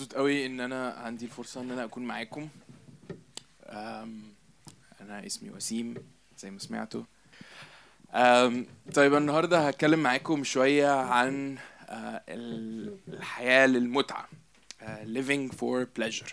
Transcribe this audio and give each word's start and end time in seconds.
مبسوط 0.00 0.14
قوي 0.16 0.46
إن 0.46 0.60
أنا 0.60 0.90
عندي 0.90 1.24
الفرصة 1.24 1.60
إن 1.60 1.70
أنا 1.70 1.84
أكون 1.84 2.02
معاكم. 2.02 2.48
أنا 5.00 5.26
اسمي 5.26 5.50
وسيم 5.50 5.94
زي 6.38 6.50
ما 6.50 6.58
سمعتوا. 6.58 7.02
طيب 8.94 9.14
النهارده 9.14 9.68
هتكلم 9.68 9.98
معاكم 10.02 10.44
شوية 10.44 10.90
عن 10.90 11.56
آه، 11.88 12.22
ال- 12.28 12.96
الحياة 13.08 13.66
للمتعة 13.66 14.28
آه، 14.82 15.04
living 15.04 15.52
for 15.52 15.86
pleasure. 16.00 16.32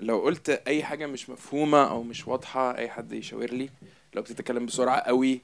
لو 0.00 0.18
قلت 0.20 0.50
أي 0.50 0.84
حاجة 0.84 1.06
مش 1.06 1.30
مفهومة 1.30 1.90
أو 1.90 2.02
مش 2.02 2.28
واضحة 2.28 2.76
أي 2.78 2.90
حد 2.90 3.12
يشاور 3.12 3.50
لي 3.50 3.70
لو 4.14 4.22
بتتكلم 4.22 4.66
بسرعة 4.66 5.00
قوي 5.00 5.40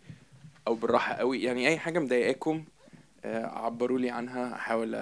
أو 0.66 0.74
بالراحة 0.74 1.14
قوي 1.14 1.42
يعني 1.42 1.68
أي 1.68 1.78
حاجة 1.78 1.98
مضايقاكم 1.98 2.64
آه، 3.24 3.46
عبروا 3.46 3.98
لي 3.98 4.10
عنها 4.10 4.54
احاول 4.54 4.94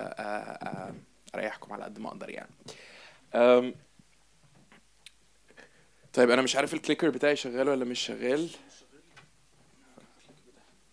أريحكم 1.34 1.72
على 1.72 1.84
قد 1.84 1.98
ما 1.98 2.08
أقدر 2.08 2.30
يعني. 2.30 2.50
أم، 3.34 3.74
طيب 6.12 6.30
أنا 6.30 6.42
مش 6.42 6.56
عارف 6.56 6.74
ال 6.74 6.79
clicker 6.79 7.10
بتاعي 7.10 7.36
شغال 7.36 7.68
ولا 7.68 7.84
مش 7.84 8.00
شغال. 8.00 8.50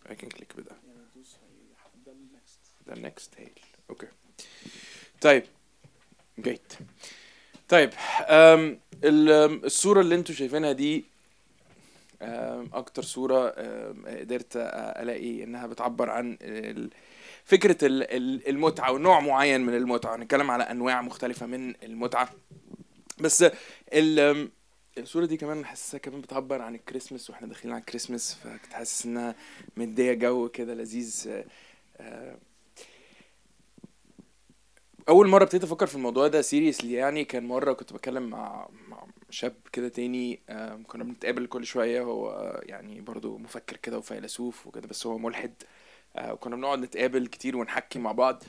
I 0.06 0.14
can 0.14 0.28
click 0.38 0.56
بده 0.58 0.76
ده 2.88 3.10
next 3.10 3.30
هيل 3.38 3.52
okay 3.90 4.08
طيب. 5.22 5.44
جيت 6.40 6.74
طيب 7.70 7.90
أم 8.30 8.80
ال- 9.04 9.66
الصورة 9.66 10.02
اللي 10.02 10.16
أنتوا 10.16 10.36
شايفينها 10.36 10.72
دي 10.72 11.06
أكتر 12.74 13.04
صورة 13.04 13.54
أم، 13.58 14.06
قدرت 14.08 14.56
ألاقي 15.00 15.44
إنها 15.44 15.68
بتعبر 15.68 16.10
عن 16.10 16.38
ال- 17.46 17.50
فكرة 17.50 17.86
ال- 17.88 18.04
ال- 18.12 18.48
المتعة 18.50 18.92
ونوع 18.92 19.20
معين 19.20 19.62
من 19.62 19.76
المتعة 19.76 20.16
هنتكلم 20.16 20.52
على 20.52 20.64
أنواع 20.64 21.02
مختلفة 21.02 21.46
من 21.46 21.76
المتعة. 21.84 22.30
بس 23.20 23.46
ال- 23.94 24.50
الصورة 24.98 25.26
دي 25.26 25.38
كمان 25.38 25.66
حاسسها 25.66 25.98
كمان 25.98 26.22
بتعبر 26.22 26.62
عن 26.62 26.76
الكريسماس 26.76 27.30
وإحنا 27.30 27.48
داخلين 27.48 27.74
على 27.74 27.82
الكريسماس 27.82 28.34
فكنت 28.36 28.74
حاسس 28.74 29.06
إنها 29.06 29.36
مدية 29.78 30.14
جو 30.14 30.50
كده 30.50 30.74
لذيذ. 30.74 31.30
آه، 31.98 32.38
أول 35.10 35.28
مرة 35.28 35.44
ابتديت 35.44 35.64
أفكر 35.64 35.88
في 35.88 35.96
الموضوع 35.96 36.28
ده 36.28 36.42
سيريسلي 36.42 36.94
يعني 36.94 37.26
كان 37.26 37.46
مرة 37.48 37.74
كنت 37.74 37.94
بتكلم 37.94 38.30
مع 38.30 38.70
مع 38.88 39.08
شاب 39.30 39.56
كده 39.74 39.88
تاني 39.90 40.40
كنا 40.88 41.04
بنتقابل 41.04 41.48
كل 41.48 41.66
شوية 41.66 42.02
هو 42.02 42.62
يعني 42.64 43.02
برضو 43.02 43.38
مفكر 43.38 43.78
كده 43.78 43.98
وفيلسوف 43.98 44.68
وكده 44.68 44.88
بس 44.88 45.08
هو 45.08 45.18
ملحد. 45.18 45.54
وكنا 46.20 46.56
بنقعد 46.56 46.80
نتقابل 46.80 47.28
كتير 47.28 47.58
ونحكي 47.58 48.00
مع 48.00 48.12
بعض. 48.12 48.44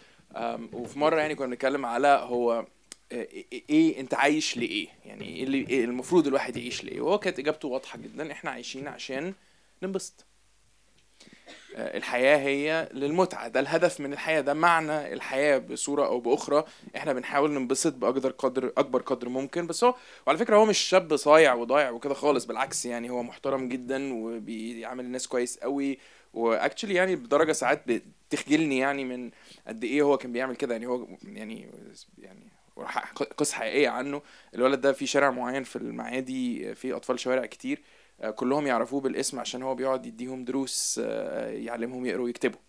وفي 0.73 0.99
مرة 0.99 1.17
يعني 1.21 1.35
كنا 1.35 1.47
بنتكلم 1.47 1.87
على 1.87 2.09
هو 2.09 2.67
آه، 3.13 3.29
إيه 3.53 3.63
إيه 3.71 4.01
أنت 4.01 4.15
عايش 4.15 4.57
لإيه؟ 4.57 4.89
يعني 5.05 5.25
إيه 5.25 5.45
اللي 5.45 5.67
إيه 5.69 5.85
المفروض 5.85 6.27
الواحد 6.27 6.57
يعيش 6.57 6.85
لإيه؟ 6.85 7.01
وهو 7.01 7.19
كانت 7.19 7.39
إجابته 7.39 7.69
واضحة 7.69 7.99
جدا 7.99 8.33
إحنا 8.33 8.51
عايشين 8.51 8.89
عشان 8.89 9.35
ننبسط. 9.83 10.25
آه، 11.77 11.97
الحياة 11.97 12.37
هي 12.39 12.89
للمتعة 12.93 13.49
ده 13.49 13.61
الهدف 13.61 14.01
من 14.01 14.13
الحياة 14.13 14.41
ده 14.41 14.55
معنى 14.55 15.13
الحياة 15.13 15.59
بصورة 15.59 16.07
أو 16.07 16.21
بأخرى. 16.21 16.65
إحنا 16.97 17.13
بنحاول 17.13 17.51
ننبسط 17.51 17.93
بأقدر 17.95 18.31
قدر 18.31 18.73
أكبر 18.79 19.03
قدر 19.03 19.29
ممكن 19.29 19.67
بس 19.67 19.85
هو 19.85 19.95
وعلى 20.27 20.39
فكرة 20.39 20.57
هو 20.57 20.65
مش 20.65 20.79
شاب 20.79 21.17
صايع 21.17 21.55
وضايع 21.55 21.91
وكده 21.91 22.15
خالص 22.15 22.45
بالعكس 22.45 22.87
يعني 22.87 23.11
هو 23.11 23.23
محترم 23.23 23.69
جدا 23.69 24.15
وبيعامل 24.15 25.05
الناس 25.05 25.29
كويس 25.29 25.59
قوي 25.59 25.99
واكشلي 26.37 26.95
يعني 26.95 27.17
بدرجة 27.17 27.53
ساعات 27.53 27.83
بتخجلني 27.89 28.79
يعني 28.79 29.05
من 29.05 29.31
قد 29.67 29.85
إيه 29.85 30.03
هو 30.03 30.17
كان 30.19 30.33
بيعمل 30.33 30.57
كده. 30.57 30.75
يعني 30.75 30.87
هو 30.87 31.07
يعني 31.25 31.71
يعني 32.19 32.53
ح- 32.85 33.13
قصة 33.13 33.55
حقيقية 33.57 33.89
عنه. 33.89 34.23
الولد 34.55 34.81
ده 34.81 34.93
في 34.93 35.07
شارع 35.07 35.31
معين 35.31 35.65
في 35.65 35.77
المعادي 35.77 36.75
في 36.75 36.93
أطفال 36.93 37.21
شوارع 37.21 37.47
كتير 37.47 37.83
آه، 38.21 38.31
كلهم 38.31 38.67
يعرفوه 38.67 39.01
بالاسم 39.01 39.41
عشان 39.41 39.63
هو 39.63 39.75
بيقعد 39.75 40.07
يديهم 40.07 40.45
دروس 40.45 41.01
آه، 41.05 41.51
يعلمهم 41.51 42.07
يقروا 42.07 42.25
ويكتبوا 42.25 42.61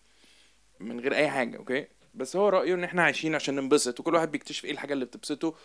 من 0.79 0.99
غير 0.99 1.15
أي 1.15 1.29
حاجة 1.29 1.57
أوكي؟ 1.57 1.87
بس 2.13 2.35
هو 2.35 2.49
رأيه 2.49 2.73
إن 2.73 2.83
إحنا 2.83 3.03
عايشين 3.03 3.35
عشان 3.35 3.55
ننبسط 3.55 3.99
وكل 3.99 4.15
واحد 4.15 4.31
بيكتشف 4.31 4.65
إيه 4.65 4.71
الحاجة 4.71 4.93
اللي 4.93 5.05
بتبسطه. 5.05 5.55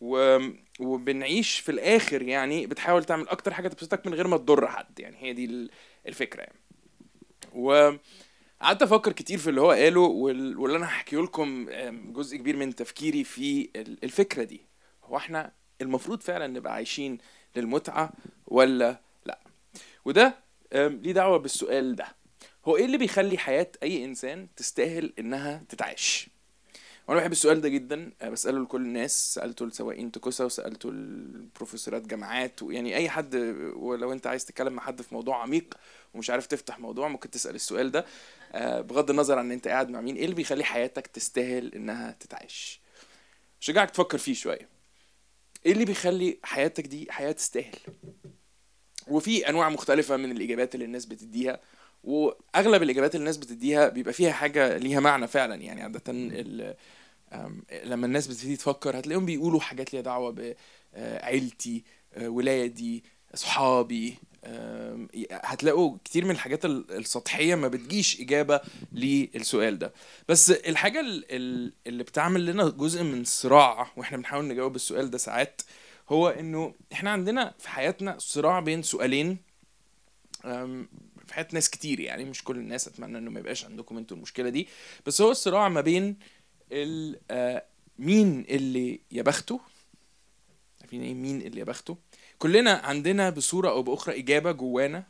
و... 0.00 0.38
وبنعيش 0.80 1.60
في 1.60 1.72
الآخر 1.72 2.22
يعني 2.22 2.66
بتحاول 2.66 3.04
تعمل 3.04 3.28
أكتر 3.28 3.54
حاجة 3.54 3.68
تبسطك 3.68 4.06
من 4.06 4.14
غير 4.14 4.26
ما 4.28 4.36
تضر 4.36 4.68
حد. 4.68 5.00
يعني 5.00 5.16
هي 5.22 5.32
دي 5.32 5.44
ال- 5.44 5.70
الفكرة 6.06 6.40
يعني. 6.42 6.60
و 7.54 7.92
قعدت 8.60 8.82
أفكر 8.82 9.12
كتير 9.12 9.38
في 9.38 9.50
اللي 9.50 9.60
هو 9.60 9.70
قاله 9.70 10.00
وال- 10.00 10.58
واللي 10.58 10.76
أنا 10.78 10.86
هحكيه 10.86 11.18
لكم 11.22 11.66
جزء 12.12 12.36
كبير 12.36 12.56
من 12.56 12.74
تفكيري 12.74 13.24
في 13.24 13.70
ال- 13.76 14.04
الفكرة 14.04 14.42
دي. 14.44 14.66
هو 15.04 15.16
إحنا 15.16 15.52
المفروض 15.80 16.20
فعلا 16.22 16.46
نبقى 16.46 16.72
عايشين 16.74 17.18
للمتعة 17.56 18.12
ولا 18.46 19.00
لأ؟ 19.26 19.38
وده 20.04 20.34
ليه 20.72 21.12
دعوة 21.12 21.36
بالسؤال 21.38 21.96
ده. 21.96 22.06
هو 22.66 22.76
إيه 22.76 22.84
اللي 22.84 22.98
بيخلي 22.98 23.38
حياة 23.38 23.72
أي 23.82 24.04
إنسان 24.04 24.48
تستاهل 24.56 25.12
إنها 25.18 25.64
تتعاش؟ 25.68 26.28
وأنا 27.10 27.20
بحب 27.20 27.32
السؤال 27.32 27.60
ده 27.60 27.68
جدا. 27.68 28.12
آه، 28.22 28.28
بسأله 28.28 28.62
لكل 28.62 28.80
الناس. 28.80 29.34
سألته 29.34 29.66
لسواقين 29.66 30.12
توكوسا 30.12 30.44
وسألته 30.44 30.90
لبروفيسورات 30.92 32.06
جامعات 32.06 32.62
ويعني 32.62 32.96
أي 32.96 33.10
حد 33.10 33.34
ولو 33.76 34.12
أنت 34.12 34.26
عايز 34.26 34.44
تتكلم 34.44 34.72
مع 34.72 34.82
حد 34.82 35.02
في 35.02 35.14
موضوع 35.14 35.42
عميق 35.42 35.74
ومش 36.14 36.30
عارف 36.30 36.46
تفتح 36.46 36.78
موضوع 36.78 37.08
ممكن 37.08 37.30
تسأل 37.30 37.54
السؤال 37.54 37.90
ده. 37.90 38.04
آه، 38.52 38.80
بغض 38.80 39.10
النظر 39.10 39.38
عن 39.38 39.52
أنت 39.52 39.68
قاعد 39.68 39.90
مع 39.90 40.00
مين 40.00 40.16
إيه 40.16 40.24
اللي 40.24 40.34
بيخلي 40.36 40.64
حياتك 40.64 41.06
تستاهل 41.06 41.74
إنها 41.74 42.16
تتعاش 42.20 42.80
شجعك 43.60 43.90
تفكر 43.90 44.18
فيه 44.18 44.34
شوية. 44.34 44.68
إيه 45.66 45.72
اللي 45.72 45.84
بيخلي 45.84 46.38
حياتك 46.42 46.86
دي 46.86 47.12
حياة 47.12 47.32
تستاهل؟ 47.32 47.76
وفي 49.08 49.48
أنواع 49.48 49.68
مختلفة 49.68 50.16
من 50.16 50.30
الإجابات 50.32 50.74
اللي 50.74 50.84
الناس 50.84 51.06
بتديها 51.06 51.60
وأغلب 52.04 52.82
الإجابات 52.82 53.14
اللي 53.14 53.22
الناس 53.22 53.36
بتديها 53.36 53.88
بيبقى 53.88 54.12
فيها 54.12 54.32
حاجة 54.32 54.76
ليها 54.76 55.00
معنى 55.00 55.26
فعلا. 55.26 55.54
يعني 55.54 55.82
عادة 55.82 56.02
لما 57.84 58.06
الناس 58.06 58.26
بتبتدي 58.26 58.56
تفكر 58.56 58.98
هتلاقيهم 58.98 59.26
بيقولوا 59.26 59.60
حاجات 59.60 59.92
ليها 59.92 60.02
دعوة 60.02 60.54
بعيلتي 60.94 61.82
ولادي 62.22 63.04
اصحابي 63.34 64.14
هتلاقوا 65.32 65.96
كتير 66.04 66.24
من 66.24 66.30
الحاجات 66.30 66.64
ال- 66.64 66.90
السطحية 66.92 67.54
ما 67.54 67.68
بتجيش 67.68 68.20
إجابة 68.20 68.60
للسؤال 68.92 69.78
ده. 69.78 69.92
بس 70.28 70.50
الحاجة 70.50 71.00
ال- 71.00 71.24
ال- 71.30 71.72
اللي 71.86 72.02
بتعمل 72.04 72.46
لنا 72.46 72.68
جزء 72.68 73.02
من 73.02 73.24
صراع 73.24 73.92
وإحنا 73.96 74.16
بنحاول 74.18 74.48
نجاوب 74.48 74.76
السؤال 74.76 75.10
ده 75.10 75.18
ساعات 75.18 75.62
هو 76.08 76.28
إنه 76.28 76.74
إحنا 76.92 77.10
عندنا 77.10 77.54
في 77.58 77.68
حياتنا 77.68 78.16
صراع 78.18 78.60
بين 78.60 78.82
سؤالين 78.82 79.38
في 81.26 81.34
حياة 81.34 81.48
ناس 81.52 81.70
كتير 81.70 82.00
يعني 82.00 82.24
مش 82.24 82.44
كل 82.44 82.56
الناس 82.56 82.88
أتمنى 82.88 83.18
إنه 83.18 83.30
ما 83.30 83.40
يبقاش 83.40 83.64
عندكم 83.64 83.98
أنتوا 83.98 84.16
المشكلة 84.16 84.48
دي 84.48 84.68
بس 85.06 85.20
هو 85.20 85.30
الصراع 85.30 85.68
ما 85.68 85.80
بين 85.80 86.04
آه، 86.08 86.18
مين 87.98 88.40
اللي 88.48 89.00
يا 89.10 89.22
بخته 89.22 89.60
عارفين 90.80 91.02
إيه 91.02 91.14
مين 91.14 91.42
اللي 91.42 91.60
يا 91.60 91.64
بخته 91.64 91.96
كلنا 92.38 92.72
عندنا 92.72 93.30
بصورة 93.30 93.70
أو 93.70 93.82
بأخرى 93.82 94.18
إجابة 94.18 94.52
جوانا 94.52 95.04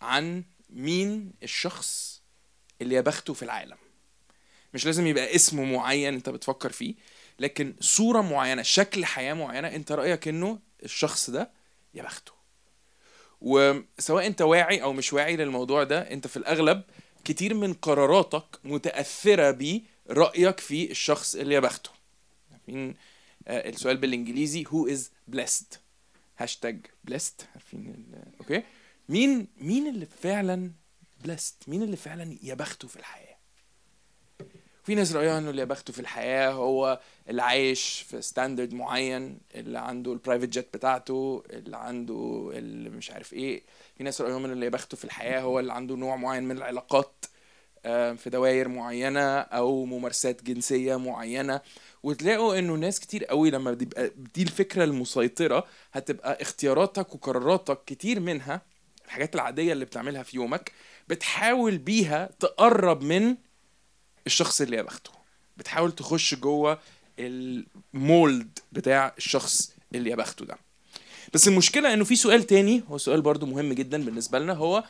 عن 0.00 0.44
مين 0.70 1.32
الشخص 1.42 2.22
اللي 2.82 2.94
يا 2.94 3.00
بخته 3.00 3.34
في 3.34 3.42
العالم. 3.42 3.76
مش 4.74 4.86
لازم 4.86 5.06
يبقى 5.06 5.34
اسم 5.34 5.72
معين 5.72 6.14
أنت 6.14 6.28
بتفكر 6.28 6.72
فيه 6.72 6.94
لكن 7.40 7.74
صورة 7.80 8.20
معينة 8.20 8.62
شكل 8.62 9.04
حياة 9.04 9.34
معينة 9.34 9.68
أنت 9.68 9.92
رأيك 9.92 10.28
إنه 10.28 10.58
الشخص 10.84 11.30
ده 11.30 11.50
يا 11.94 12.02
بخته 12.02 12.32
وسواء 13.40 14.26
أنت 14.26 14.42
واعي 14.42 14.82
أو 14.82 14.92
مش 14.92 15.12
واعي 15.12 15.36
للموضوع 15.36 15.84
ده 15.84 15.98
أنت 16.10 16.26
في 16.26 16.36
الأغلب 16.36 16.82
كتير 17.24 17.54
من 17.54 17.72
قراراتك 17.74 18.44
متأثرة 18.64 19.50
برايك 20.06 20.60
في 20.60 20.90
الشخص 20.90 21.34
اللي 21.34 21.60
بخته 21.60 21.90
عارفين؟ 22.52 22.94
آه، 23.48 23.68
السؤال 23.68 23.96
بالإنجليزي 23.96 24.64
who 24.64 24.88
is 24.90 25.00
blessed 25.36 25.76
hashtag 26.38 26.86
blessed. 27.10 27.44
عارفين 27.52 28.06
okay 28.40 28.62
مين 29.08 29.48
مين 29.60 29.86
اللي 29.86 30.06
فعلا 30.06 30.70
blessed 31.26 31.68
مين 31.68 31.82
اللي 31.82 31.96
فعلا 31.96 32.38
يا 32.42 32.54
بخته 32.54 32.88
في 32.88 32.96
الحياة؟ 32.96 33.34
في 34.84 34.94
ناس 34.94 35.12
رأيها 35.12 35.38
إنه 35.38 35.50
اللي 35.50 35.60
يا 35.60 35.66
بخته 35.66 35.92
في 35.92 36.00
الحياة 36.00 36.50
هو 36.52 37.00
اللي 37.28 37.42
عايش 37.42 38.04
في 38.08 38.22
standard 38.22 38.74
معين 38.74 39.38
اللي 39.54 39.78
عنده 39.78 40.12
ال 40.12 40.17
private 40.17 40.48
jet 40.48 40.68
بتاعته 40.76 41.42
اللي 41.50 41.76
عنده 41.76 42.50
اللي 42.54 42.90
مش 42.90 43.10
عارف 43.10 43.32
إيه. 43.32 43.62
في 43.96 44.04
ناس 44.04 44.20
رأيهم 44.20 44.44
ان 44.44 44.52
اللي 44.52 44.64
يا 44.64 44.70
بخته 44.70 44.96
في 44.96 45.04
الحياة 45.04 45.40
هو 45.40 45.60
اللي 45.60 45.72
عنده 45.72 45.94
نوع 45.96 46.16
معين 46.16 46.44
من 46.44 46.56
العلاقات. 46.56 47.24
في 48.16 48.30
دوائر 48.30 48.68
معينة 48.68 49.38
أو 49.38 49.84
ممارسات 49.84 50.42
جنسية 50.42 50.96
معينة 50.96 51.60
وتلاقوا 52.02 52.58
إنه 52.58 52.74
ناس 52.74 53.00
كتير 53.00 53.24
قوي 53.24 53.50
لما 53.50 53.70
بتبقى 53.72 54.10
دي 54.34 54.42
الفكرة 54.42 54.84
المسيطرة 54.84 55.64
هتبقى 55.92 56.42
اختياراتك 56.42 57.14
وقراراتك 57.14 57.78
كتير 57.86 58.20
منها 58.20 58.62
الحاجات 59.04 59.34
العادية 59.34 59.72
اللي 59.72 59.84
بتعملها 59.84 60.22
في 60.22 60.36
يومك 60.36 60.72
بتحاول 61.08 61.78
بيها 61.78 62.30
تقرب 62.40 63.02
من 63.02 63.36
الشخص 64.26 64.60
اللي 64.60 64.76
يا 64.76 64.82
بخته 64.82 65.10
بتحاول 65.56 65.92
تخش 65.92 66.34
جوه 66.34 66.78
المولد 67.18 68.58
بتاع 68.72 69.14
الشخص 69.18 69.72
اللي 69.94 70.10
يا 70.10 70.16
بخته 70.16 70.44
ده. 70.44 70.56
بس 71.34 71.48
المشكلة 71.48 71.94
إنه 71.94 72.04
في 72.04 72.16
سؤال 72.16 72.42
تاني 72.42 72.82
هو 72.88 72.98
سؤال 72.98 73.20
برضو 73.22 73.46
مهم 73.46 73.72
جدا 73.72 74.04
بالنسبة 74.04 74.38
لنا 74.38 74.52
هو 74.52 74.84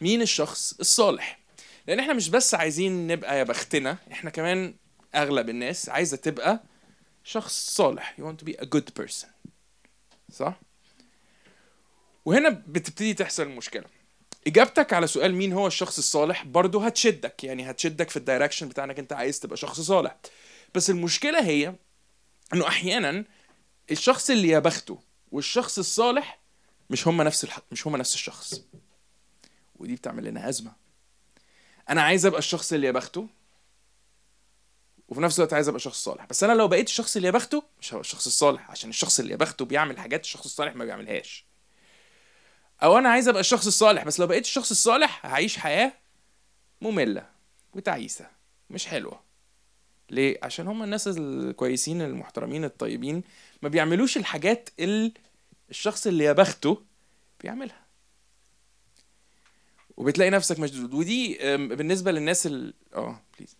مين 0.00 0.22
الشخص 0.22 0.74
الصالح؟ 0.80 1.38
لأن 1.86 1.98
إحنا 1.98 2.12
مش 2.12 2.28
بس 2.28 2.54
عايزين 2.54 3.06
نبقى 3.06 3.38
يا 3.38 3.42
بختنا 3.42 3.98
إحنا 4.12 4.30
كمان 4.30 4.74
أغلب 5.14 5.48
الناس 5.48 5.88
عايزة 5.88 6.16
تبقى 6.16 6.62
شخص 7.24 7.70
صالح 7.70 8.16
you 8.20 8.22
want 8.24 8.44
to 8.44 8.48
be 8.48 8.56
a 8.56 8.64
good 8.64 9.02
person 9.02 9.26
صح؟ 10.32 10.60
وهنا 12.24 12.48
بتبتدي 12.48 13.14
تحصل 13.14 13.42
المشكلة. 13.42 13.84
إجابتك 14.46 14.92
على 14.92 15.06
سؤال 15.06 15.34
مين 15.34 15.52
هو 15.52 15.66
الشخص 15.66 15.98
الصالح 15.98 16.44
برضو 16.44 16.78
هتشدك 16.80 17.44
يعني 17.44 17.70
هتشدك 17.70 18.10
في 18.10 18.16
الدايركشن 18.16 18.68
بتاع 18.68 18.84
انك 18.84 18.98
إنت 18.98 19.12
عايز 19.12 19.40
تبقى 19.40 19.56
شخص 19.56 19.80
صالح. 19.80 20.16
بس 20.74 20.90
المشكلة 20.90 21.44
هي 21.46 21.74
إنه 22.54 22.68
أحيانا 22.68 23.24
الشخص 23.90 24.30
اللي 24.30 24.48
يا 24.48 24.58
بخته 24.58 24.98
والشخص 25.32 25.78
الصالح 25.78 26.38
مش 26.90 27.08
هما 27.08 27.24
نفس 27.24 27.44
الح... 27.44 27.58
مش 27.72 27.86
هما 27.86 27.98
نفس 27.98 28.14
الشخص. 28.14 28.64
ودي 29.76 29.94
بتعمل 29.96 30.24
لنا 30.24 30.48
أزمة. 30.48 30.81
أنا 31.90 32.02
عايز 32.02 32.26
أبقى 32.26 32.38
الشخص 32.38 32.72
اللي 32.72 32.86
يا 32.86 32.92
بخته 32.92 33.28
وفي 35.08 35.20
نفس 35.20 35.38
الوقت 35.38 35.52
عايز 35.52 35.68
أبقى 35.68 35.80
شخص 35.80 36.04
صالح 36.04 36.24
بس 36.26 36.44
أنا 36.44 36.52
لو 36.52 36.68
بقيت 36.68 36.86
الشخص 36.86 37.16
اللي 37.16 37.26
يا 37.26 37.32
بخته 37.32 37.62
مش 37.80 37.92
هبقى 37.94 38.00
الشخص 38.00 38.26
الصالح 38.26 38.70
عشان 38.70 38.90
الشخص 38.90 39.20
اللي 39.20 39.32
يا 39.32 39.36
بخته 39.36 39.64
بيعمل 39.64 39.98
حاجات 39.98 40.24
الشخص 40.24 40.44
الصالح 40.44 40.74
ما 40.76 40.84
بيعملهاش. 40.84 41.44
أو 42.82 42.98
أنا 42.98 43.08
عايز 43.08 43.28
أبقى 43.28 43.40
الشخص 43.40 43.66
الصالح 43.66 44.04
بس 44.04 44.20
لو 44.20 44.26
بقيت 44.26 44.44
الشخص 44.44 44.70
الصالح 44.70 45.26
هعيش 45.26 45.58
حياة 45.58 45.92
مملة 46.80 47.26
وتعيسة 47.74 48.26
مش 48.70 48.86
حلوة. 48.86 49.20
ليه؟ 50.10 50.38
عشان 50.42 50.68
هم 50.68 50.82
الناس 50.82 51.08
الكويسين 51.08 52.02
المحترمين 52.02 52.64
الطيبين 52.64 53.22
ما 53.62 53.68
بيعملوش 53.68 54.16
الحاجات 54.16 54.70
اللي 54.80 55.12
الشخص 55.70 56.06
اللي 56.06 56.24
يا 56.24 56.32
بخته 56.32 56.82
بيعملها. 57.40 57.81
وبتلاقي 59.96 60.30
نفسك 60.30 60.58
مشدود. 60.60 60.94
ودي 60.94 61.38
بالنسبة 61.56 62.12
للناس 62.12 62.46
ال 62.46 62.74
آه 62.94 63.22
بليز 63.38 63.56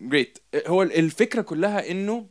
جريت 0.00 0.38
هو 0.66 0.82
الفكرة 0.82 1.42
كلها 1.42 1.90
إنه 1.90 2.26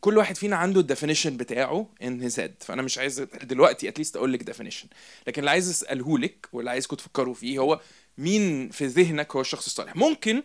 كل 0.00 0.18
واحد 0.18 0.36
فينا 0.36 0.56
عنده 0.56 0.80
ال 0.80 0.85
definition 0.85 1.36
بتاعه 1.36 1.88
ان 2.02 2.20
هيز 2.22 2.40
فأنا 2.60 2.82
مش 2.82 2.98
عايز 2.98 3.20
دلوقتي 3.42 3.88
at 3.88 3.96
least 3.96 4.16
أقول 4.16 4.32
لك 4.32 4.42
definition 4.42 4.88
لكن 5.26 5.40
اللي 5.40 5.50
عايز 5.50 5.70
اساله 5.70 6.18
لك 6.18 6.48
واللي 6.52 6.70
عايزكم 6.70 6.96
تفكروا 6.96 7.34
فيه 7.34 7.58
هو 7.58 7.80
مين 8.18 8.70
في 8.70 8.86
ذهنك 8.86 9.36
هو 9.36 9.40
الشخص 9.40 9.66
الصالح. 9.66 9.96
ممكن 9.96 10.42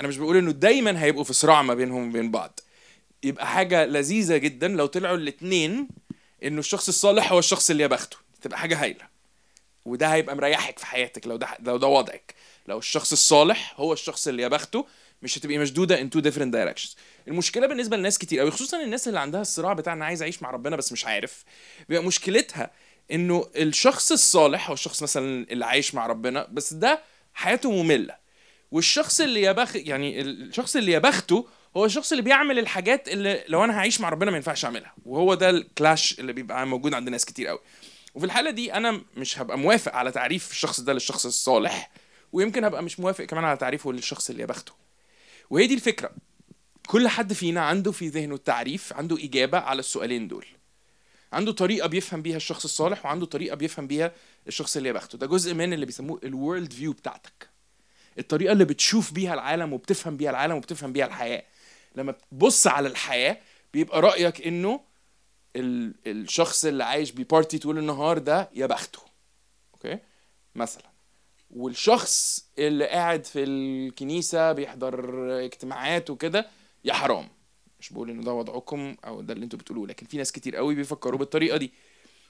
أنا 0.00 0.08
مش 0.08 0.16
بقول 0.18 0.36
إنه 0.36 0.52
دايما 0.52 1.02
هيبقوا 1.02 1.24
في 1.24 1.32
صراع 1.32 1.62
ما 1.62 1.74
بينهم 1.74 2.08
وبين 2.08 2.30
بعض. 2.30 2.60
يبقى 3.24 3.46
حاجة 3.46 3.84
لذيذة 3.86 4.36
جدا 4.36 4.68
لو 4.68 4.86
طلعوا 4.86 5.16
الاثنين 5.16 5.88
إنه 6.44 6.58
الشخص 6.58 6.88
الصالح 6.88 7.32
هو 7.32 7.38
الشخص 7.38 7.70
اللي 7.70 7.82
يا 7.82 7.88
بخته 7.88 8.16
تبقى 8.42 8.58
حاجة 8.58 8.82
هايلة. 8.82 9.14
وده 9.84 10.06
هيبقى 10.14 10.36
مريحك 10.36 10.78
في 10.78 10.86
حياتك 10.86 11.26
لو 11.26 11.36
ده 11.36 11.48
لو 11.60 11.76
ده 11.76 11.86
وضعك. 11.86 12.34
لو 12.68 12.78
الشخص 12.78 13.12
الصالح 13.12 13.74
هو 13.76 13.92
الشخص 13.92 14.28
اللي 14.28 14.42
يا 14.42 14.48
بخته 14.48 14.86
مش 15.22 15.38
هتبقي 15.38 15.58
مشدودة 15.58 16.00
in 16.00 16.10
two 16.10 16.20
different 16.20 16.52
directions 16.52 16.96
المشكلة 17.28 17.66
بالنسبة 17.66 17.96
لناس 17.96 18.18
كتير 18.18 18.40
قوي 18.40 18.50
خصوصا 18.50 18.82
الناس 18.82 19.08
اللي 19.08 19.20
عندها 19.20 19.40
الصراع 19.40 19.72
بتاع 19.72 19.92
أنا 19.92 20.04
عايز 20.04 20.22
أعيش 20.22 20.42
مع 20.42 20.50
ربنا 20.50 20.76
بس 20.76 20.92
مش 20.92 21.04
عارف. 21.04 21.44
بيبقى 21.88 22.04
مشكلتها 22.04 22.70
إنه 23.10 23.50
الشخص 23.56 24.12
الصالح 24.12 24.68
هو 24.68 24.74
الشخص 24.74 25.02
مثلا 25.02 25.46
اللي 25.50 25.64
عايش 25.66 25.94
مع 25.94 26.06
ربنا 26.06 26.48
بس 26.52 26.74
ده 26.74 27.02
حياته 27.34 27.70
مملة. 27.70 28.16
والشخص 28.70 29.20
اللي 29.20 29.42
يا 29.42 29.52
بخ 29.52 29.76
يعني 29.76 30.20
الشخص 30.20 30.76
اللي 30.76 30.92
يا 30.92 30.98
بخته 30.98 31.48
هو 31.76 31.84
الشخص 31.84 32.12
اللي 32.12 32.22
بيعمل 32.22 32.58
الحاجات 32.58 33.08
اللي 33.08 33.44
لو 33.48 33.64
أنا 33.64 33.78
هعيش 33.78 34.00
مع 34.00 34.08
ربنا 34.08 34.30
ما 34.30 34.36
ينفعش 34.36 34.64
أعملها. 34.64 34.94
وهو 35.06 35.34
ده 35.34 35.50
ال 35.50 35.62
clash 35.62 36.20
اللي 36.20 36.32
بيبقى 36.32 36.66
موجود 36.66 36.94
عند 36.94 37.08
ناس 37.08 37.24
كتير 37.24 37.46
قوي. 37.46 37.58
وفي 38.14 38.26
الحالة 38.26 38.50
دي 38.50 38.74
أنا 38.74 39.00
مش 39.16 39.38
هبقى 39.38 39.58
موافق 39.58 39.94
على 39.94 40.12
تعريف 40.12 40.50
الشخص 40.50 40.80
ده 40.80 40.92
للشخص 40.92 41.26
الصالح 41.26 41.90
ويمكن 42.32 42.64
هبقى 42.64 42.82
مش 42.82 43.00
موافق 43.00 43.24
كمان 43.24 43.44
على 43.44 43.56
تعريفه 43.56 43.92
للشخص 43.92 44.30
اللي 44.30 44.42
يا 44.42 44.46
بخته 44.46 44.72
وهي 45.50 45.66
دي 45.66 45.74
الفكرة. 45.74 46.10
كل 46.86 47.08
حد 47.08 47.32
فينا 47.32 47.60
عنده 47.60 47.92
في 47.92 48.08
ذهنه 48.08 48.34
التعريف 48.34 48.92
عنده 48.92 49.16
إجابة 49.24 49.58
على 49.58 49.78
السؤالين 49.80 50.28
دول. 50.28 50.46
عنده 51.32 51.52
طريقة 51.52 51.88
بيفهم 51.88 52.22
بيها 52.22 52.36
الشخص 52.36 52.64
الصالح 52.64 53.06
وعنده 53.06 53.26
طريقة 53.26 53.56
بيفهم 53.56 53.86
بيها 53.86 54.12
الشخص 54.48 54.76
اللي 54.76 54.88
يا 54.88 54.94
بخته 54.94 55.18
ده 55.18 55.26
جزء 55.26 55.54
من 55.54 55.72
اللي 55.72 55.86
بيسموه 55.86 56.20
ال 56.24 56.72
worldview 56.72 56.92
بتاعتك. 56.92 57.48
الطريقة 58.18 58.52
اللي 58.52 58.64
بتشوف 58.64 59.12
بيها 59.12 59.34
العالم 59.34 59.72
وبتفهم 59.72 60.16
بيها 60.16 60.30
العالم 60.30 60.54
وبتفهم 60.56 60.92
بيها 60.92 61.06
الحياة. 61.06 61.42
لما 61.94 62.12
بتبص 62.12 62.66
على 62.66 62.88
الحياة 62.88 63.38
بيبقى 63.72 64.00
رأيك 64.00 64.46
إنه 64.46 64.80
ال- 65.56 65.94
الشخص 66.06 66.64
اللي 66.64 66.84
عايش 66.84 67.10
ب 67.12 67.20
party 67.20 67.58
طول 67.58 67.78
النهار 67.78 68.18
ده 68.18 68.50
يا 68.54 68.66
بخته. 68.66 68.98
أوكي؟ 69.74 69.98
مثلا. 70.54 70.84
والشخص 71.50 72.46
اللي 72.58 72.86
قاعد 72.86 73.24
في 73.24 73.42
الكنيسة 73.44 74.52
بيحضر 74.52 75.04
اجتماعات 75.44 76.10
وكده 76.10 76.46
يا 76.84 76.92
حرام. 76.94 77.28
مش 77.80 77.92
بقول 77.92 78.10
ان 78.10 78.20
ده 78.20 78.32
وضعكم 78.32 78.96
أو 79.06 79.20
ده 79.20 79.32
اللي 79.34 79.44
أنتوا 79.44 79.58
بتقولوه 79.58 79.86
لكن 79.86 80.06
في 80.06 80.16
ناس 80.16 80.32
كتير 80.32 80.56
قوي 80.56 80.74
بيفكروا 80.74 81.18
بالطريقة 81.18 81.56
دي. 81.56 81.72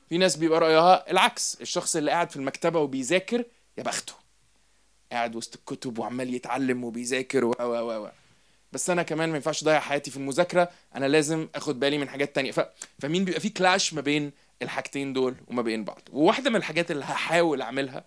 في 0.09 0.19
ناس 0.19 0.37
بيبقى 0.37 0.61
رأيها 0.61 1.11
العكس. 1.11 1.59
الشخص 1.61 1.97
اللي 1.97 2.11
قاعد 2.11 2.31
في 2.31 2.37
المكتبة 2.37 2.81
وبيذاكر 2.81 3.45
يا 3.79 3.83
بخته. 3.83 4.15
قاعد 5.13 5.37
وسط 5.37 5.55
الكتب 5.57 5.99
وعمال 5.99 6.35
يتعلم 6.35 6.85
وبيذاكر 6.85 7.45
و 7.45 7.55
و 7.61 8.05
و. 8.05 8.11
بس 8.75 8.91
أنا 8.91 9.03
كمان 9.03 9.29
ما 9.29 9.37
ينفعش 9.37 9.63
أضيع 9.63 9.81
حياتي 9.81 10.11
في 10.11 10.17
المذاكرة 10.17 10.71
أنا 10.97 11.07
لازم 11.07 11.49
آخد 11.55 11.81
بالي 11.81 11.99
من 11.99 12.09
حاجات 12.09 12.35
تانية. 12.35 12.53
ف... 12.53 12.61
فمين 12.99 13.25
بيبقى 13.25 13.41
في 13.41 13.49
clash 13.49 13.95
ما 13.95 14.01
بين 14.01 14.33
الحاجتين 14.63 15.13
دول 15.13 15.35
وما 15.47 15.63
بين 15.63 15.85
بعض؟ 15.85 16.01
وواحدة 16.13 16.51
من 16.51 16.57
الحاجات 16.57 16.91
اللي 16.91 17.05
هحاول 17.05 17.63
أعملها 17.63 18.05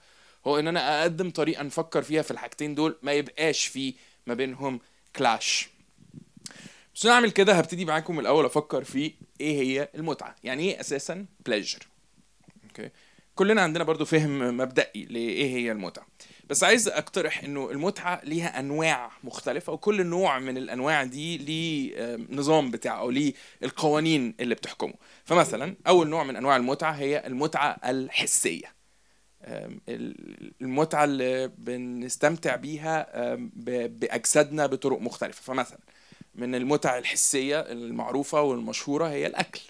هو 0.48 0.60
إن 0.60 0.68
أنا 0.68 1.02
أقدم 1.02 1.30
طريقة 1.30 1.64
نفكر 1.64 2.02
فيها 2.02 2.22
في 2.22 2.32
الحاجتين 2.32 2.76
دول 2.76 2.98
ما 3.02 3.12
يبقاش 3.12 3.66
في 3.66 3.94
ما 4.28 4.34
بينهم 4.34 4.80
clash 5.16 5.70
بس 6.96 7.06
أنا 7.06 7.16
اعمل 7.16 7.32
كده 7.32 7.54
هبتدي 7.54 7.86
معاكم 7.86 8.20
الأول 8.20 8.46
أفكر 8.46 8.84
في 8.84 9.14
إيه 9.42 9.62
هي 9.62 9.90
المتعة. 9.96 10.36
يعني 10.44 10.64
إيه 10.64 10.80
أساسا 10.80 11.26
pleasure 11.46 11.80
okay؟ 12.64 12.90
كلنا 13.38 13.62
عندنا 13.62 13.84
برضو 13.84 14.06
فهم 14.06 14.58
مبدئي 14.58 15.06
لإيه 15.06 15.56
هي 15.56 15.72
المتعة. 15.72 16.08
بس 16.50 16.64
عايز 16.64 16.88
أقترح 16.88 17.44
إنه 17.44 17.72
المتعة 17.72 18.22
ليها 18.24 18.60
أنواع 18.60 19.12
مختلفة 19.24 19.74
وكل 19.74 20.06
نوع 20.06 20.40
من 20.40 20.58
الأنواع 20.58 21.04
دي 21.04 21.38
ليه 21.38 22.16
نظام 22.30 22.72
بتاعه 22.72 23.00
أو 23.00 23.10
ليه 23.10 23.34
القوانين 23.64 24.36
اللي 24.40 24.56
بتحكمه. 24.56 24.94
فمثلا 25.26 25.76
أول 25.88 26.08
نوع 26.10 26.24
من 26.24 26.36
أنواع 26.36 26.56
المتعة 26.56 26.92
هي 26.92 27.28
المتعة 27.28 27.78
الحسية. 27.86 28.74
المتعة 30.62 31.04
اللي 31.04 31.52
بنستمتع 31.58 32.56
بيها 32.56 33.08
بأجسادنا 33.88 34.66
بطرق 34.66 35.00
مختلفة. 35.02 35.42
فمثلا 35.42 35.80
من 36.36 36.56
المتع 36.56 36.98
الحسية 36.98 37.60
المعروفة 37.60 38.42
والمشهورة 38.42 39.08
هي 39.08 39.28
الأكل. 39.28 39.62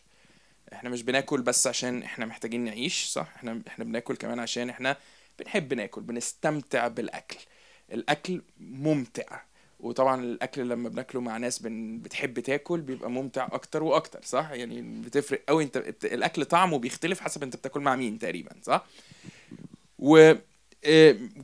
إحنا 0.74 0.90
مش 0.90 1.04
بناكل 1.04 1.42
بس 1.42 1.68
عشان 1.68 2.04
إحنا 2.04 2.26
محتاجين 2.26 2.66
نعيش 2.66 3.06
صح؟ 3.06 3.28
إحنا 3.36 3.62
إحنا 3.68 3.86
بناكل 3.86 4.16
كمان 4.16 4.40
عشان 4.40 4.70
إحنا 4.70 4.98
بنحب 5.40 5.74
ناكل 5.74 6.02
بنستمتع 6.02 6.88
بالأكل. 6.88 7.38
الأكل 7.92 8.42
ممتع. 8.60 9.42
وطبعا 9.80 10.22
الأكل 10.24 10.70
لما 10.70 10.90
بناكله 10.90 11.22
مع 11.22 11.38
ناس 11.38 11.60
بن 11.60 12.00
بتحب 12.00 12.40
تاكل 12.40 12.82
بيبقى 12.82 13.12
ممتع 13.12 13.48
أكتر 13.52 13.84
وأكتر 13.84 14.20
صح؟ 14.24 14.52
يعني 14.52 15.02
بتفرق 15.02 15.44
قوي 15.48 15.64
انت 15.64 15.78
الأكل 16.04 16.46
طعمه 16.46 16.80
بيختلف 16.80 17.20
حسب 17.22 17.44
انت 17.44 17.56
بتاكل 17.56 17.80
مع 17.80 17.96
مين 17.96 18.20
تقريبا 18.20 18.52
صح؟ 18.64 18.86
و 20.00 20.34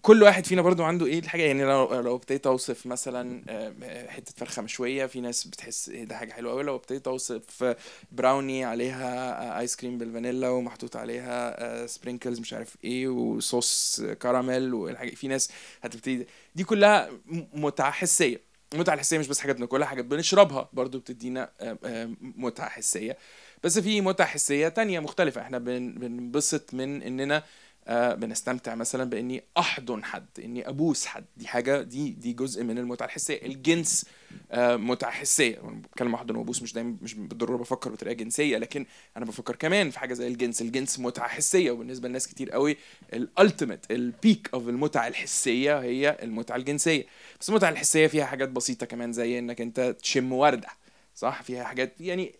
كل 0.01 0.23
واحد 0.23 0.45
فينا 0.45 0.61
برضو 0.61 0.83
عنده 0.83 1.05
إيه 1.05 1.19
الحاجة 1.19 1.41
يعني 1.41 1.63
لو 1.63 1.99
لو 2.01 2.15
ابتديت 2.15 2.47
أوصف 2.47 2.85
مثلا 2.85 3.43
آه، 3.49 4.07
حتة 4.07 4.33
فرخة 4.37 4.61
مشوية 4.61 5.05
في 5.05 5.21
ناس 5.21 5.47
بتحس 5.47 5.89
إيه 5.89 6.03
ده 6.03 6.17
حاجة 6.17 6.33
حلوة 6.33 6.51
قوي 6.51 6.63
لو 6.63 6.75
ابتديت 6.75 7.07
أوصف 7.07 7.75
brownie 8.11 8.65
عليها 8.65 9.41
آه، 9.57 9.59
ice 9.59 9.75
cream 9.75 9.97
بالفانيلا 9.97 10.49
ومحطوط 10.49 10.95
عليها 10.95 11.87
sprinkles 11.87 12.39
مش 12.39 12.53
عارف 12.53 12.75
إيه 12.83 13.07
وصوص 13.07 14.01
كراميل 14.21 14.73
والحاجة 14.73 15.15
في 15.15 15.27
ناس 15.27 15.49
هتبتدي 15.81 16.27
دي 16.55 16.63
كلها 16.63 17.09
متعه 17.53 17.91
حسيه 17.91 18.53
المتعه 18.73 18.93
الحسية 18.93 19.17
مش 19.17 19.27
بس 19.27 19.39
حاجات 19.39 19.55
بناكلها 19.55 19.87
حاجات 19.87 20.05
بنشربها 20.05 20.69
برضو 20.73 20.99
بتدينا 20.99 21.49
آه، 21.61 21.77
آه، 21.83 22.09
متعة 22.21 22.69
حسية. 22.69 23.17
بس 23.63 23.79
في 23.79 24.01
متعة 24.01 24.27
حسية 24.27 24.67
تانية 24.67 24.99
مختلفة 24.99 25.41
إحنا 25.41 25.57
بن- 25.57 25.91
بننبسط 25.93 26.73
من 26.73 27.01
إننا 27.01 27.37
آه 27.37 27.43
بنستمتع 27.89 28.75
مثلا 28.75 29.03
بإني 29.03 29.43
أحضن 29.57 30.03
حد 30.03 30.25
إني 30.39 30.69
أبوس 30.69 31.05
حد. 31.05 31.25
دي 31.37 31.47
حاجة 31.47 31.81
دي 31.81 32.09
دي 32.09 32.33
جزء 32.33 32.63
من 32.63 32.77
المتعة 32.77 33.05
الحسية. 33.05 33.45
الجنس 33.45 34.05
آه 34.51 34.75
متعة 34.75 35.11
حسية. 35.11 35.59
بتكلم 35.59 36.13
أحضن 36.13 36.35
وأبوس 36.35 36.61
مش 36.61 36.73
دايما 36.73 36.95
مش 37.01 37.13
بالضرورة 37.13 37.57
بفكر 37.57 37.91
بطريقة 37.91 38.13
جنسية 38.13 38.57
لكن 38.57 38.85
أنا 39.17 39.25
بفكر 39.25 39.55
كمان 39.55 39.89
في 39.89 39.99
حاجة 39.99 40.13
زي 40.13 40.27
الجنس. 40.27 40.61
الجنس 40.61 40.99
متعة 40.99 41.27
حسية 41.27 41.71
وبالنسبة 41.71 42.09
لناس 42.09 42.27
كتير 42.27 42.51
قوي 42.51 42.77
ال 43.13 43.22
ultimate 43.22 43.91
ال 43.91 44.03
peak 44.03 44.49
of 44.53 44.69
المتعة 44.69 45.07
الحسية 45.07 45.79
هي 45.79 46.17
المتعة 46.23 46.55
الجنسية. 46.55 47.05
بس 47.39 47.49
المتعة 47.49 47.69
الحسية 47.69 48.07
فيها 48.07 48.25
حاجات 48.25 48.49
بسيطة 48.49 48.85
كمان 48.85 49.13
زي 49.13 49.39
إنك 49.39 49.61
أنت 49.61 49.95
تشم 50.01 50.33
وردة. 50.33 50.67
صح؟ 51.15 51.41
فيها 51.41 51.63
حاجات. 51.63 52.01
يعني 52.01 52.35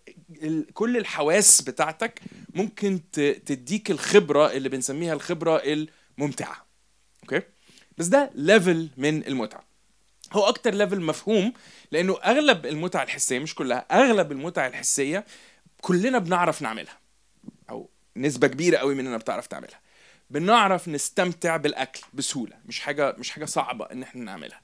كل 0.74 0.96
الحواس 0.96 1.62
بتاعتك 1.62 2.20
ممكن 2.54 3.00
تديك 3.46 3.90
الخبرة 3.90 4.52
اللي 4.52 4.68
بنسميها 4.68 5.14
الخبرة 5.14 5.62
الممتعة. 6.18 6.66
okay؟ 7.22 7.42
بس 7.98 8.06
ده 8.06 8.30
level 8.34 8.88
من 8.96 9.26
المتعة. 9.26 9.64
هو 10.32 10.48
أكتر 10.48 10.74
level 10.74 11.00
مفهوم 11.00 11.52
لأنه 11.90 12.18
أغلب 12.24 12.66
المتعه 12.66 13.02
الحسية 13.02 13.38
مش 13.38 13.54
كلها 13.54 13.86
أغلب 13.90 14.32
المتعه 14.32 14.66
الحسية 14.66 15.24
كلنا 15.80 16.18
بنعرف 16.18 16.62
نعملها. 16.62 16.98
أو 17.70 17.90
نسبة 18.16 18.46
كبيرة 18.46 18.76
قوي 18.78 18.94
مننا 18.94 19.16
بتعرف 19.16 19.46
تعملها. 19.46 19.80
بنعرف 20.30 20.88
نستمتع 20.88 21.56
بالأكل 21.56 22.00
بسهولة. 22.14 22.56
مش 22.66 22.80
حاجة 22.80 23.14
مش 23.18 23.30
حاجة 23.30 23.44
صعبة 23.44 23.84
إن 23.84 24.02
إحنا 24.02 24.24
نعملها. 24.24 24.60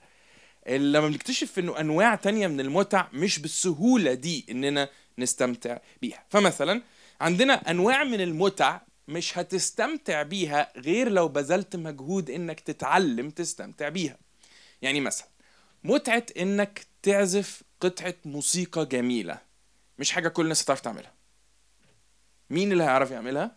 لما 0.68 1.08
بنكتشف 1.08 1.58
إنه 1.58 1.80
أنواع 1.80 2.14
تانية 2.14 2.46
من 2.46 2.60
المتع 2.60 3.06
مش 3.12 3.38
بالسهولة 3.38 4.14
دي 4.14 4.46
إننا 4.50 4.88
نستمتع 5.18 5.78
بيها. 6.02 6.24
فمثلا 6.28 6.82
عندنا 7.20 7.52
أنواع 7.70 8.04
من 8.04 8.20
المتع 8.20 8.80
مش 9.08 9.38
هتستمتع 9.38 10.22
بيها 10.22 10.72
غير 10.76 11.08
لو 11.08 11.28
بذلت 11.28 11.76
مجهود 11.76 12.30
إنك 12.30 12.60
تتعلم 12.60 13.30
تستمتع 13.30 13.88
بيها. 13.88 14.18
يعني 14.82 15.00
مثلا 15.00 15.28
متعة 15.84 16.26
إنك 16.38 16.86
تعزف 17.02 17.62
قطعة 17.80 18.14
موسيقى 18.24 18.86
جميلة 18.86 19.38
مش 19.98 20.10
حاجة 20.12 20.28
كل 20.28 20.42
الناس 20.42 20.62
هتعرف 20.62 20.80
تعملها. 20.80 21.12
مين 22.50 22.72
اللي 22.72 22.84
هيعرف 22.84 23.10
يعملها؟ 23.10 23.56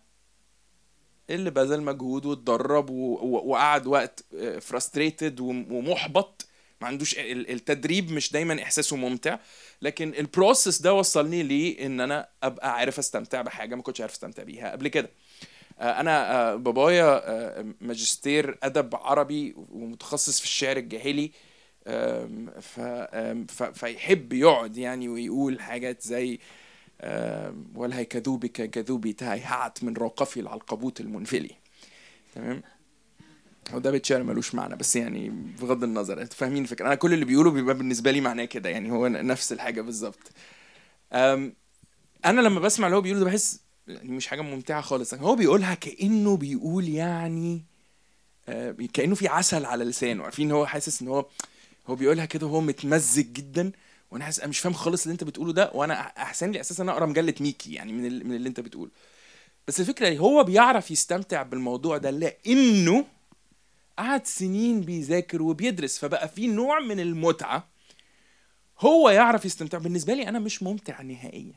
اللي 1.29 1.49
بذل 1.51 1.81
مجهود 1.81 2.25
واتدرب 2.25 2.89
وقعد 2.89 3.87
وقت 3.87 4.25
frustrated 4.61 5.39
ومحبط 5.39 6.47
ما 6.83 6.87
عندوش 6.89 7.19
ال- 7.19 7.49
التدريب 7.51 8.11
مش 8.11 8.31
دايما 8.31 8.63
إحساسه 8.63 8.95
ممتع 8.95 9.39
لكن 9.81 10.13
ال 10.19 10.27
process 10.27 10.81
ده 10.81 10.93
وصلني 10.93 11.43
ليه 11.43 11.85
إن 11.85 11.99
أنا 11.99 12.27
أبقى 12.43 12.73
عارف 12.75 12.99
أستمتع 12.99 13.41
بحاجة 13.41 13.75
ما 13.75 13.81
كنتش 13.81 14.01
عارف 14.01 14.11
أستمتع 14.13 14.43
بيها. 14.43 14.71
قبل 14.71 14.87
كده 14.87 15.09
آه، 15.79 15.99
أنا 15.99 16.31
آه، 16.51 16.55
بابايا 16.55 17.29
آه، 17.31 17.65
ماجستير 17.81 18.57
أدب 18.63 18.95
عربي 18.95 19.53
ومتخصص 19.57 20.39
في 20.39 20.45
الشعر 20.45 20.77
الجاهلي 20.77 21.31
فيحب 23.73 24.33
يقعد 24.33 24.77
يعني 24.77 25.09
ويقول 25.09 25.59
حاجات 25.61 26.01
زي 26.01 26.39
آم، 27.01 27.65
والهي 27.75 28.05
كذوبك 28.05 28.69
كذوبي 28.69 29.13
تاي 29.13 29.39
هعت 29.41 29.83
من 29.83 29.93
روقفي 29.93 30.39
العلقبوت 30.39 31.01
المنفلي 31.01 31.51
تمام؟ 32.35 32.63
هو 33.71 33.79
ده 33.79 33.91
بيت 33.91 34.05
شعر 34.05 34.23
ملوش 34.23 34.55
معنى 34.55 34.75
بس 34.75 34.95
يعني 34.95 35.29
بغض 35.61 35.83
النظر 35.83 36.21
أنتوا 36.21 36.37
فاهمين 36.37 36.63
الفكرة. 36.63 36.85
أنا 36.85 36.95
كل 36.95 37.13
اللي 37.13 37.25
بيقوله 37.25 37.51
بيبقى 37.51 37.75
بالنسبة 37.77 38.11
لي 38.11 38.21
معناه 38.21 38.45
كده 38.45 38.69
يعني 38.69 38.91
هو 38.91 39.07
نفس 39.07 39.51
الحاجة 39.51 39.81
بالظبط. 39.81 40.31
أنا 41.13 42.41
لما 42.41 42.59
بسمع 42.59 42.87
اللي 42.87 42.97
هو 42.97 43.01
بيقوله 43.01 43.19
ده 43.19 43.25
بحس 43.25 43.59
يعني 43.87 44.11
مش 44.11 44.27
حاجة 44.27 44.41
ممتعة 44.41 44.81
خالص. 44.81 45.13
هو 45.13 45.35
بيقولها 45.35 45.73
كأنه 45.75 46.37
بيقول 46.37 46.89
يعني 46.89 47.61
آه، 48.49 48.75
كأنه 48.93 49.15
في 49.15 49.27
عسل 49.27 49.65
على 49.65 49.83
لسانه. 49.83 50.23
عارفين 50.23 50.51
هو 50.51 50.65
حاسس 50.65 51.01
إن 51.01 51.07
هو 51.07 51.25
هو 51.87 51.95
بيقولها 51.95 52.25
كده 52.25 52.47
وهو 52.47 52.61
متمزج 52.61 53.33
جدا 53.33 53.71
وأنا 54.11 54.25
حاسس 54.25 54.39
أنا 54.39 54.47
مش 54.47 54.59
فاهم 54.59 54.73
خالص 54.73 55.03
اللي 55.03 55.13
أنت 55.13 55.23
بتقوله 55.23 55.53
ده 55.53 55.71
وأنا 55.73 55.93
أحسن 55.93 56.51
لي 56.51 56.59
أساسا 56.59 56.83
أقرأ 56.83 57.05
مجلة 57.05 57.33
ميكي 57.39 57.73
يعني 57.73 57.93
من 57.93 58.27
من 58.27 58.35
اللي 58.35 58.49
أنت 58.49 58.59
بتقوله 58.59 58.91
بس 59.67 59.79
الفكرة 59.79 60.07
إيه؟ 60.07 60.19
هو 60.19 60.43
بيعرف 60.43 60.91
يستمتع 60.91 61.43
بالموضوع 61.43 61.97
ده 61.97 62.09
لأنه 62.09 63.05
قعد 63.97 64.27
سنين 64.27 64.81
بيذاكر 64.81 65.41
وبيدرس 65.41 65.97
فبقى 65.99 66.27
في 66.29 66.47
نوع 66.47 66.79
من 66.79 66.99
المتعة 66.99 67.69
هو 68.79 69.09
يعرف 69.09 69.45
يستمتع. 69.45 69.77
بالنسبة 69.77 70.13
لي 70.13 70.27
أنا 70.29 70.39
مش 70.39 70.63
ممتع 70.63 71.01
نهائيا. 71.01 71.53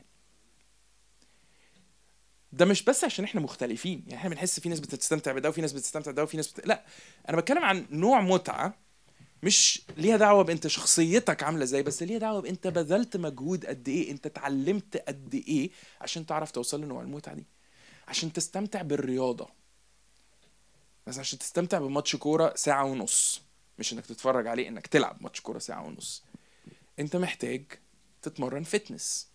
ده 2.51 2.65
مش 2.65 2.83
بس 2.83 3.03
عشان 3.03 3.25
إحنا 3.25 3.41
مختلفين 3.41 4.03
يعني 4.07 4.15
إحنا 4.15 4.29
بنحس 4.29 4.59
في 4.59 4.69
ناس 4.69 4.79
بتستمتع 4.79 5.31
بده 5.31 5.49
وفي 5.49 5.61
ناس 5.61 5.73
بتستمتع 5.73 6.11
بده 6.11 6.23
وفي 6.23 6.37
ناس 6.37 6.51
بت... 6.51 6.67
لا 6.67 6.85
أنا 7.29 7.37
بتكلم 7.37 7.63
عن 7.63 7.85
نوع 7.91 8.21
متعة 8.21 8.73
مش 9.43 9.81
ليها 9.97 10.17
دعوة 10.17 10.43
بأنت 10.43 10.67
شخصيتك 10.67 11.43
عاملة 11.43 11.63
إزاي 11.63 11.83
بس 11.83 12.03
ليها 12.03 12.17
دعوة 12.17 12.41
بأنت 12.41 12.67
بذلت 12.67 13.17
مجهود 13.17 13.65
قد 13.65 13.89
إيه 13.89 14.11
أنت 14.11 14.25
اتعلمت 14.25 14.97
قد 15.07 15.35
إيه 15.47 15.69
عشان 16.01 16.25
تعرف 16.25 16.51
توصل 16.51 16.81
لنوع 16.81 17.01
المتعة 17.01 17.35
دي 17.35 17.45
عشان 18.07 18.33
تستمتع 18.33 18.81
بالرياضة. 18.81 19.49
بس 21.07 21.19
عشان 21.19 21.39
تستمتع 21.39 21.79
بماتش 21.79 22.15
كورة 22.15 22.53
ساعة 22.55 22.85
ونص 22.85 23.41
مش 23.79 23.93
إنك 23.93 24.05
تتفرج 24.05 24.47
عليه 24.47 24.67
إنك 24.67 24.87
تلعب 24.87 25.17
ماتش 25.21 25.41
كورة 25.41 25.59
ساعة 25.59 25.85
ونص. 25.85 26.23
أنت 26.99 27.15
محتاج 27.15 27.65
تتمرن 28.21 28.63
fitness. 28.63 29.27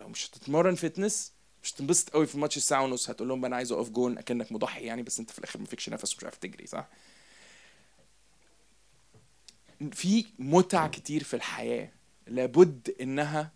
لو 0.00 0.08
مش 0.08 0.28
هتتمرن 0.28 0.74
fitness 0.74 1.32
مش 1.62 1.72
تنبسط 1.72 2.10
قوي 2.10 2.26
في 2.26 2.38
ماتش 2.38 2.56
الساعة 2.56 2.82
ونص. 2.84 3.10
هتقول 3.10 3.28
لهم 3.28 3.44
أنا 3.44 3.56
عايز 3.56 3.72
أقف 3.72 3.90
جون 3.90 4.18
أكنك 4.18 4.52
مضحي 4.52 4.84
يعني 4.84 5.02
بس 5.02 5.20
أنت 5.20 5.30
في 5.30 5.38
الآخر 5.38 5.58
ما 5.60 5.66
فيكش 5.66 5.88
نفس 5.88 6.14
ومش 6.14 6.24
عارف 6.24 6.36
تجري 6.36 6.66
صح؟ 6.66 6.88
في 9.92 10.26
متع 10.38 10.86
كتير 10.86 11.24
في 11.24 11.34
الحياة. 11.34 11.90
لابد 12.26 12.94
إنها 13.00 13.50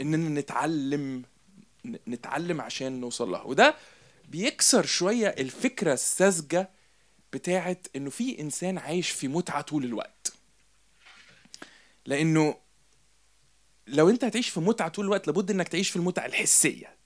إننا 0.00 0.40
نتعلم 0.40 1.22
نتعلم 2.08 2.60
عشان 2.60 3.00
نوصل 3.00 3.30
لها. 3.30 3.42
وده 3.42 3.74
بيكسر 4.30 4.86
شوية 4.86 5.28
الفكرة 5.28 5.92
الساذجة 5.92 6.70
بتاعت 7.32 7.86
إنه 7.96 8.10
في 8.10 8.40
إنسان 8.40 8.78
عايش 8.78 9.10
في 9.10 9.28
متعة 9.28 9.60
طول 9.62 9.84
الوقت. 9.84 10.32
لأنه 12.06 12.56
لو 13.86 14.08
أنت 14.10 14.24
هتعيش 14.24 14.48
في 14.48 14.60
متعة 14.60 14.88
طول 14.88 15.04
الوقت 15.04 15.26
لابد 15.26 15.50
إنك 15.50 15.68
تعيش 15.68 15.90
في 15.90 15.96
المتعة 15.96 16.26
الحسية. 16.26 16.96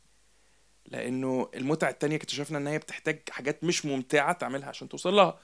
لأنه 0.86 1.50
المتعة 1.54 1.90
التانية 1.90 2.16
اكتشفنا 2.16 2.58
إن 2.58 2.66
هي 2.66 2.78
بتحتاج 2.78 3.20
حاجات 3.30 3.64
مش 3.64 3.84
ممتعة 3.84 4.32
تعملها 4.32 4.68
عشان 4.68 4.88
توصل 4.88 5.14
لها. 5.14 5.38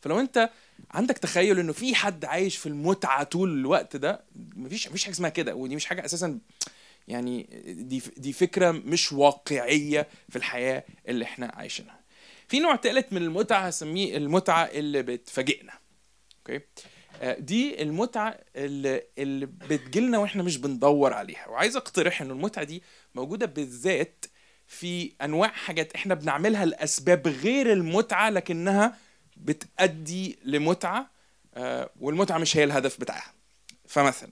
فلو 0.00 0.20
أنت 0.20 0.50
عندك 0.90 1.18
تخيل 1.18 1.58
إنه 1.58 1.72
في 1.72 1.94
حد 1.94 2.24
عايش 2.24 2.56
في 2.56 2.66
المتعة 2.66 3.24
طول 3.24 3.58
الوقت 3.58 3.96
ده 3.96 4.24
مفيش 4.56 4.88
مفيش 4.88 5.04
حاجة 5.04 5.14
اسمها 5.14 5.30
كده 5.30 5.54
ودي 5.54 5.76
مش 5.76 5.86
حاجة 5.86 6.04
أساسا 6.04 6.38
يعني 7.08 7.48
دي 7.66 8.02
دي 8.16 8.32
فكرة 8.32 8.70
مش 8.70 9.12
واقعية 9.12 10.08
في 10.28 10.36
الحياة 10.36 10.84
اللي 11.08 11.24
إحنا 11.24 11.52
عايشينها. 11.54 12.00
في 12.48 12.60
نوع 12.60 12.76
تالت 12.76 13.12
من 13.12 13.22
المتعة 13.22 13.60
هسميه 13.60 14.16
المتعة 14.16 14.64
اللي 14.64 15.02
بتفاجئنا. 15.02 15.72
أوكي؟ 16.38 16.60
آه، 17.22 17.38
دي 17.38 17.82
المتعة 17.82 18.38
اللي 18.56 19.02
اللي 19.18 19.46
بتجيلنا 19.46 20.18
وإحنا 20.18 20.42
مش 20.42 20.56
بندور 20.56 21.12
عليها. 21.12 21.48
وعايز 21.48 21.76
أقترح 21.76 22.22
إنه 22.22 22.32
المتعة 22.32 22.64
دي 22.64 22.82
موجودة 23.14 23.46
بالذات 23.46 24.24
في 24.66 25.12
أنواع 25.22 25.48
حاجات 25.48 25.94
إحنا 25.94 26.14
بنعملها 26.14 26.64
لأسباب 26.64 27.28
غير 27.28 27.72
المتعة 27.72 28.30
لكنها 28.30 28.98
بتأدي 29.36 30.38
لمتعة 30.44 31.10
آه، 31.54 31.90
والمتعة 32.00 32.38
مش 32.38 32.56
هي 32.56 32.64
الهدف 32.64 33.00
بتاعها. 33.00 33.32
فمثلا 33.88 34.30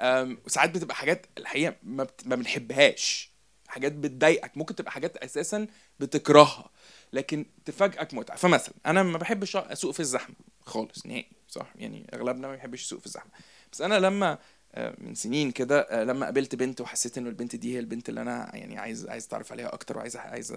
آم، 0.00 0.38
ساعات 0.46 0.70
بتبقى 0.70 0.94
حاجات 0.94 1.26
الحقيقة 1.38 1.74
ما, 1.82 2.04
بت... 2.04 2.26
ما 2.26 2.36
بنحبهاش. 2.36 3.30
حاجات 3.68 3.92
بتضايقك 3.92 4.56
ممكن 4.56 4.74
تبقى 4.74 4.92
حاجات 4.92 5.16
أساسا 5.16 5.66
بتكرهها 6.00 6.70
لكن 7.12 7.46
تفاجئك 7.64 8.14
متعة. 8.14 8.36
فمثلا 8.36 8.74
أنا 8.86 9.02
ما 9.02 9.18
بحبش 9.18 9.56
أسوق 9.56 9.90
في 9.92 10.00
الزحمة 10.00 10.34
خالص 10.60 11.06
نهائي 11.06 11.26
صح؟ 11.48 11.66
يعني 11.76 12.06
أغلبنا 12.14 12.48
ما 12.48 12.54
بيحبش 12.54 12.82
يسوق 12.82 13.00
في 13.00 13.06
الزحمة. 13.06 13.30
بس 13.72 13.80
أنا 13.82 13.94
لما 13.98 14.38
آه، 14.74 14.94
من 14.98 15.14
سنين 15.14 15.50
كده 15.50 15.80
آه، 15.80 16.04
لما 16.04 16.26
قابلت 16.26 16.54
بنت 16.54 16.80
وحسيت 16.80 17.18
إنه 17.18 17.28
البنت 17.28 17.56
دي 17.56 17.74
هي 17.74 17.78
البنت 17.78 18.08
اللي 18.08 18.20
أنا 18.22 18.50
يعني 18.56 18.78
عايز 18.78 19.06
عايز 19.06 19.24
أتعرف 19.26 19.52
عليها 19.52 19.74
أكتر 19.74 19.96
وعايز 19.96 20.16
عايز 20.16 20.52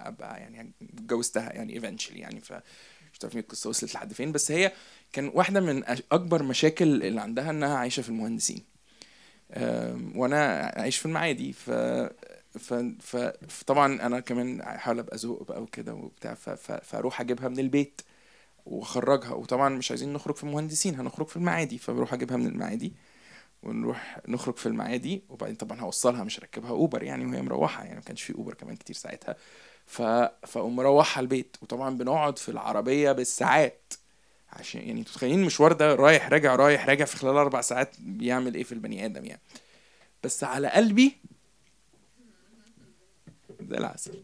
أبقى 0.00 0.40
يعني 0.40 0.72
اتجوزتها 0.82 1.52
يعني 1.52 1.80
eventually 1.80 2.16
يعني 2.16 2.40
ف 2.40 2.52
مش 3.12 3.18
عارفين 3.22 3.40
القصة 3.40 3.70
وصلت 3.70 3.94
لحد 3.94 4.12
فين. 4.12 4.32
بس 4.32 4.50
هي 4.50 4.72
كان 5.12 5.30
واحدة 5.34 5.60
من 5.60 5.84
أكبر 6.12 6.42
مشاكل 6.42 7.02
اللي 7.02 7.20
عندها 7.20 7.50
إنها 7.50 7.76
عايشة 7.76 8.00
في 8.00 8.08
المهندسين. 8.08 8.73
وأنا 10.16 10.72
عايش 10.76 10.98
في 10.98 11.06
المعادي. 11.06 11.52
ف 11.52 11.70
ف 12.58 12.74
ف 13.00 13.16
فطبعا 13.48 14.06
أنا 14.06 14.20
كمان 14.20 14.60
هحاول 14.60 14.98
أبقى 14.98 15.16
ذوق 15.16 15.42
بقى 15.48 15.62
وكده 15.62 15.94
وبتاع. 15.94 16.34
ف... 16.34 16.50
ف... 16.50 16.72
فأروح 16.72 17.20
أجيبها 17.20 17.48
من 17.48 17.58
البيت 17.58 18.00
وأخرجها. 18.66 19.32
وطبعا 19.34 19.68
مش 19.68 19.90
عايزين 19.90 20.12
نخرج 20.12 20.36
في 20.36 20.44
المهندسين 20.44 20.94
هنخرج 21.00 21.26
في 21.26 21.36
المعادي. 21.36 21.78
فبروح 21.78 22.12
أجيبها 22.14 22.36
من 22.36 22.46
المعادي 22.46 22.92
ونروح 23.62 24.20
نخرج 24.28 24.56
في 24.56 24.66
المعادي. 24.66 25.24
وبعدين 25.28 25.56
طبعا 25.56 25.80
هوصلها 25.80 26.24
مش 26.24 26.40
هركبها 26.40 26.70
أوبر 26.70 27.02
يعني 27.02 27.26
وهي 27.26 27.42
مروحة 27.42 27.84
يعني 27.84 27.94
ما 27.96 28.00
كانش 28.02 28.22
في 28.22 28.34
أوبر 28.34 28.54
كمان 28.54 28.76
كتير 28.76 28.96
ساعتها. 28.96 29.36
ف... 29.86 30.02
فأقوم 30.46 30.76
مروح 30.76 31.18
على 31.18 31.24
البيت. 31.24 31.56
وطبعا 31.62 31.96
بنقعد 31.96 32.38
في 32.38 32.48
العربية 32.48 33.12
بالساعات. 33.12 33.92
عشان 34.54 34.80
يعني 34.80 35.00
أنتوا 35.00 35.12
متخيلين 35.12 35.40
المشوار 35.40 35.72
ده 35.72 35.94
رايح 35.94 36.28
راجع 36.28 36.56
رايح 36.56 36.88
راجع 36.88 37.04
في 37.04 37.16
خلال 37.16 37.36
أربع 37.36 37.60
ساعات 37.60 37.96
بيعمل 38.00 38.54
إيه 38.54 38.62
في 38.64 38.72
البني 38.72 39.04
آدم 39.04 39.24
يعني. 39.24 39.40
بس 40.22 40.44
على 40.44 40.68
قلبي 40.68 41.16
زي 43.60 43.76
العسل. 43.76 44.22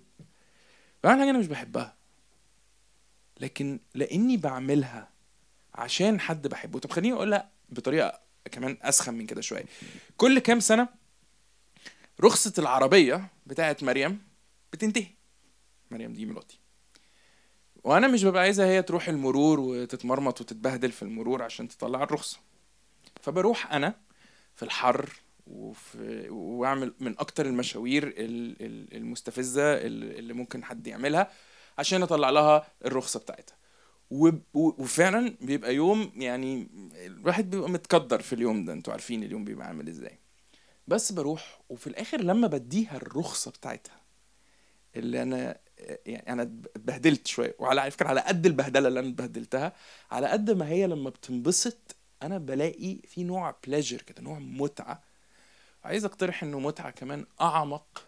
بعمل 1.05 1.21
حاجة 1.21 1.31
أنا 1.31 1.39
مش 1.39 1.47
بحبها. 1.47 1.97
لكن 3.41 3.81
لأني 3.95 4.37
بعملها 4.37 5.09
عشان 5.75 6.21
حد 6.21 6.49
بحبه. 6.49 6.79
طب 6.79 6.91
خليني 6.91 7.15
أقولها 7.15 7.51
بطريقة 7.69 8.21
كمان 8.53 8.77
أسخن 8.83 9.15
من 9.15 9.27
كده 9.27 9.41
شوية. 9.41 9.65
كل 10.17 10.39
كام 10.39 10.61
سنة 10.61 10.89
رخصة 12.21 12.53
العربية 12.59 13.29
بتاعت 13.47 13.83
مريم 13.83 14.23
بتنتهي. 14.73 15.07
مريم 15.91 16.13
دي 16.13 16.27
مراتي 16.27 16.60
وأنا 17.85 18.09
مش 18.09 18.25
ببقى 18.25 18.43
عايزها 18.43 18.67
هي 18.67 18.83
تروح 18.83 19.09
المرور 19.09 19.61
وتتمرمط 19.61 20.41
وتتبهدل 20.41 20.93
في 20.93 21.03
المرور 21.03 21.43
عشان 21.43 21.69
تطلع 21.69 22.03
الرخصة. 22.03 22.39
فبروح 23.23 23.73
أنا 23.73 23.95
في 24.55 24.63
الحر 24.63 25.11
وفي 25.47 26.27
وأعمل 26.31 26.95
من 27.01 27.15
أكتر 27.19 27.47
المشاوير 27.47 28.07
ال- 28.07 28.57
ال- 28.63 28.97
المستفزة 28.97 29.73
ال- 29.75 30.19
اللي 30.19 30.33
ممكن 30.33 30.65
حد 30.65 30.87
يعملها 30.87 31.31
عشان 31.79 32.03
أطلع 32.03 32.31
لها 32.31 32.67
الرخصة 32.85 33.21
بتاعتها. 33.21 33.57
وفعلا 34.55 35.37
بيبقى 35.41 35.75
يوم 35.75 36.13
يعني 36.17 36.69
الواحد 37.07 37.51
بيبقى 37.51 37.71
متقدر 37.71 38.23
في 38.23 38.33
اليوم 38.33 38.65
ده. 38.65 38.73
أنتوا 38.73 38.93
عارفين 38.93 39.23
اليوم 39.23 39.45
بيبقى 39.45 39.67
عامل 39.67 39.89
إزاي. 39.89 40.19
بس 40.89 41.13
بروح 41.13 41.61
وفي 41.69 41.87
الآخر 41.87 42.21
لما 42.21 42.47
بديها 42.47 42.97
الرخصة 42.97 43.51
بتاعتها 43.51 44.01
اللي 44.97 45.23
أنا 45.23 45.59
يعني 46.07 46.33
أنا 46.33 46.43
اتبهدلت 46.43 47.27
شوية 47.27 47.55
وعلى 47.59 47.91
فكرة 47.91 48.09
على 48.09 48.21
قد 48.21 48.47
البهدلة 48.47 48.89
اللي 48.89 49.01
أنا 49.01 49.09
اتبهدلتها 49.09 49.73
على 50.11 50.27
قد 50.27 50.51
ما 50.51 50.69
هي 50.69 50.87
لما 50.87 51.11
بتنبسط 51.11 51.97
أنا 52.23 52.39
بلاقي 52.39 52.97
في 53.09 53.25
نوع 53.25 53.57
pleasure 53.67 54.03
كده 54.03 54.23
نوع 54.23 54.39
متعة. 54.39 55.03
عايز 55.85 56.05
أقترح 56.05 56.43
إنه 56.43 56.61
متعة 56.61 56.91
كمان 56.91 57.27
أعمق 57.41 58.07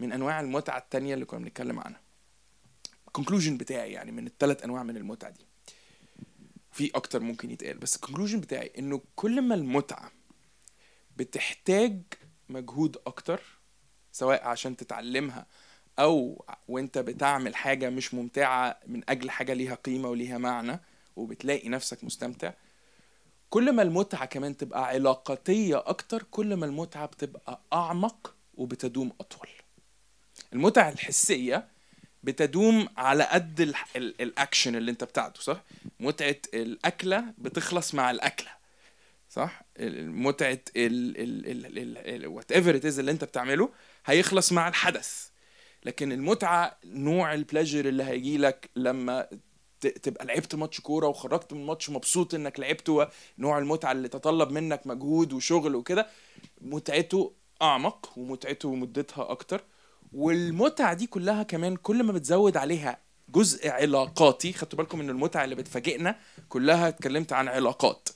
من 0.00 0.12
أنواع 0.12 0.40
المتعة 0.40 0.78
التانية 0.78 1.14
اللي 1.14 1.24
كنا 1.24 1.40
بنتكلم 1.40 1.80
عنها. 1.80 2.00
ال 3.06 3.11
conclusion 3.11 3.56
بتاعي 3.56 3.92
يعني 3.92 4.12
من 4.12 4.26
الثلاث 4.26 4.64
أنواع 4.64 4.82
من 4.82 4.96
المتعة 4.96 5.30
دي. 5.30 5.46
في 6.72 6.90
أكتر 6.94 7.20
ممكن 7.20 7.50
يتقال 7.50 7.78
بس 7.78 7.96
ال 7.96 8.00
conclusion 8.00 8.40
بتاعي 8.40 8.72
إنه 8.78 9.00
كل 9.16 9.42
ما 9.42 9.54
المتعة 9.54 10.12
بتحتاج 11.16 12.02
مجهود 12.48 12.96
أكتر 13.06 13.40
سواء 14.12 14.48
عشان 14.48 14.76
تتعلمها 14.76 15.46
أو 15.98 16.44
وأنت 16.68 16.98
بتعمل 16.98 17.56
حاجة 17.56 17.90
مش 17.90 18.14
ممتعة 18.14 18.80
من 18.86 19.02
أجل 19.08 19.30
حاجة 19.30 19.52
ليها 19.52 19.74
قيمة 19.74 20.08
وليها 20.08 20.38
معنى 20.38 20.80
وبتلاقي 21.16 21.68
نفسك 21.68 22.04
مستمتع 22.04 22.52
كل 23.50 23.72
ما 23.72 23.82
المتعة 23.82 24.24
كمان 24.24 24.56
تبقى 24.56 24.86
علاقاتية 24.86 25.78
أكتر 25.86 26.22
كل 26.22 26.54
ما 26.54 26.66
المتعة 26.66 27.06
بتبقى 27.06 27.60
أعمق 27.72 28.34
وبتدوم 28.54 29.12
أطول. 29.20 29.48
المتعة 30.52 30.88
الحسية 30.88 31.68
بتدوم 32.22 32.88
على 32.96 33.24
قد 33.24 33.60
ال- 33.60 33.74
ال- 33.96 34.22
الأكشن 34.22 34.76
اللي 34.76 34.90
أنت 34.90 35.04
بتاعته 35.04 35.40
صح؟ 35.40 35.62
متعة 36.00 36.36
الأكلة 36.54 37.24
بتخلص 37.38 37.94
مع 37.94 38.10
الأكلة 38.10 38.50
صح؟ 39.30 39.62
ال- 39.76 40.10
متعة 40.10 40.58
whatever 42.26 42.74
اللي 43.00 43.10
أنت 43.10 43.24
بتعمله 43.24 43.70
هيخلص 44.06 44.52
مع 44.52 44.68
الحدث. 44.68 45.28
لكن 45.84 46.12
المتعة 46.12 46.78
نوع 46.84 47.34
ال 47.34 47.40
pleasure 47.40 47.88
اللي 47.88 48.02
هيجي 48.04 48.38
لك 48.38 48.70
لما 48.76 49.28
تبقى 50.02 50.24
لعبت 50.26 50.54
ماتش 50.54 50.80
كورة 50.80 51.06
وخرجت 51.06 51.52
من 51.52 51.60
الماتش 51.60 51.90
مبسوط 51.90 52.34
إنك 52.34 52.60
لعبته 52.60 53.06
نوع 53.38 53.58
المتعة 53.58 53.92
اللي 53.92 54.08
تطلب 54.08 54.50
منك 54.50 54.86
مجهود 54.86 55.32
وشغل 55.32 55.74
وكده 55.74 56.06
متعته 56.60 57.32
أعمق 57.62 58.12
ومتعته 58.16 58.74
مدتها 58.74 59.30
أكتر. 59.30 59.64
والمتعة 60.12 60.94
دي 60.94 61.06
كلها 61.06 61.42
كمان 61.42 61.76
كل 61.76 62.02
ما 62.02 62.12
بتزود 62.12 62.56
عليها 62.56 62.98
جزء 63.28 63.68
علاقاتي 63.68 64.52
خدتوا 64.52 64.78
بالكم 64.78 65.00
إن 65.00 65.10
المتعة 65.10 65.44
اللي 65.44 65.54
بتفاجئنا 65.54 66.18
كلها 66.48 66.88
اتكلمت 66.88 67.32
عن 67.32 67.48
علاقات. 67.48 68.08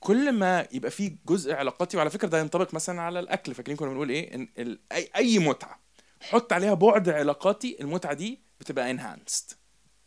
كل 0.00 0.32
ما 0.32 0.66
يبقى 0.72 0.90
فيه 0.90 1.16
جزء 1.26 1.52
علاقاتي 1.54 1.96
وعلى 1.96 2.10
فكرة 2.10 2.28
ده 2.28 2.38
ينطبق 2.38 2.74
مثلا 2.74 3.00
على 3.02 3.20
الأكل 3.20 3.54
فاكرين 3.54 3.76
كنا 3.76 3.88
بنقول 3.90 4.10
إيه؟ 4.10 4.34
إن 4.34 4.78
أي 5.16 5.38
متعة. 5.38 5.85
حط 6.20 6.52
عليها 6.52 6.74
بعد 6.74 7.08
علاقاتي 7.08 7.76
المتعة 7.80 8.12
دي 8.12 8.40
بتبقى 8.60 8.90
enhanced 8.90 9.52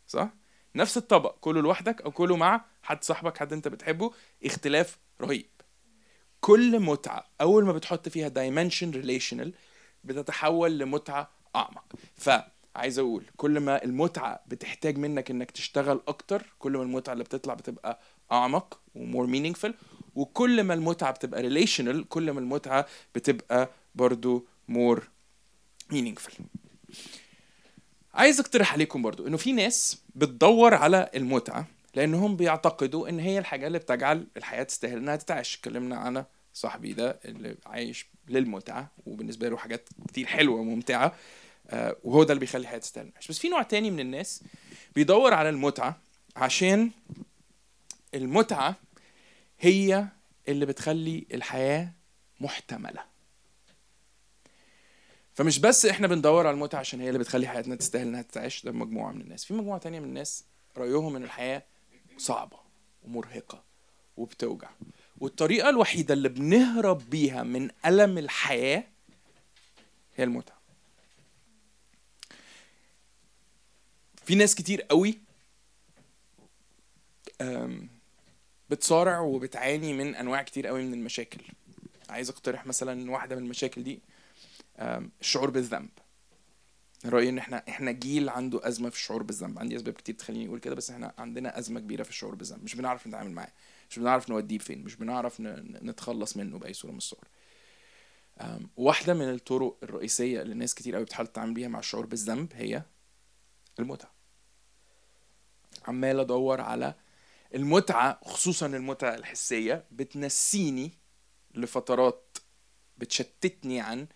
صح؟ 0.06 0.28
نفس 0.74 0.96
الطبق 0.96 1.36
كله 1.40 1.60
لوحدك 1.60 2.02
أو 2.02 2.10
كله 2.10 2.36
مع 2.36 2.64
حد 2.82 3.04
صاحبك 3.04 3.38
حد 3.38 3.52
أنت 3.52 3.68
بتحبه 3.68 4.12
اختلاف 4.44 4.98
رهيب. 5.20 5.46
كل 6.40 6.80
متعة 6.80 7.26
أول 7.40 7.64
ما 7.64 7.72
بتحط 7.72 8.08
فيها 8.08 8.28
dimension 8.28 8.90
relational 8.90 9.52
بتتحول 10.04 10.78
لمتعة 10.78 11.30
أعمق. 11.56 11.84
فعايز 12.16 12.98
أقول 12.98 13.24
كل 13.36 13.60
ما 13.60 13.84
المتعة 13.84 14.40
بتحتاج 14.46 14.98
منك 14.98 15.30
إنك 15.30 15.50
تشتغل 15.50 16.00
أكتر 16.08 16.46
كل 16.58 16.72
ما 16.72 16.82
المتعة 16.82 17.12
اللي 17.12 17.24
بتطلع 17.24 17.54
بتبقى 17.54 18.00
أعمق 18.32 18.80
و 18.94 19.00
more 19.00 19.26
meaningful 19.26 19.72
وكل 20.14 20.62
ما 20.64 20.74
المتعة 20.74 21.10
بتبقى 21.10 21.42
relational 21.42 22.08
كل 22.08 22.30
ما 22.30 22.40
المتعة 22.40 22.86
بتبقى 23.14 23.70
برضو 23.94 24.46
more 24.68 25.08
meaningful 25.92 26.32
عايز 28.14 28.40
اقترح 28.40 28.72
عليكم 28.72 29.02
برضو 29.02 29.26
إنه 29.26 29.36
في 29.36 29.52
ناس 29.52 29.98
بتدور 30.14 30.74
على 30.74 31.10
المتعة 31.14 31.66
لأنهم 31.94 32.36
بيعتقدوا 32.36 33.08
إن 33.08 33.18
هي 33.18 33.38
الحاجة 33.38 33.66
اللي 33.66 33.78
بتجعل 33.78 34.26
الحياة 34.36 34.62
تستاهل 34.62 34.96
إنها 34.96 35.16
تتعاش. 35.16 35.56
اتكلمنا 35.56 35.96
عن 35.96 36.24
صاحبي 36.54 36.92
ده 36.92 37.20
اللي 37.24 37.56
عايش 37.66 38.06
للمتعة 38.28 38.90
وبالنسبة 39.06 39.48
له 39.48 39.56
حاجات 39.56 39.88
كتير 40.08 40.26
حلوة 40.26 40.60
وممتعة 40.60 41.14
آه، 41.70 41.96
وهو 42.04 42.24
ده 42.24 42.32
اللي 42.32 42.40
بيخلي 42.40 42.60
الحياة 42.62 42.78
تستاهل. 42.78 43.06
العيش 43.08 43.28
بس 43.28 43.38
في 43.38 43.48
نوع 43.48 43.62
تاني 43.62 43.90
من 43.90 44.00
الناس 44.00 44.42
بيدور 44.94 45.34
على 45.34 45.48
المتعة 45.48 45.98
عشان 46.36 46.90
المتعة 48.14 48.76
هي 49.60 50.06
اللي 50.48 50.66
بتخلي 50.66 51.26
الحياة 51.34 51.92
محتملة. 52.40 53.09
فمش 55.40 55.58
بس 55.58 55.86
إحنا 55.86 56.06
بندور 56.06 56.46
على 56.46 56.54
المتعة 56.54 56.78
عشان 56.80 57.00
هي 57.00 57.08
اللي 57.08 57.18
بتخلي 57.18 57.48
حياتنا 57.48 57.74
تستاهل 57.74 58.06
إنها 58.06 58.22
تتعيش 58.22 58.64
ده 58.64 58.72
مجموعة 58.72 59.12
من 59.12 59.20
الناس. 59.20 59.44
في 59.44 59.54
مجموعة 59.54 59.78
تانية 59.78 60.00
من 60.00 60.04
الناس 60.04 60.44
رأيهم 60.76 61.16
إن 61.16 61.24
الحياة 61.24 61.62
صعبة 62.18 62.58
ومرهقة 63.04 63.62
وبتوجع. 64.16 64.70
والطريقة 65.18 65.68
الوحيدة 65.68 66.14
اللي 66.14 66.28
بنهرب 66.28 67.10
بيها 67.10 67.42
من 67.42 67.70
ألم 67.86 68.18
الحياة 68.18 68.84
هي 70.16 70.24
المتعة. 70.24 70.58
في 74.24 74.34
ناس 74.34 74.54
كتير 74.54 74.82
قوي 74.82 75.18
بتصارع 78.70 79.20
وبتعاني 79.20 79.92
من 79.92 80.14
أنواع 80.14 80.42
كتير 80.42 80.66
قوي 80.66 80.84
من 80.84 80.94
المشاكل. 80.94 81.40
عايز 82.08 82.30
أقترح 82.30 82.66
مثلا 82.66 83.10
واحدة 83.10 83.36
من 83.36 83.42
المشاكل 83.42 83.82
دي. 83.82 84.00
الشعور 84.80 85.50
بالذنب. 85.50 85.90
رأيي 87.04 87.28
إن 87.28 87.38
إحنا 87.38 87.64
إحنا 87.68 87.92
جيل 87.92 88.28
عنده 88.28 88.68
أزمة 88.68 88.90
في 88.90 88.96
الشعور 88.96 89.22
بالذنب. 89.22 89.58
عندي 89.58 89.76
أسباب 89.76 89.94
كتير 89.94 90.14
تخليني 90.14 90.46
أقول 90.46 90.58
كده 90.58 90.74
بس 90.74 90.90
إحنا 90.90 91.14
عندنا 91.18 91.58
أزمة 91.58 91.80
كبيرة 91.80 92.02
في 92.02 92.10
الشعور 92.10 92.34
بالذنب. 92.34 92.64
مش 92.64 92.74
بنعرف 92.74 93.06
نتعامل 93.06 93.30
معاه 93.30 93.52
مش 93.90 93.98
بنعرف 93.98 94.30
نوديه 94.30 94.58
فين 94.58 94.84
مش 94.84 94.96
بنعرف 94.96 95.40
نتخلص 95.40 96.36
منه 96.36 96.58
بأي 96.58 96.72
صورة 96.72 96.92
من 96.92 96.98
الصور. 96.98 97.24
واحدة 98.76 99.14
من 99.14 99.30
الطرق 99.30 99.76
الرئيسية 99.82 100.42
اللي 100.42 100.52
الناس 100.52 100.74
كتير 100.74 100.94
قوي 100.96 101.04
بتحاول 101.04 101.26
تتعامل 101.26 101.54
بيها 101.54 101.68
مع 101.68 101.78
الشعور 101.78 102.06
بالذنب 102.06 102.52
هي 102.54 102.82
المتعة. 103.78 104.12
عمال 105.88 106.20
أدور 106.20 106.60
على 106.60 106.94
المتعة 107.54 108.20
خصوصا 108.24 108.66
المتعة 108.66 109.14
الحسية 109.14 109.84
بتنسيني 109.90 110.92
لفترات 111.54 112.38
بتشتتني 112.98 113.80
عن 113.80 114.06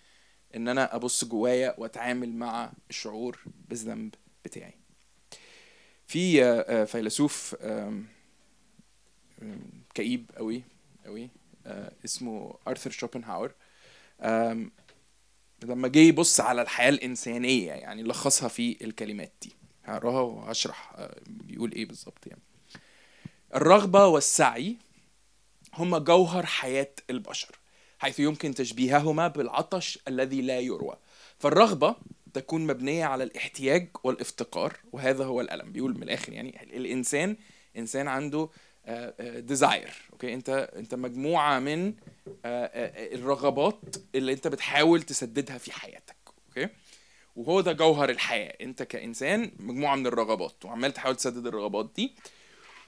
إن 0.57 0.69
أنا 0.69 0.95
أبص 0.97 1.25
جوايا 1.25 1.75
وأتعامل 1.79 2.33
مع 2.33 2.73
الشعور 2.91 3.39
بالذنب 3.69 4.15
بتاعي. 4.45 4.75
في 6.07 6.45
آه، 6.45 6.61
آه، 6.61 6.85
فيلسوف 6.85 7.57
كئيب 9.95 10.31
قوي 10.37 10.63
قوي 11.07 11.31
آه، 11.67 11.93
اسمه 12.05 12.59
آرثر 12.69 12.91
شوبنهاور. 12.91 13.53
لما 15.63 15.89
جه 15.89 15.99
يبص 15.99 16.41
على 16.41 16.63
الحياة 16.63 16.89
الإنسانية 16.89 17.73
يعني 17.73 18.03
لخصها 18.03 18.49
في 18.49 18.85
الكلمات 18.85 19.33
دي. 19.43 19.53
هقراها 19.85 20.21
وهشرح 20.21 21.09
بيقول 21.27 21.73
إيه 21.73 21.87
بالظبط 21.87 22.27
يعني. 22.27 22.43
الرغبة 23.55 24.07
والسعي 24.07 24.77
هما 25.75 25.99
جوهر 25.99 26.47
حياة 26.47 26.93
البشر. 27.11 27.59
حيث 28.05 28.21
يمكن 28.21 28.55
تشبيههما 28.55 29.29
بالعطش 29.29 29.99
الذي 30.09 30.43
لا 30.43 30.61
يروى. 30.61 30.97
فالرغبة 31.39 31.97
تكون 32.35 32.67
مبنية 32.67 33.05
على 33.05 33.25
الاحتياج 33.25 33.89
والإفتقار 34.05 34.77
وهذا 34.93 35.25
هو 35.25 35.41
الألم. 35.41 35.73
بيقول 35.73 35.95
من 35.95 36.03
الآخر 36.03 36.33
يعني 36.33 36.77
الإنسان 36.77 37.37
إنسان 37.77 38.09
عنده 38.09 38.49
desire 39.39 39.91
أوكي؟ 40.13 40.35
أنت 40.35 40.49
أنت 40.77 40.95
مجموعة 40.95 41.59
من 41.59 41.87
آه، 42.45 42.65
آه، 42.65 43.15
الرغبات 43.15 43.97
اللي 44.15 44.33
أنت 44.33 44.49
بتحاول 44.49 45.03
تسددها 45.03 45.59
في 45.59 45.73
حياتك. 45.73 46.17
okay؟ 46.49 46.69
وهو 47.37 47.61
ده 47.61 47.73
جوهر 47.73 48.11
الحياة. 48.11 48.57
أنت 48.61 48.83
كإنسان 48.83 49.51
مجموعة 49.59 49.97
من 49.97 50.07
الرغبات 50.07 50.65
وعمال 50.65 50.93
تحاول 50.93 51.17
تسدد 51.17 51.47
الرغبات 51.47 51.91
دي 51.97 52.15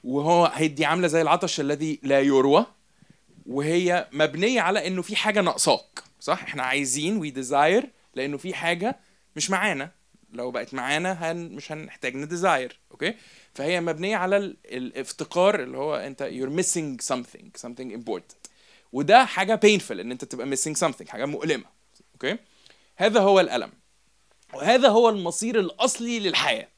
وهو 0.05 0.46
هي 0.55 0.68
دي 0.68 0.85
عاملة 0.85 1.09
زي 1.09 1.22
العطش 1.22 1.61
الذي 1.61 2.00
لا 2.02 2.20
يروى. 2.20 2.66
وهي 3.48 4.09
مبنية 4.12 4.61
على 4.61 4.87
إنه 4.87 5.02
في 5.02 5.16
حاجة 5.16 5.40
ناقصاك 5.40 6.02
صح؟ 6.20 6.42
إحنا 6.42 6.62
عايزين 6.62 7.16
we 7.16 7.31
desire 7.31 7.90
لأنه 8.14 8.37
في 8.38 8.54
حاجة 8.54 8.96
مش 9.37 9.50
معانا. 9.50 9.90
لو 10.32 10.50
بقت 10.50 10.74
معانا 10.74 11.32
هن 11.32 11.37
مش 11.52 11.72
هنحتاج 11.72 12.14
ن 12.16 12.25
desire 12.25 12.79
okay؟ 12.90 13.14
فهي 13.54 13.80
مبنية 13.80 14.16
على 14.16 14.37
ال- 14.37 14.56
الافتقار 14.64 15.62
اللي 15.62 15.78
هو 15.78 15.96
أنت 15.96 16.22
you're 16.22 16.61
missing 16.62 17.14
something 17.14 17.61
something 17.66 17.96
important. 18.04 18.48
وده 18.92 19.24
حاجة 19.24 19.61
painful 19.66 19.90
إن 19.90 20.11
أنت 20.11 20.24
تبقى 20.24 20.56
missing 20.56 20.76
something 20.78 21.09
حاجة 21.09 21.24
مؤلمة 21.24 21.64
okay؟ 22.14 22.37
هذا 22.96 23.20
هو 23.20 23.40
الألم. 23.40 23.72
وهذا 24.54 24.88
هو 24.88 25.09
المصير 25.09 25.61
الأصلي 25.61 26.20
للحياة. 26.20 26.68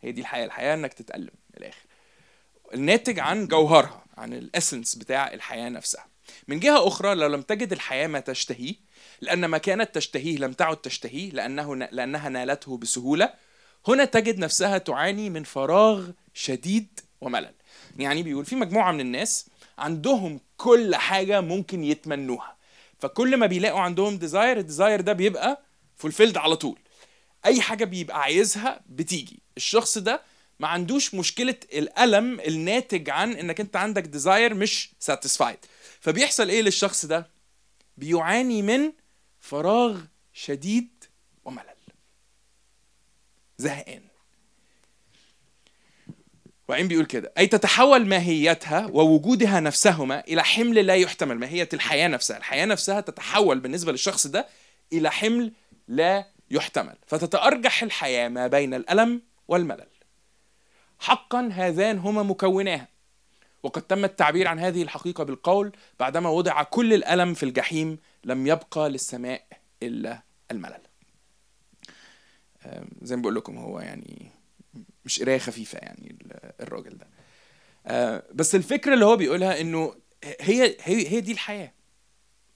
هي 0.00 0.12
دي 0.12 0.20
الحياة 0.20 0.44
الحياة 0.44 0.74
إنك 0.74 0.92
تتألم 0.92 1.30
من 1.50 1.56
الآخر. 1.62 1.82
الناتج 2.74 3.18
عن 3.18 3.46
جوهرها 3.46 4.04
عن 4.16 4.32
ال 4.32 4.40
essence 4.40 4.94
بتاع 4.94 5.32
الحياة 5.32 5.68
نفسها. 5.68 6.06
من 6.48 6.60
جهة 6.60 6.86
أخرى 6.88 7.14
لو 7.14 7.26
لم 7.28 7.42
تجد 7.42 7.72
الحياة 7.72 8.06
ما 8.06 8.20
تشتهيه 8.20 8.74
لأن 9.20 9.44
ما 9.44 9.58
كانت 9.58 9.94
تشتهيه 9.94 10.36
لم 10.38 10.52
تعد 10.52 10.76
تشتهيه 10.76 11.30
لأنه 11.30 11.74
لأنها 11.76 12.28
نالته 12.28 12.76
بسهولة 12.76 13.34
هنا 13.88 14.04
تجد 14.04 14.38
نفسها 14.38 14.78
تعاني 14.78 15.30
من 15.30 15.44
فراغ 15.44 16.10
شديد 16.34 17.00
وملل. 17.20 17.54
يعني 17.98 18.22
بيقول 18.22 18.44
في 18.44 18.56
مجموعة 18.56 18.92
من 18.92 19.00
الناس 19.00 19.46
عندهم 19.78 20.40
كل 20.56 20.94
حاجة 20.94 21.40
ممكن 21.40 21.84
يتمنوها 21.84 22.56
فكل 22.98 23.36
ما 23.36 23.46
بيلاقوا 23.46 23.80
عندهم 23.80 24.16
desire 24.18 24.58
ال 24.58 24.64
desire 24.64 25.00
ده 25.00 25.12
بيبقى 25.12 25.62
fulfilled 25.96 26.36
على 26.36 26.56
طول. 26.56 26.78
أي 27.46 27.60
حاجة 27.60 27.84
بيبقى 27.84 28.20
عايزها 28.22 28.80
بتيجي. 28.88 29.38
الشخص 29.56 29.98
ده 29.98 30.20
ما 30.60 30.68
عندوش 30.68 31.14
مشكلة 31.14 31.54
الألم 31.72 32.40
الناتج 32.40 33.10
عن 33.10 33.32
إنك 33.32 33.60
أنت 33.60 33.76
عندك 33.76 34.02
desire 34.02 34.54
مش 34.54 34.90
satisfied 34.98 35.58
فبيحصل 36.02 36.48
إيه 36.48 36.62
للشخص 36.62 37.06
ده؟ 37.06 37.26
بيعاني 37.96 38.62
من 38.62 38.92
فراغ 39.40 40.00
شديد 40.32 41.04
وملل. 41.44 41.66
زهقان. 43.58 44.02
وبعدين 46.68 46.88
بيقول 46.88 47.06
كده 47.06 47.32
أي 47.38 47.46
تتحول 47.46 48.06
ماهيتها 48.06 48.86
ووجودها 48.86 49.60
نفسهما 49.60 50.20
إلى 50.20 50.44
حمل 50.44 50.86
لا 50.86 50.94
يحتمل 50.94 51.38
ماهية 51.38 51.68
الحياة 51.72 52.08
نفسها. 52.08 52.36
الحياة 52.36 52.66
نفسها 52.66 53.00
تتحول 53.00 53.60
بالنسبة 53.60 53.92
للشخص 53.92 54.26
ده 54.26 54.46
إلى 54.92 55.10
حمل 55.10 55.52
لا 55.88 56.26
يحتمل. 56.50 56.96
فتتأرجح 57.06 57.82
الحياة 57.82 58.28
ما 58.28 58.46
بين 58.46 58.74
الألم 58.74 59.22
والملل. 59.48 59.88
حقا 60.98 61.48
هذان 61.52 61.98
هما 61.98 62.22
مكوناها. 62.22 62.91
وقد 63.62 63.82
تم 63.82 64.04
التعبير 64.04 64.48
عن 64.48 64.58
هذه 64.58 64.82
الحقيقة 64.82 65.24
بالقول 65.24 65.72
بعدما 66.00 66.28
وضع 66.30 66.62
كل 66.62 66.94
الألم 66.94 67.34
في 67.34 67.42
الجحيم 67.42 67.98
لم 68.24 68.46
يبقى 68.46 68.90
للسماء 68.90 69.46
إلا 69.82 70.22
الملل. 70.50 70.82
زي 73.02 73.16
ما 73.16 73.22
بقول 73.22 73.34
لكم 73.34 73.58
هو 73.58 73.80
يعني 73.80 74.30
مش 75.04 75.22
قراية 75.22 75.38
خفيفة 75.38 75.78
يعني 75.78 76.10
ال- 76.20 76.52
الراجل 76.60 76.98
ده. 76.98 77.06
بس 78.34 78.54
الفكرة 78.54 78.94
اللي 78.94 79.04
هو 79.04 79.16
بيقولها 79.16 79.60
إنه 79.60 79.94
هي 80.40 80.76
هي 80.80 81.08
هي 81.08 81.20
دي 81.20 81.32
الحياة. 81.32 81.72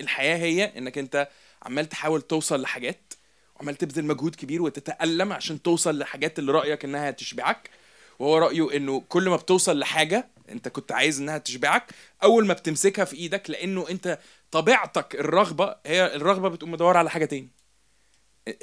الحياة 0.01 0.37
هي 0.37 0.79
إنك 0.79 0.99
أنت 0.99 1.29
عمال 1.63 1.89
تحاول 1.89 2.23
توصل 2.23 2.61
لحاجات 2.63 3.15
وعمال 3.57 3.75
تبذل 3.77 4.05
مجهود 4.05 4.35
كبير 4.35 4.63
وتتألم 4.63 5.33
عشان 5.33 5.63
توصل 5.63 5.99
لحاجات 5.99 6.39
اللي 6.39 6.53
رأيك 6.53 6.85
إنها 6.85 7.11
تشبعك. 7.11 7.71
وهو 8.19 8.39
رأيه 8.39 8.77
إنه 8.77 9.01
كل 9.09 9.29
ما 9.29 9.37
بتوصل 9.37 9.79
لحاجة 9.79 10.29
انت 10.51 10.69
كنت 10.69 10.93
عايز 10.93 11.21
انها 11.21 11.39
تشبعك 11.39 11.91
اول 12.23 12.47
ما 12.47 12.55
بتمسكها 12.55 13.05
في 13.05 13.17
إيدك 13.17 13.51
لأنه 13.51 13.87
انت 13.91 14.19
طبيعتك 14.51 15.15
الرغبة 15.15 15.77
هي 15.87 16.17
الرغبة 16.17 16.49
بتقوم 16.49 16.71
مدور 16.71 16.97
على 16.97 17.11
حاجة 17.11 17.25
تاني. 17.25 17.49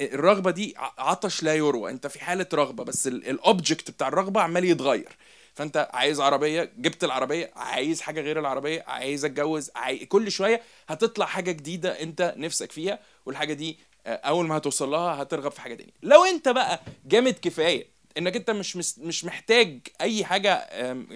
الرغبة 0.00 0.50
دي 0.50 0.74
عطش 0.78 1.42
لا 1.42 1.54
يروى. 1.54 1.90
انت 1.90 2.06
في 2.06 2.20
حالة 2.24 2.46
رغبة 2.54 2.84
بس 2.84 3.06
الاوبجكت 3.06 3.90
بتاع 3.90 4.08
الرغبة 4.08 4.40
عمال 4.40 4.64
يتغير. 4.64 5.16
فانت 5.54 5.88
عايز 5.92 6.20
عربية 6.20 6.72
جبت 6.78 7.04
العربية 7.04 7.50
عايز 7.56 8.00
حاجة 8.00 8.20
غير 8.20 8.38
العربية 8.38 8.84
عايز 8.86 9.24
اتجوز 9.24 9.70
عاي... 9.74 10.06
كل 10.06 10.32
شوية 10.32 10.62
هتطلع 10.88 11.26
حاجة 11.26 11.52
جديدة 11.52 12.02
انت 12.02 12.34
نفسك 12.36 12.72
فيها 12.72 12.98
والحاجة 13.26 13.52
دي 13.52 13.78
أول 14.06 14.46
ما 14.46 14.56
هتوصل 14.56 14.90
لها 14.90 15.22
هترغب 15.22 15.50
في 15.50 15.60
حاجة 15.60 15.74
تانية. 15.74 15.92
لو 16.02 16.24
انت 16.24 16.48
بقى 16.48 16.80
جامد 17.06 17.38
كفاية 17.42 17.93
انك 18.18 18.36
انت 18.36 18.50
مش 18.50 18.76
مش, 18.98 19.24
محتاج 19.24 19.80
اي 20.00 20.24
حاجة 20.24 20.68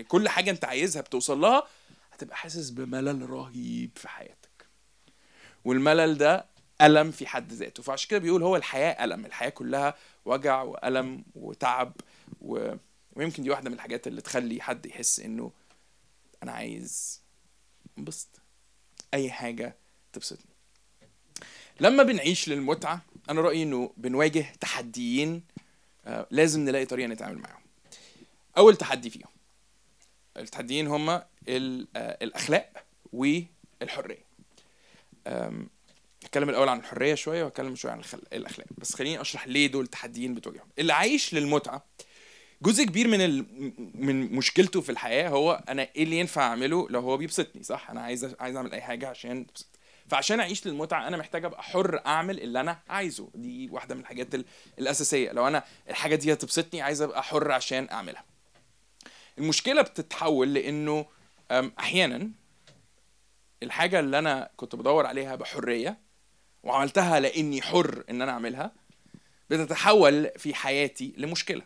كل 0.03 0.29
حاجة 0.29 0.51
انت 0.51 0.65
عايزها 0.65 1.03
بتوصل 1.03 1.41
لها 1.41 1.63
هتبقى 2.13 2.37
حاسس 2.37 2.71
بملل 2.71 3.31
رهيب 3.31 3.91
في 3.97 4.09
حياتك. 4.09 4.67
والملل 5.65 6.19
ده 6.19 6.47
ألم 6.83 7.11
في 7.11 7.27
حد 7.27 7.53
ذاته. 7.53 7.83
فعشان 7.83 8.09
كده 8.11 8.19
بيقول 8.21 8.43
هو 8.43 8.57
الحياة 8.57 9.05
ألم 9.05 9.27
الحياة 9.27 9.49
كلها 9.49 9.95
وجع 10.25 10.63
وألم 10.63 11.25
وتعب 11.35 11.93
و... 12.41 12.75
ويمكن 13.13 13.43
دي 13.43 13.51
واحدة 13.51 13.71
من 13.71 13.77
الحاجات 13.77 14.07
اللي 14.07 14.21
تخلي 14.21 14.63
حد 14.63 14.87
يحس 14.87 15.21
إنه 15.21 15.53
أنا 16.43 16.53
عايز 16.53 17.23
انبسط. 17.99 18.29
أي 19.15 19.31
حاجة 19.31 19.77
تبسطني. 20.13 20.55
لما 21.81 22.03
بنعيش 22.03 22.49
للمتعة 22.49 23.01
أنا 23.31 23.41
رأيي 23.41 23.63
إنه 23.63 23.93
بنواجه 23.97 24.53
تحديين 24.61 25.43
لازم 26.31 26.61
نلاقي 26.61 26.85
طريقة 26.87 27.07
نتعامل 27.07 27.39
معاهم. 27.39 27.63
أول 28.59 28.77
تحدي 28.77 29.11
فيهم. 29.11 29.29
التحديين 30.37 30.87
هما 30.87 31.27
آه، 31.49 32.19
الأخلاق 32.23 32.73
والحرية. 33.13 34.25
أم، 35.27 35.69
هتكلم 36.25 36.49
الأول 36.49 36.69
عن 36.69 36.79
الحرية 36.79 37.15
شوية 37.15 37.45
وهتكلم 37.45 37.77
شوية 37.77 37.93
عن. 37.93 38.03
الأخلاق. 38.33 38.67
بس 38.79 38.95
خليني 38.95 39.21
أشرح 39.21 39.49
ليه 39.49 39.67
دول 39.67 39.87
تحديين 39.87 40.35
بتواجههم. 40.35 40.69
اللي 40.79 40.93
عايش 40.93 41.35
للمتعة 41.35 41.85
جزء 42.63 42.85
كبير 42.85 43.09
من. 43.09 43.39
من 43.95 44.33
مشكلته 44.33 44.81
في 44.81 44.93
الحياة 44.93 45.29
هو 45.29 45.65
أنا 45.69 45.89
إيه 45.97 46.03
اللي 46.05 46.19
ينفع 46.19 46.43
أعمله 46.43 46.89
لو 46.91 47.01
هو 47.01 47.17
بيبسطني 47.17 47.63
صح؟ 47.63 47.91
أنا 47.91 48.01
عايز 48.01 48.35
عايز 48.41 48.57
أعمل 48.57 48.73
أي 48.73 48.81
حاجة 48.81 49.09
عشان 49.09 49.47
تبسط 49.47 49.78
فعشان 50.09 50.41
أعيش 50.41 50.67
للمتعة 50.67 51.09
أنا 51.09 51.17
محتاج 51.17 51.45
أبقى 51.45 51.63
حر 51.63 52.01
أعمل 52.07 52.41
اللي 52.41 52.61
أنا 52.61 52.79
عايزه. 52.89 53.29
دي 53.35 53.69
واحدة 53.71 53.95
من 53.95 54.01
الحاجات 54.01 54.35
ال... 54.35 54.45
الأساسية. 54.79 55.33
لو 55.33 55.47
أنا 55.49 55.65
الحاجة 55.91 56.15
دي 56.15 56.33
هتبسطني 56.33 56.83
عايز 56.83 57.03
أبقى 57.03 57.23
حر 57.23 57.53
عشان 57.53 57.89
أعملها. 57.91 58.25
المشكلة 59.39 59.83
بتتحول 59.83 60.55
لإنه 60.55 61.07
أحيانا 61.53 62.31
الحاجة 63.63 64.01
اللي 64.01 64.19
أنا 64.19 64.51
كنت 64.57 64.77
بدور 64.77 65.07
عليها 65.07 65.35
بحرية 65.37 65.99
وعملتها 66.63 67.21
لإني 67.21 67.63
حر 67.63 68.05
إن 68.11 68.23
أنا 68.23 68.33
أعملها 68.33 68.73
بتتحول 69.51 70.31
في 70.37 70.55
حياتي 70.55 71.15
لمشكلة. 71.17 71.63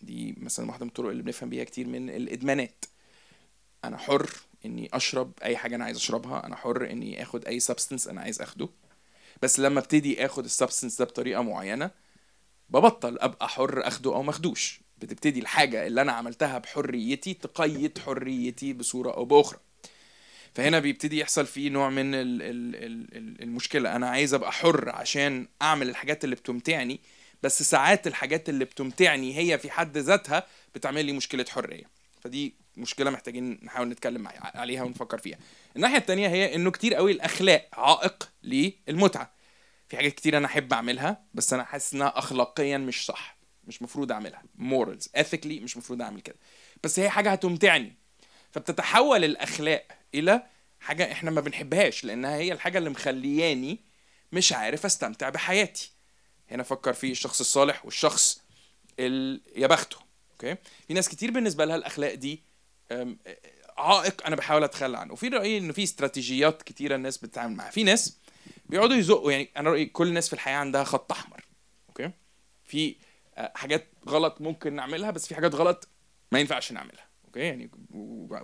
دي 0.00 0.34
مثلا 0.38 0.66
واحدة 0.68 0.84
من 0.84 0.88
الطرق 0.88 1.08
اللي 1.10 1.22
بنفهم 1.22 1.50
بيها 1.50 1.64
كتير 1.64 1.86
من 1.86 2.10
الإدمانات. 2.10 2.84
أنا 3.84 3.96
حر 3.98 4.30
إني 4.66 4.88
أشرب 4.92 5.32
أي 5.42 5.56
حاجة 5.56 5.76
أنا 5.76 5.84
عايز 5.84 5.96
أشربها 5.96 6.46
أنا 6.46 6.56
حر 6.56 6.90
إني 6.90 7.22
آخد 7.22 7.44
أي 7.44 7.60
substance 7.60 8.08
أنا 8.08 8.20
عايز 8.20 8.42
آخده. 8.42 8.68
بس 9.42 9.60
لما 9.60 9.80
أبتدي 9.80 10.26
آخد 10.26 10.44
ال 10.44 10.49
substance 10.49 10.98
ده 10.98 11.04
بطريقة 11.04 11.42
معينة 11.42 11.90
ببطل 12.70 13.18
أبقى 13.20 13.48
حر 13.48 13.86
آخده 13.86 14.14
أو 14.14 14.22
ماخدوش 14.22 14.80
بتبتدي 14.98 15.40
الحاجة 15.40 15.86
اللي 15.86 16.00
أنا 16.02 16.12
عملتها 16.12 16.58
بحريتي 16.58 17.34
تقيد 17.34 17.98
حريتي 17.98 18.72
بصورة 18.72 19.10
أو 19.12 19.24
بأخرى. 19.24 19.58
فهنا 20.54 20.78
بيبتدي 20.78 21.18
يحصل 21.18 21.46
فيه 21.46 21.70
نوع 21.70 21.90
من 21.90 22.14
ال 22.14 22.42
ال 22.42 22.76
ال 22.76 23.16
ال- 23.16 23.42
المشكلة. 23.42 23.96
أنا 23.96 24.08
عايز 24.08 24.34
أبقى 24.34 24.52
حر 24.52 24.88
عشان 24.88 25.48
أعمل 25.62 25.88
الحاجات 25.88 26.24
اللي 26.24 26.36
بتمتعني 26.36 27.00
بس 27.42 27.62
ساعات 27.62 28.06
الحاجات 28.06 28.48
اللي 28.48 28.64
بتمتعني 28.64 29.38
هي 29.38 29.58
في 29.58 29.70
حد 29.70 29.98
ذاتها 29.98 30.46
بتعمل 30.74 31.04
لي 31.04 31.12
مشكلة 31.12 31.44
حرية. 31.48 31.84
فدي 32.20 32.54
مشكلة 32.76 33.10
محتاجين 33.10 33.60
نحاول 33.62 33.88
نتكلم 33.88 34.28
عليها 34.36 34.82
ونفكر 34.82 35.18
فيها. 35.18 35.38
الناحية 35.76 35.96
التانية 35.96 36.28
هي 36.28 36.54
إنه 36.54 36.70
كتير 36.70 36.94
قوي 36.94 37.12
الأخلاق 37.12 37.68
عائق 37.72 38.32
للمتعة. 38.42 39.36
في 39.88 39.96
حاجات 39.96 40.14
كتير 40.14 40.36
أنا 40.36 40.46
أحب 40.46 40.72
أعملها 40.72 41.24
بس 41.34 41.52
أنا 41.52 41.64
حاسس 41.64 41.94
إنها 41.94 42.18
اخلاقيا 42.18 42.78
مش 42.78 43.06
صح. 43.06 43.36
مش 43.64 43.82
مفروض 43.82 44.12
أعملها. 44.12 44.42
Morals. 44.58 45.20
Ethically 45.20 45.62
مش 45.62 45.76
مفروض 45.76 46.02
أعمل 46.02 46.20
كده. 46.20 46.36
بس 46.84 46.98
هي 46.98 47.10
حاجة 47.10 47.32
هتمتعني. 47.32 47.96
فبتتحول 48.50 49.24
الأخلاق 49.24 49.86
إلى 50.14 50.42
حاجة 50.80 51.12
إحنا 51.12 51.30
ما 51.30 51.40
بنحبهاش 51.40 52.04
لأنها 52.04 52.36
هي 52.36 52.52
الحاجة 52.52 52.78
اللي 52.78 52.90
مخلياني 52.90 53.80
مش 54.32 54.52
عارف 54.52 54.84
أستمتع 54.86 55.28
بحياتي. 55.28 55.92
هنا 56.50 56.62
فكر 56.62 56.92
في 56.92 57.10
الشخص 57.10 57.40
الصالح 57.40 57.84
والشخص 57.84 58.42
ال... 58.98 59.40
يا 59.56 59.66
بخته. 59.66 59.96
okay؟ 60.32 60.56
في 60.88 60.94
ناس 60.94 61.08
كتير 61.08 61.30
بالنسبة 61.30 61.64
لها 61.64 61.76
الأخلاق 61.76 62.14
دي 62.14 62.42
عائق 63.78 64.26
أنا 64.26 64.36
بحاول 64.36 64.64
أتخلى 64.64 64.98
عنه. 64.98 65.12
وفي 65.12 65.28
رأيي 65.28 65.58
إنه 65.58 65.72
في 65.72 65.82
استراتيجيات 65.82 66.62
كتيرة 66.62 66.96
الناس 66.96 67.18
بتتعامل 67.18 67.56
معاها 67.56 67.70
في 67.70 67.84
ناس 67.84 68.18
بيقعدوا 68.66 68.96
يزقوا 68.96 69.32
يعني 69.32 69.50
أنا 69.56 69.70
رأيي 69.70 69.86
كل 69.86 70.08
الناس 70.08 70.26
في 70.28 70.32
الحياة 70.32 70.56
عندها 70.56 70.84
خط 70.84 71.12
أحمر 71.12 71.44
okay؟ 71.88 72.10
في 72.64 72.96
آه، 73.36 73.52
حاجات 73.54 73.88
غلط 74.08 74.40
ممكن 74.40 74.74
نعملها 74.74 75.10
بس 75.10 75.26
في 75.26 75.34
حاجات 75.34 75.54
غلط 75.54 75.88
ما 76.32 76.40
ينفعش 76.40 76.72
نعملها 76.72 77.06
okay؟ 77.24 77.40
يعني 77.40 77.70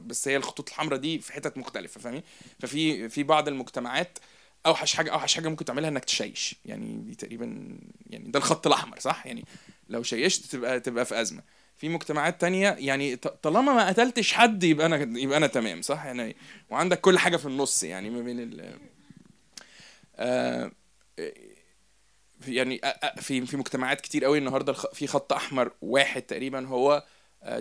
بس 0.06 0.28
هي 0.28 0.36
الخطوط 0.36 0.68
الحمراء 0.68 0.98
دي 0.98 1.18
في 1.18 1.32
حتت 1.32 1.58
مختلفة 1.58 2.00
فاهمين 2.00 2.22
ففي 2.60 3.08
في 3.08 3.22
بعض 3.22 3.48
المجتمعات 3.48 4.18
أوحش 4.66 4.94
حاجة 4.94 5.12
أوحش 5.12 5.34
حاجة 5.34 5.48
ممكن 5.48 5.64
تعملها 5.64 5.88
إنك 5.88 6.04
تشيش. 6.04 6.56
يعني 6.64 6.96
دي 6.96 7.14
تقريبا 7.14 7.78
يعني 8.06 8.30
ده 8.30 8.38
الخط 8.38 8.66
الأحمر 8.66 8.98
صح؟ 8.98 9.26
يعني 9.26 9.44
لو 9.88 10.02
شيشت 10.02 10.52
تبقى 10.52 10.80
تبقى 10.80 11.04
في 11.04 11.20
أزمة. 11.20 11.42
في 11.82 11.88
مجتمعات 11.88 12.40
تانية 12.40 12.70
يعني 12.78 13.16
طالما 13.16 13.72
ما 13.72 13.88
قتلتش 13.88 14.32
حد 14.32 14.64
يبقى 14.64 14.86
أنا 14.86 15.18
يبقى 15.18 15.36
أنا 15.38 15.46
تمام 15.46 15.82
صح؟ 15.82 16.04
يعني 16.04 16.36
وعندك 16.70 17.00
كل 17.00 17.18
حاجة 17.18 17.36
في 17.36 17.46
النص 17.46 17.82
يعني 17.82 18.10
ما 18.10 18.20
بين 18.22 18.40
ال 18.40 18.78
آه، 20.16 20.72
في- 22.40 22.54
يعني 22.54 22.80
أ- 22.86 23.20
في 23.20 23.46
في 23.46 23.56
مجتمعات 23.56 24.00
كتير 24.00 24.24
قوي 24.24 24.38
النهارده 24.38 24.72
في 24.72 25.06
خط 25.06 25.32
أحمر 25.32 25.72
واحد 25.80 26.22
تقريبا 26.22 26.66
هو 26.66 27.04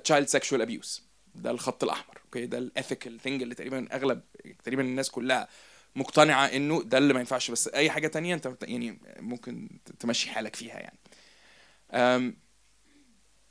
child 0.04 0.30
sexual 0.30 0.54
abuse 0.62 1.04
ده 1.36 1.52
الخط 1.52 1.84
الأحمر 1.84 2.18
okay 2.26 2.46
ده 2.46 2.58
ال 2.58 2.66
ethical 2.66 3.20
thing 3.20 3.42
اللي 3.42 3.56
تقريبا 3.56 3.88
أغلب 3.96 4.22
تقريبا 4.64 4.82
الناس 4.84 5.10
كلها 5.10 5.48
مقتنعة 5.96 6.46
إنه 6.46 6.84
ده 6.84 6.98
اللي 6.98 7.14
ما 7.14 7.20
ينفعش. 7.20 7.52
بس 7.52 7.68
أي 7.68 7.90
حاجة 7.90 8.08
تانية 8.08 8.36
أنت 8.36 8.58
يعني 8.62 9.00
ممكن 9.20 9.70
تمشي 10.00 10.30
حالك 10.30 10.56
فيها 10.56 10.80
يعني. 10.80 10.98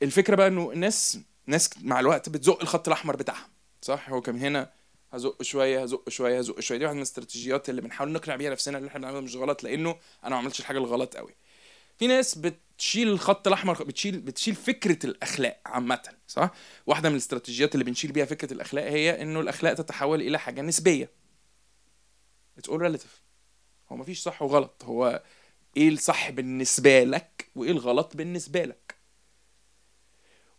الفكرة 0.01 0.35
بقى 0.35 0.47
إنه 0.47 0.71
الناس 0.71 1.19
ناس 1.45 1.69
مع 1.81 1.99
الوقت 1.99 2.29
بتزق 2.29 2.61
الخط 2.61 2.87
الأحمر 2.87 3.15
بتاعها 3.15 3.49
صح؟ 3.81 4.09
هو 4.09 4.21
كان 4.21 4.37
هنا 4.39 4.71
هزق 5.13 5.41
شوية 5.41 5.83
هزق 5.83 6.09
شوية 6.09 6.39
هزق 6.39 6.59
شوية. 6.59 6.77
دي 6.77 6.83
واحدة 6.85 6.93
من 6.95 7.01
الاستراتيجيات 7.01 7.69
اللي 7.69 7.81
بنحاول 7.81 8.11
نقنع 8.11 8.35
بيها 8.35 8.51
نفسنا 8.51 8.77
إن 8.77 8.85
إحنا 8.85 8.99
بنعمله 8.99 9.21
مش 9.21 9.35
غلط 9.35 9.63
لأنه 9.63 9.95
أنا 10.23 10.29
ما 10.29 10.35
عملتش 10.37 10.59
الحاجة 10.59 10.77
الغلط 10.77 11.17
قوي 11.17 11.35
في 11.99 12.07
ناس 12.07 12.37
بتشيل 12.37 13.07
الخط 13.07 13.47
الأحمر 13.47 13.83
بتشيل 13.83 14.19
بتشيل 14.19 14.55
فكرة 14.55 15.05
الأخلاق 15.05 15.61
عامة 15.65 16.01
صح؟ 16.27 16.51
واحدة 16.87 17.09
من 17.09 17.15
الاستراتيجيات 17.15 17.73
اللي 17.73 17.85
بنشيل 17.85 18.11
بيها 18.11 18.25
فكرة 18.25 18.53
الأخلاق 18.53 18.85
هي 18.85 19.21
إنه 19.21 19.39
الأخلاق 19.39 19.73
تتحول 19.73 20.21
إلى 20.21 20.39
حاجة 20.39 20.61
نسبية. 20.61 21.09
It's 22.59 22.71
all 22.71 22.77
relative. 22.79 23.21
هو 23.91 23.95
مفيش 23.97 24.19
صح 24.21 24.41
وغلط. 24.41 24.83
هو 24.85 25.23
إيه 25.77 25.89
الصح 25.89 26.29
بالنسبة 26.29 27.03
لك 27.03 27.47
وإيه 27.55 27.71
الغلط 27.71 28.15
بالنسبة 28.15 28.63
لك؟ 28.65 28.95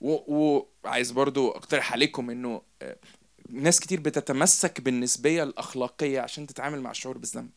وعايز 0.03 1.11
برضو 1.11 1.51
أقترح 1.51 1.93
عليكم 1.93 2.31
إنه 2.31 2.63
آه، 2.83 2.97
ناس 3.51 3.81
كتير 3.81 4.01
بتتمسك 4.01 4.81
بالنسبية 4.81 5.43
الأخلاقية 5.43 6.21
عشان 6.21 6.47
تتعامل 6.47 6.81
مع 6.81 6.91
الشعور 6.91 7.19
بالذنب. 7.19 7.51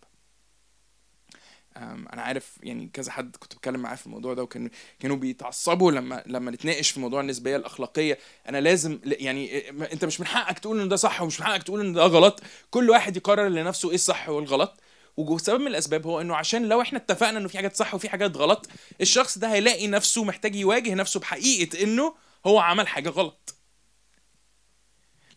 أنا 1.77 2.21
عارف 2.21 2.57
يعني 2.63 2.89
كذا 2.93 3.11
حد 3.11 3.35
كنت 3.35 3.55
بتكلم 3.55 3.79
معاه 3.79 3.95
في 3.95 4.05
الموضوع 4.05 4.33
ده 4.33 4.43
وكانوا 4.43 4.69
كانوا 4.99 5.15
بيتعصبوا 5.15 5.91
لما 5.91 6.23
لما 6.25 6.51
نتناقش 6.51 6.89
في 6.91 6.99
موضوع 6.99 7.21
النسبية 7.21 7.55
الأخلاقية. 7.55 8.17
أنا 8.49 8.61
لازم 8.61 8.99
يعني 9.05 9.63
ما- 9.71 9.91
أنت 9.93 10.05
مش 10.05 10.19
من 10.19 10.27
حقك 10.27 10.59
تقول 10.59 10.81
إن 10.81 10.89
ده 10.89 10.95
صح 10.95 11.21
ومش 11.21 11.39
من 11.39 11.45
حقك 11.45 11.63
تقول 11.63 11.79
إن 11.79 11.93
ده 11.93 12.01
غلط. 12.05 12.41
كل 12.71 12.89
واحد 12.89 13.17
يقرر 13.17 13.47
لنفسه 13.47 13.89
إيه 13.89 13.95
الصح 13.95 14.29
والغلط. 14.29 14.79
وسبب 15.17 15.59
من 15.59 15.67
الأسباب 15.67 16.07
هو 16.07 16.21
إنه 16.21 16.35
عشان 16.35 16.65
لو 16.69 16.81
إحنا 16.81 16.99
اتفقنا 16.99 17.37
إنه 17.39 17.47
في 17.47 17.57
حاجات 17.57 17.75
صح 17.75 17.93
وفي 17.95 18.09
حاجات 18.09 18.37
غلط 18.37 18.67
الشخص 19.01 19.37
ده 19.37 19.53
هيلاقي 19.53 19.87
نفسه 19.87 20.23
محتاج 20.23 20.55
يواجه 20.55 20.93
نفسه 20.93 21.19
بحقيقة 21.19 21.83
إنه 21.83 22.13
هو 22.47 22.59
عمل 22.59 22.87
حاجة 22.87 23.09
غلط. 23.09 23.55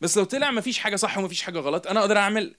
بس 0.01 0.19
لو 0.19 0.25
طلع 0.25 0.51
مفيش 0.51 0.79
حاجة 0.79 0.97
صح 0.97 1.19
ومفيش 1.19 1.43
حاجة 1.43 1.59
غلط 1.59 1.87
أنا 1.87 2.01
أقدر 2.01 2.17
أعمل 2.19 2.55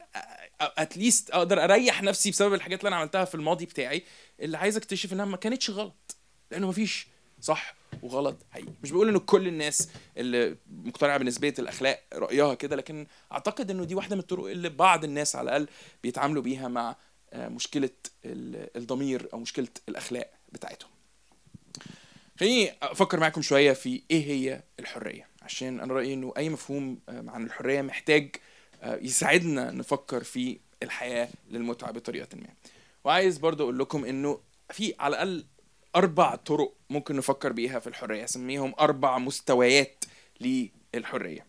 اتليست 0.62 1.30
أقدر 1.30 1.64
أريح 1.64 2.04
نفسي 2.04 2.32
بسبب 2.32 2.54
الحاجات 2.54 2.80
اللي 2.80 2.88
أنا 2.88 2.96
عملتها 2.96 3.26
في 3.26 3.36
الماضي 3.36 3.66
بتاعي 3.66 4.04
اللي 4.40 4.58
عايز 4.58 4.78
أكتشف 4.78 5.14
إنها 5.14 5.26
ما 5.26 5.38
كانتش 5.38 5.70
غلط. 5.70 6.16
لأنه 6.52 6.68
مفيش 6.68 7.08
صح 7.42 7.76
وغلط 8.04 8.38
حقيقي. 8.52 8.74
مش 8.84 8.92
بقول 8.92 9.10
انه 9.10 9.20
كل 9.20 9.48
الناس 9.48 9.90
اللي 10.18 10.56
مقتنعة 10.70 11.18
بنسبية 11.18 11.54
الأخلاق 11.60 12.04
رأيها 12.14 12.54
كده 12.54 12.76
لكن 12.76 13.08
أعتقد 13.32 13.72
إنه 13.72 13.84
دي 13.84 13.96
واحدة 13.96 14.16
من 14.16 14.22
الطرق 14.22 14.46
اللي 14.46 14.70
بعض 14.70 15.04
الناس 15.04 15.36
على 15.36 15.46
الأقل 15.46 15.68
بيتعاملوا 16.04 16.44
بيها 16.44 16.68
مع 16.68 16.96
آه، 17.34 17.48
مشكلة 17.48 17.90
ال- 18.26 18.78
الضمير 18.78 19.30
أو 19.34 19.40
مشكلة 19.40 19.68
الأخلاق 19.90 20.32
بتاعتهم. 20.52 20.90
خليني 22.40 22.72
أفكر 22.82 23.20
معاكم 23.20 23.42
شوية 23.42 23.74
في 23.74 24.02
إيه 24.12 24.26
هي 24.26 24.64
الحرية. 24.80 25.28
عشان 25.42 25.80
أنا 25.80 25.94
رأيي 25.94 26.14
إنه 26.14 26.34
أي 26.38 26.50
مفهوم 26.50 27.00
آه، 27.10 27.26
عن 27.28 27.46
الحرية 27.46 27.82
محتاج 27.82 28.36
آه، 28.82 28.96
يساعدنا 28.96 29.72
نفكر 29.72 30.24
في 30.24 30.60
الحياة 30.84 31.30
للمتعة 31.52 31.92
بطريقة 31.92 32.28
ما. 32.34 32.48
وعايز 33.04 33.38
برضو 33.38 33.64
أقول 33.64 33.80
لكم 33.80 34.06
إنه 34.06 34.40
في 34.70 34.94
على 35.00 35.16
الأقل 35.16 35.46
أربع 35.96 36.36
طرق 36.36 36.74
ممكن 36.90 37.16
نفكر 37.16 37.52
بيها 37.52 37.80
في 37.80 37.88
الحرية 37.88 38.24
أسميهم 38.24 38.74
أربع 38.80 39.18
مستويات 39.18 40.06
للحرية. 40.42 41.46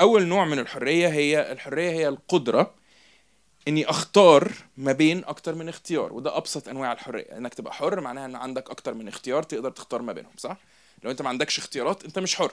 أول 0.00 0.26
نوع 0.26 0.44
من 0.44 0.58
الحرية 0.58 1.08
هي 1.08 1.52
الحرية 1.52 1.90
هي 1.90 2.08
القدرة 2.08 2.74
إني 3.68 3.90
أختار 3.90 4.52
ما 4.76 4.92
بين 4.92 5.24
أكتر 5.24 5.54
من 5.54 5.68
اختيار 5.68 6.12
وده 6.12 6.36
أبسط 6.36 6.68
أنواع 6.68 6.92
الحرية. 6.92 7.36
إنك 7.36 7.54
تبقى 7.54 7.72
حر 7.74 8.00
معناها 8.00 8.26
إن 8.26 8.36
عندك 8.36 8.70
أكتر 8.70 8.94
من 8.94 9.08
اختيار 9.08 9.42
تقدر 9.42 9.70
تختار 9.70 10.02
ما 10.02 10.12
بينهم 10.12 10.32
صح؟ 10.36 10.56
لو 11.02 11.10
أنت 11.10 11.22
ما 11.22 11.28
عندكش 11.28 11.58
اختيارات 11.58 12.04
أنت 12.04 12.18
مش 12.18 12.36
حر. 12.36 12.52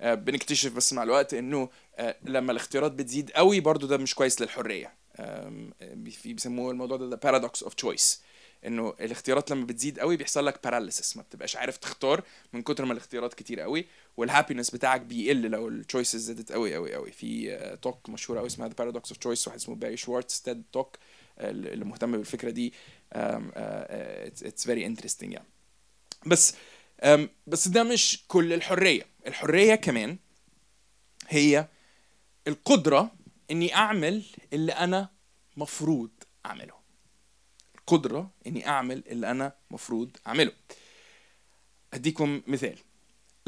آه، 0.00 0.14
بنكتشف 0.14 0.72
بس 0.72 0.92
مع 0.92 1.02
الوقت 1.02 1.34
إنه 1.34 1.68
آه، 1.96 2.16
لما 2.22 2.52
الاختيارات 2.52 2.92
بتزيد 2.92 3.30
قوي 3.30 3.60
برضو 3.60 3.86
ده 3.86 3.96
مش 3.96 4.14
كويس 4.14 4.40
للحرية. 4.40 4.94
آه، 5.16 5.52
في 6.10 6.32
بيسموه 6.32 6.70
الموضوع 6.70 6.96
ده 6.96 7.16
the 7.16 7.20
paradox 7.20 7.66
of 7.66 7.70
choice. 7.70 8.16
انه 8.66 8.94
الاختيارات 9.00 9.50
لما 9.50 9.66
بتزيد 9.66 9.98
قوي 9.98 10.16
بيحصل 10.16 10.46
لك 10.46 10.66
paralysis 10.66 11.16
ما 11.16 11.22
بتبقاش 11.22 11.56
عارف 11.56 11.76
تختار 11.76 12.22
من 12.52 12.62
كتر 12.62 12.84
ما 12.84 12.92
الاختيارات 12.92 13.34
كتير 13.34 13.60
قوي 13.60 13.86
وال 14.16 14.26
happiness 14.26 14.70
بتاعك 14.70 15.00
بيقل 15.00 15.40
لو 15.42 15.68
ال 15.68 15.75
choices 15.75 16.20
زادت 16.20 16.52
قوي 16.52 16.74
قوي 16.74 16.94
قوي. 16.94 17.12
في 17.12 17.58
talk 17.82 18.08
مشهوره 18.08 18.38
قوي 18.38 18.46
اسمها 18.46 18.68
the 18.68 18.72
paradox 18.72 19.12
of 19.12 19.16
choice 19.16 19.46
واحد 19.46 19.58
اسمه 19.58 19.74
باري 19.74 19.96
شوارتز 19.96 20.40
TED 20.40 20.62
talk 20.72 20.96
اللي 21.38 21.84
مهتم 21.84 22.12
بالفكرة 22.12 22.50
دي. 22.50 22.72
آه، 23.12 24.30
it's 24.44 24.64
very 24.64 24.84
interesting 24.88 25.22
يعني 25.32 25.48
بس 26.26 26.54
بس 27.46 27.68
ده 27.68 27.82
مش 27.82 28.24
كل 28.28 28.52
الحرية. 28.52 29.06
الحرية 29.26 29.74
كمان 29.74 30.16
هي 31.28 31.68
القدرة 32.48 33.10
إني 33.50 33.74
أعمل 33.74 34.24
اللي 34.52 34.72
أنا 34.72 35.08
مفروض 35.56 36.10
أعمله. 36.46 36.79
القدرة 37.92 38.30
إني 38.46 38.68
أعمل 38.68 39.02
اللي 39.06 39.30
أنا 39.30 39.52
مفروض 39.70 40.16
أعمله. 40.26 40.52
أديكم 41.94 42.42
مثال. 42.46 42.78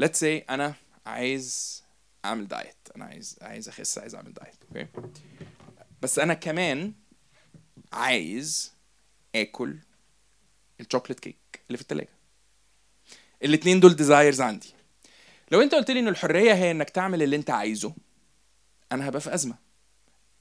Let's 0.03 0.19
say 0.19 0.49
أنا 0.49 0.73
عايز 1.05 1.83
أعمل 2.25 2.47
diet 2.47 2.75
أنا 2.95 3.05
عايز 3.05 3.37
عايز 3.41 3.67
أخس 3.69 3.97
عايز 3.97 4.15
أعمل 4.15 4.33
diet 4.33 4.55
okay 4.69 4.87
بس 6.01 6.19
أنا 6.19 6.33
كمان 6.33 6.93
عايز 7.93 8.73
آكل 9.35 9.77
ال 10.79 10.83
chocolate 10.83 11.19
cake 11.19 11.61
اللي 11.67 11.77
في 11.77 11.81
التلاجة. 11.81 12.13
الاتنين 13.43 13.79
دول 13.79 13.95
desires 13.95 14.41
عندي. 14.41 14.73
لو 15.51 15.61
أنت 15.61 15.75
قلت 15.75 15.91
لي 15.91 15.99
إن 15.99 16.07
الحرية 16.07 16.53
هي 16.53 16.71
إنك 16.71 16.89
تعمل 16.89 17.23
اللي 17.23 17.35
أنت 17.35 17.49
عايزه 17.49 17.95
أنا 18.91 19.09
هبقى 19.09 19.21
في 19.21 19.33
أزمة. 19.33 19.55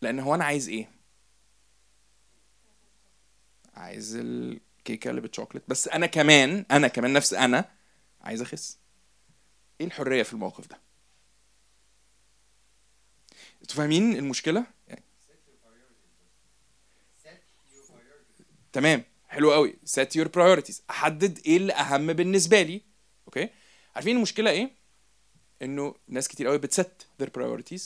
لأن 0.03 0.21
هو 0.21 0.35
أنا 0.35 0.45
عايز 0.45 0.69
إيه؟ 0.69 1.02
عايز 3.75 4.17
الكيكة 4.17 5.11
اللي 5.11 5.21
بالشوكليت. 5.21 5.63
بس 5.69 5.89
أنا 5.89 6.07
كمان 6.07 6.67
أنا 6.71 6.89
كمان 6.89 7.13
نفس 7.13 7.35
أنا 7.35 7.71
عايز 8.21 8.43
أخس. 8.43 8.79
إيه 9.81 9.87
الحرية 9.87 10.23
في 10.23 10.33
الموقف 10.33 10.69
ده؟ 10.69 10.81
أنتوا 13.63 13.77
فاهمين 13.77 14.17
المشكلة؟ 14.17 14.67
يعني 14.89 15.03
تمام 18.73 19.05
حلو 19.29 19.53
قوي. 19.53 19.77
Set 19.87 20.09
your 20.19 20.27
priorities. 20.27 20.81
أحدد 20.91 21.39
إيه 21.47 21.57
اللي 21.57 21.73
أهم 21.73 22.13
بالنسبة 22.13 22.63
لي. 22.63 22.83
okay؟ 23.27 23.49
عارفين 23.95 24.17
المشكلة 24.17 24.51
إيه؟ 24.51 24.71
إنه 25.63 25.95
ناس 26.09 26.29
كتير 26.29 26.47
قوي 26.47 26.59
بت 26.59 26.78
set 26.78 27.07
their 27.23 27.27
priorities. 27.27 27.83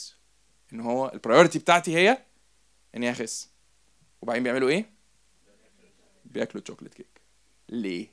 إن 0.73 0.79
هو 0.79 1.11
ال 1.13 1.18
priority 1.18 1.59
بتاعتي 1.59 1.95
هي 1.95 2.17
إني 2.95 3.11
أخس. 3.11 3.49
وبعدين 4.21 4.43
بيعملوا 4.43 4.69
إيه؟ 4.69 4.96
بياكلوا 6.31 6.63
chocolate 6.67 6.93
cake 6.93 7.21
ليه؟ 7.69 8.07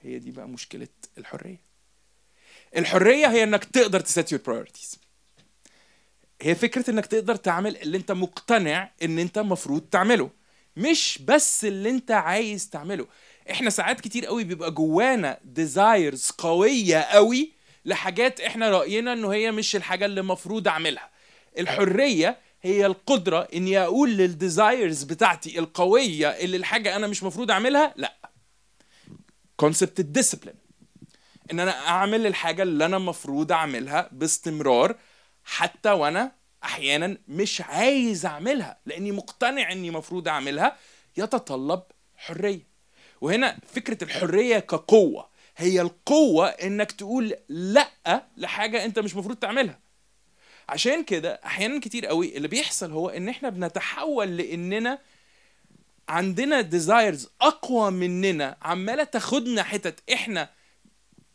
هي 0.00 0.18
دي 0.18 0.30
بقى 0.30 0.48
مشكلة 0.48 0.88
الحرية. 1.18 1.60
الحرية 2.76 3.26
هي 3.26 3.42
إنك 3.42 3.64
تقدر 3.64 4.00
ت 4.00 4.09
set 4.09 4.34
your 4.34 4.38
priorities. 4.38 4.96
هي 6.42 6.54
فكرة 6.54 6.90
إنك 6.90 7.06
تقدر 7.06 7.36
تعمل 7.36 7.76
اللي 7.76 7.96
أنت 7.96 8.12
مقتنع 8.12 8.90
إن 9.02 9.18
أنت 9.18 9.38
مفروض 9.38 9.80
تعمله. 9.80 10.30
مش 10.76 11.18
بس 11.24 11.64
اللي 11.64 11.90
أنت 11.90 12.10
عايز 12.10 12.70
تعمله. 12.70 13.06
إحنا 13.50 13.70
ساعات 13.70 14.00
كتير 14.00 14.26
قوي 14.26 14.44
بيبقى 14.44 14.70
جوانا 14.70 15.38
desires 15.44 16.30
قوية 16.38 16.96
قوي 16.98 17.52
لحاجات 17.84 18.40
إحنا 18.40 18.70
رأينا 18.70 19.12
إنه 19.12 19.32
هي 19.32 19.52
مش 19.52 19.76
الحاجة 19.76 20.04
اللي 20.06 20.20
المفروض 20.20 20.68
أعملها. 20.68 21.10
الحرية 21.58 22.38
هي 22.66 22.86
القدرة 22.86 23.48
اني 23.54 23.78
أقول 23.78 24.10
لل 24.16 24.35
desires 24.35 25.02
بتاعتي 25.02 25.58
القوية 25.58 26.28
اللي 26.28 26.56
الحاجة 26.56 26.96
أنا 26.96 27.06
مش 27.06 27.22
مفروض 27.22 27.50
أعملها 27.50 27.94
لأ. 27.96 28.16
concept 29.56 30.00
ال 30.00 30.05
discipline 30.05 30.54
إن 31.52 31.60
أنا 31.60 31.88
أعمل 31.88 32.26
الحاجة 32.26 32.62
اللي 32.62 32.84
أنا 32.86 32.96
المفروض 32.96 33.52
أعملها 33.52 34.08
باستمرار 34.12 34.96
حتى 35.44 35.90
وأنا 35.90 36.32
أحيانا 36.64 37.18
مش 37.28 37.60
عايز 37.60 38.26
أعملها 38.26 38.78
لأني 38.86 39.12
مقتنع 39.12 39.72
إني 39.72 39.90
مفروض 39.90 40.28
أعملها 40.28 40.76
يتطلب 41.16 41.82
حرية. 42.16 42.66
وهنا 43.20 43.58
فكرة 43.74 44.04
الحرية 44.04 44.58
كقوة 44.58 45.28
هي 45.56 45.80
القوة 45.80 46.46
إنك 46.46 46.92
تقول 46.92 47.36
لأ 47.48 47.88
لحاجة 48.36 48.84
أنت 48.84 48.98
مش 48.98 49.16
مفروض 49.16 49.36
تعملها. 49.36 49.85
عشان 50.68 51.04
كده 51.04 51.40
أحيانا 51.44 51.80
كتير 51.80 52.06
قوي 52.06 52.36
اللي 52.36 52.48
بيحصل 52.48 52.92
هو 52.92 53.08
إن 53.08 53.28
إحنا 53.28 53.48
بنتحول 53.48 54.36
لإننا 54.36 54.98
عندنا 56.08 56.60
ديزايرز 56.60 57.28
أقوى 57.40 57.90
مننا 57.90 58.56
عمالة 58.62 59.04
تاخدنا 59.04 59.62
حتت 59.62 60.12
إحنا 60.12 60.50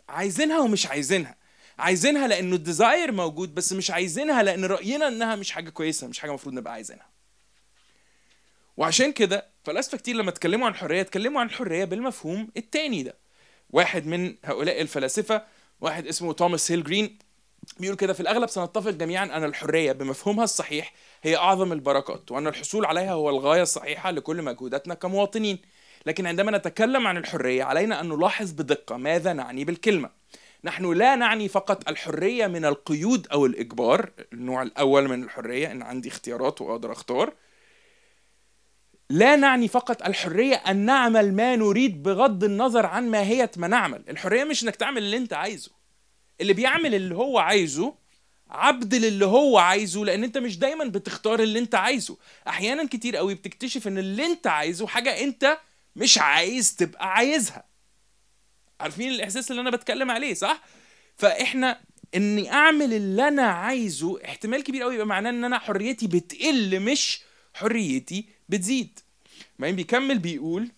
عايزينها 0.10 0.60
ومش 0.60 0.88
عايزينها. 0.88 1.36
عايزينها 1.80 2.28
لأنه 2.28 2.56
ال 2.56 2.64
desire 2.64 3.12
موجود 3.12 3.56
بس 3.56 3.74
مش 3.74 3.92
عايزينها 3.92 4.44
لأن 4.44 4.66
رأينا 4.66 5.08
إنها 5.08 5.36
مش 5.36 5.52
حاجة 5.52 5.70
كويسة 5.70 6.08
مش 6.08 6.20
حاجة 6.20 6.30
المفروض 6.30 6.56
نبقى 6.56 6.74
عايزينها. 6.74 7.10
وعشان 8.78 9.12
كده 9.12 9.48
فلاسفة 9.64 9.98
كتير 9.98 10.16
لما 10.16 10.30
اتكلموا 10.30 10.66
عن 10.68 10.72
الحرية 10.74 11.02
اتكلموا 11.02 11.42
عن 11.42 11.48
الحرية 11.48 11.86
بالمفهوم 11.86 12.52
التاني 12.58 13.04
ده. 13.04 13.16
واحد 13.70 14.08
من 14.08 14.36
هؤلاء 14.46 14.82
الفلاسفة 14.82 15.44
واحد 15.82 16.08
اسمه 16.08 16.34
توماس 16.34 16.72
هيل 16.72 16.84
جرين 16.84 17.20
بيقول 17.80 17.98
كده 17.98 18.14
في 18.14 18.20
الأغلب 18.20 18.50
سنتفق 18.50 18.90
جميعا 18.90 19.26
أن 19.26 19.44
الحرية 19.44 19.92
بمفهومها 19.92 20.44
الصحيح 20.44 20.94
هي 21.24 21.38
أعظم 21.38 21.74
البركات 21.74 22.32
وأن 22.32 22.48
الحصول 22.48 22.86
عليها 22.86 23.14
هو 23.14 23.30
الغاية 23.30 23.62
الصحيحة 23.62 24.12
لكل 24.12 24.42
مجهوداتنا 24.42 24.94
كمواطنين. 24.94 25.60
لكن 26.06 26.28
عندما 26.28 26.58
نتكلم 26.58 27.08
عن 27.08 27.18
الحرية 27.18 27.64
علينا 27.64 28.02
أن 28.02 28.10
نلاحظ 28.10 28.52
بدقة 28.52 28.98
ماذا 28.98 29.34
نعني 29.34 29.66
بالكلمة. 29.66 30.10
نحن 30.64 30.94
لا 30.94 31.16
نعني 31.16 31.48
فقط 31.48 31.90
الحرية 31.90 32.48
من 32.48 32.66
القيود 32.66 33.28
أو 33.32 33.46
الإجبار 33.46 34.12
النوع 34.34 34.62
الأول 34.62 35.08
من 35.08 35.24
الحرية 35.24 35.72
إن 35.72 35.82
عندي 35.82 36.10
اختيارات 36.10 36.62
وأقدر 36.62 36.92
أختار. 36.92 37.34
لا 39.10 39.36
نعني 39.36 39.68
فقط 39.68 40.04
الحرية 40.04 40.56
أن 40.56 40.78
نعمل 40.78 41.34
ما 41.34 41.56
نريد 41.56 42.04
بغض 42.04 42.44
النظر 42.44 42.86
عن 42.86 43.10
ماهيه 43.12 43.52
ما 43.58 43.68
نعمل. 43.68 44.04
الحرية 44.10 44.44
مش 44.44 44.64
إنك 44.64 44.76
تعمل 44.76 44.98
اللي 44.98 45.18
أنت 45.18 45.34
عايزه. 45.34 45.81
اللي 46.42 46.54
بيعمل 46.54 46.96
اللي 46.96 47.16
هو 47.16 47.40
عايزه 47.40 47.96
عبد 48.50 48.96
للي 48.96 49.26
هو 49.26 49.58
عايزه 49.58 50.06
لأن 50.06 50.24
أنت 50.24 50.38
مش 50.38 50.58
دايما 50.60 50.86
بتختار 50.86 51.40
اللي 51.40 51.60
أنت 51.60 51.76
عايزه. 51.76 52.18
أحيانا 52.48 52.88
كتير 52.88 53.16
قوي 53.18 53.36
بتكتشف 53.36 53.88
إن 53.88 53.98
اللي 53.98 54.26
أنت 54.26 54.48
عايزه 54.48 54.88
حاجة 54.88 55.24
أنت 55.24 55.58
مش 55.96 56.18
عايز 56.18 56.76
تبقى 56.76 57.14
عايزها. 57.14 57.64
عارفين 58.80 59.10
الإحساس 59.10 59.52
اللي 59.52 59.62
أنا 59.62 59.70
بتكلم 59.70 60.12
عليه 60.12 60.34
صح؟ 60.34 60.62
فإحنا 61.18 61.80
إني 62.16 62.52
أعمل 62.54 62.94
اللي 62.94 63.28
أنا 63.28 63.42
عايزه 63.44 64.26
احتمال 64.26 64.64
كبير 64.64 64.84
قوي 64.84 64.94
يبقى 64.94 65.08
معناه 65.08 65.30
إن 65.30 65.44
أنا 65.44 65.60
حريتي 65.60 66.08
بتقل 66.08 66.80
مش 66.80 67.22
حريتي 67.54 68.26
بتزيد. 68.50 69.00
بعدين 69.60 69.76
بيكمل 69.76 70.20
بيقول 70.20 70.72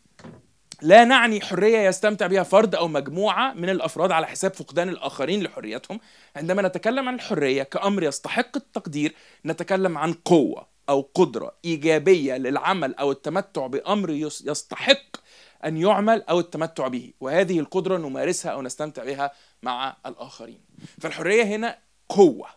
لا 0.84 1.04
نعني 1.06 1.42
حرية 1.42 1.80
يستمتع 1.80 2.28
بها 2.28 2.44
فرد 2.44 2.76
أو 2.76 2.88
مجموعة 2.88 3.54
من 3.54 3.70
الأفراد 3.70 4.12
على 4.12 4.28
حساب 4.28 4.54
فقدان 4.54 4.90
الآخرين 4.90 5.44
لحريتهم. 5.44 6.00
عندما 6.36 6.62
نتكلم 6.62 7.08
عن 7.08 7.16
الحرية 7.16 7.64
كأمر 7.64 8.04
يستحق 8.04 8.56
التقدير 8.56 9.16
نتكلم 9.46 9.98
عن 9.98 10.14
قوة 10.14 10.68
أو 10.90 11.10
قدرة 11.16 11.56
إيجابية 11.66 12.38
للعمل 12.38 12.96
أو 12.96 13.12
التمتع 13.12 13.68
بأمر 13.68 14.10
يس- 14.10 14.44
يستحق 14.48 15.18
أن 15.66 15.78
يعمل 15.78 16.22
أو 16.22 16.40
التمتع 16.40 16.88
به. 16.88 17.14
وهذه 17.20 17.60
القدرة 17.60 17.98
نمارسها 17.98 18.52
أو 18.52 18.62
نستمتع 18.62 19.04
بها 19.04 19.32
مع 19.64 19.98
الآخرين. 20.06 20.62
فالحرية 21.02 21.44
هنا 21.44 21.78
قوة 22.10 22.48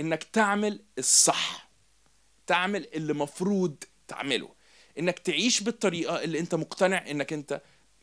إنك 0.00 0.22
تعمل 0.22 0.80
الصح 0.98 1.68
تعمل 2.46 2.86
اللي 2.94 3.12
مفروض 3.12 3.76
تعمله. 4.08 4.57
إنك 4.98 5.18
تعيش 5.18 5.60
بالطريقة 5.60 6.24
اللي 6.24 6.38
أنت 6.38 6.54
مقتنع 6.54 7.10
إنك 7.10 7.32
أنت 7.32 7.60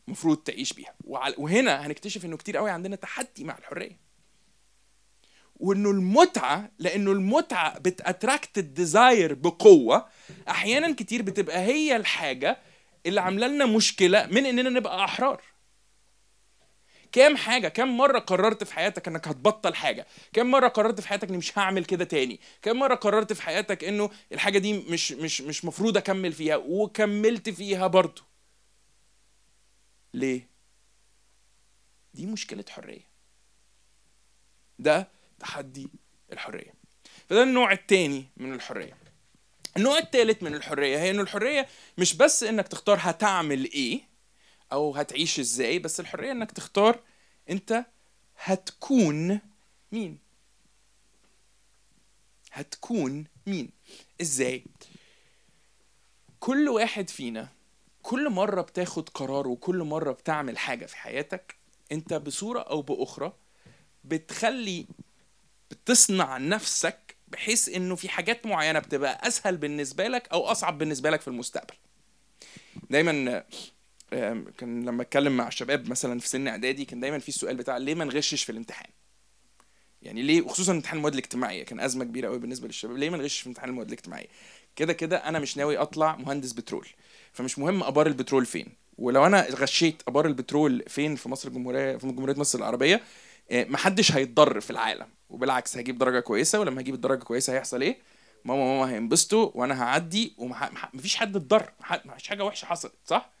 مفروض 0.08 0.36
تعيش 0.36 0.72
بيها. 0.72 0.94
وهنا 1.38 1.86
هنكتشف 1.86 2.24
إنه 2.24 2.36
كتير 2.36 2.56
قوي 2.56 2.70
عندنا 2.70 2.96
تحدي 2.96 3.44
مع 3.44 3.58
الحرية. 3.58 3.98
وإنه 5.56 5.90
المتعة 5.90 6.70
لإنه 6.78 7.12
المتعة 7.12 7.78
بت 7.78 7.96
attract 7.96 8.58
ال 8.58 8.69
desire 8.69 9.34
بقوة 9.34 10.06
أحيانا 10.48 10.94
كتير 10.94 11.22
بتبقى 11.22 11.58
هي 11.58 11.96
الحاجة 11.96 12.58
اللي 13.06 13.20
عاملة 13.20 13.46
لنا 13.46 13.66
مشكلة 13.66 14.26
من 14.26 14.46
إننا 14.46 14.70
نبقى 14.70 15.04
أحرار. 15.04 15.42
كام 17.16 17.36
حاجة 17.36 17.68
كام 17.68 17.96
مرة 17.96 18.18
قررت 18.18 18.64
في 18.64 18.74
حياتك 18.74 19.08
إنك 19.08 19.28
هتبطل 19.28 19.74
حاجة؟ 19.74 20.06
كام 20.32 20.50
مرة 20.50 20.68
قررت 20.68 21.00
في 21.00 21.08
حياتك 21.08 21.28
إني 21.28 21.38
مش 21.38 21.58
هعمل 21.58 21.84
كده 21.84 22.04
تاني؟ 22.04 22.40
كام 22.62 22.78
مرة 22.78 22.94
قررت 22.94 23.32
في 23.32 23.42
حياتك 23.42 23.84
إنه 23.84 24.10
الحاجة 24.32 24.58
دي 24.58 24.78
مش 24.78 25.12
مش 25.12 25.40
مش 25.40 25.64
مفروض 25.64 25.96
أكمل 25.96 26.32
فيها 26.32 26.56
وكملت 26.56 27.48
فيها 27.50 27.86
برضه؟ 27.86 28.22
ليه؟ 30.14 30.48
دي 32.14 32.26
مشكلة 32.26 32.64
حرية. 32.70 33.08
ده 34.78 35.08
تحدي 35.40 35.88
الحرية. 36.32 36.74
فده 37.28 37.42
النوع 37.42 37.72
التاني 37.72 38.24
من 38.36 38.54
الحرية. 38.54 38.96
النوع 39.76 39.98
التالت 39.98 40.42
من 40.42 40.54
الحرية 40.54 40.98
هي 40.98 41.10
إنه 41.10 41.22
الحرية 41.22 41.66
مش 41.98 42.14
بس 42.16 42.42
إنك 42.42 42.68
تختار 42.68 42.98
هتعمل 43.00 43.64
إيه 43.64 44.15
أو 44.72 44.94
هتعيش 44.94 45.40
إزاي 45.40 45.78
بس 45.78 46.00
الحرية 46.00 46.32
إنك 46.32 46.52
تختار 46.52 47.00
أنت 47.50 47.84
هتكون 48.38 49.40
مين. 49.92 50.18
هتكون 52.52 53.24
مين. 53.46 53.70
إزاي؟ 54.20 54.64
كل 56.40 56.68
واحد 56.68 57.10
فينا 57.10 57.48
كل 58.02 58.30
مرة 58.30 58.60
بتاخد 58.62 59.08
قرار 59.08 59.48
وكل 59.48 59.76
مرة 59.76 60.12
بتعمل 60.12 60.58
حاجة 60.58 60.86
في 60.86 60.96
حياتك 60.96 61.56
أنت 61.92 62.14
بصورة 62.14 62.60
أو 62.60 62.82
بأخرى 62.82 63.32
بتخلي 64.04 64.86
بتصنع 65.70 66.38
نفسك 66.38 67.16
بحيث 67.28 67.68
إنه 67.68 67.96
في 67.96 68.08
حاجات 68.08 68.46
معينة 68.46 68.78
بتبقى 68.78 69.28
أسهل 69.28 69.56
بالنسبة 69.56 70.08
لك 70.08 70.28
أو 70.32 70.44
أصعب 70.44 70.78
بالنسبة 70.78 71.10
لك 71.10 71.20
في 71.20 71.28
المستقبل. 71.28 71.74
دايما 72.90 73.44
كان 74.58 74.84
لما 74.84 75.02
اتكلم 75.02 75.36
مع 75.36 75.48
الشباب 75.48 75.90
مثلا 75.90 76.20
في 76.20 76.28
سن 76.28 76.48
إعدادي 76.48 76.84
كان 76.84 77.00
دايما 77.00 77.18
في 77.18 77.28
السؤال 77.28 77.56
بتاع 77.56 77.76
ليه 77.76 77.94
ما 77.94 78.04
نغشش 78.04 78.44
في 78.44 78.52
الامتحان؟ 78.52 78.90
يعني 80.02 80.22
ليه؟ 80.22 80.42
وخصوصا 80.42 80.72
امتحان 80.72 80.96
المواد 80.96 81.12
الاجتماعية 81.12 81.64
كان 81.64 81.80
أزمة 81.80 82.04
كبيرة 82.04 82.28
قوي 82.28 82.38
بالنسبة 82.38 82.66
للشباب. 82.66 82.96
ليه 82.96 83.10
ما 83.10 83.16
نغشش 83.16 83.40
في 83.40 83.48
امتحان 83.48 83.68
المواد 83.68 83.86
الاجتماعية؟ 83.86 84.26
كده 84.76 84.92
كده 84.92 85.16
أنا 85.16 85.38
مش 85.38 85.56
ناوي 85.56 85.76
أطلع 85.76 86.16
مهندس 86.16 86.52
بترول 86.52 86.86
فمش 87.32 87.58
مهم 87.58 87.82
أبار 87.82 88.06
البترول 88.06 88.46
فين. 88.46 88.66
ولو 88.98 89.26
أنا 89.26 89.46
غشيت 89.50 90.02
أبار 90.08 90.26
البترول 90.26 90.84
فين؟ 90.88 91.16
في 91.16 91.28
مصر 91.28 91.48
الجمهورية 91.48 91.96
في 91.96 92.06
جمهورية 92.06 92.34
مصر 92.38 92.58
العربية 92.58 93.00
آه، 93.50 93.64
محدش 93.64 94.12
هيتضر 94.12 94.60
في 94.60 94.70
العالم. 94.70 95.06
وبالعكس 95.30 95.76
هجيب 95.76 95.98
درجة 95.98 96.20
كويسة 96.20 96.60
ولما 96.60 96.80
هجيب 96.80 96.94
الدرجة 96.94 97.22
كويسة 97.24 97.52
هيحصل 97.52 97.82
إيه؟ 97.82 97.98
ماما 98.44 98.64
ماما 98.64 98.90
هينبسطوا 98.94 99.50
وأنا 99.54 99.82
هعدي 99.82 100.34
ومفيش 100.38 101.16
حد 101.16 101.36
اتضر 101.36 101.72
مفيش 102.04 102.28
حاجة 102.28 102.44
وحشة 102.44 102.66
حصلت 102.66 102.92
صح؟ 103.04 103.35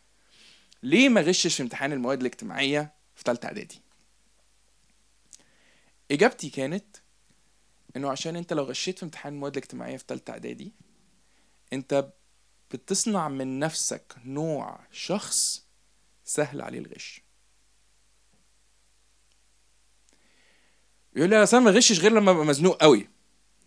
ليه 0.86 1.08
ما 1.08 1.20
غشش 1.20 1.56
في 1.56 1.62
امتحان 1.62 1.92
المواد 1.92 2.20
الاجتماعية 2.20 2.92
في 3.14 3.22
ثالثه 3.26 3.46
إعدادي؟ 3.46 3.80
إجابتي 6.10 6.50
كانت 6.50 6.96
إنه 7.96 8.10
عشان 8.10 8.36
أنت 8.36 8.52
لو 8.52 8.64
غشيت 8.64 8.98
في 8.98 9.04
امتحان 9.04 9.32
المواد 9.32 9.56
الاجتماعية 9.56 9.96
في 9.96 10.04
ثالثه 10.08 10.32
إعدادي 10.32 10.72
أنت 11.72 12.12
بتصنع 12.70 13.28
من 13.28 13.58
نفسك 13.58 14.16
نوع 14.24 14.80
شخص 14.92 15.66
سهل 16.24 16.62
عليه 16.62 16.78
الغش. 16.78 17.22
يقول 21.16 21.30
لي 21.30 21.42
أنا 21.42 21.60
ما 21.60 21.70
بغشش 21.70 22.00
غير 22.00 22.12
لما 22.12 22.30
ابقى 22.30 22.44
مزنوق 22.44 22.76
قوي. 22.82 23.08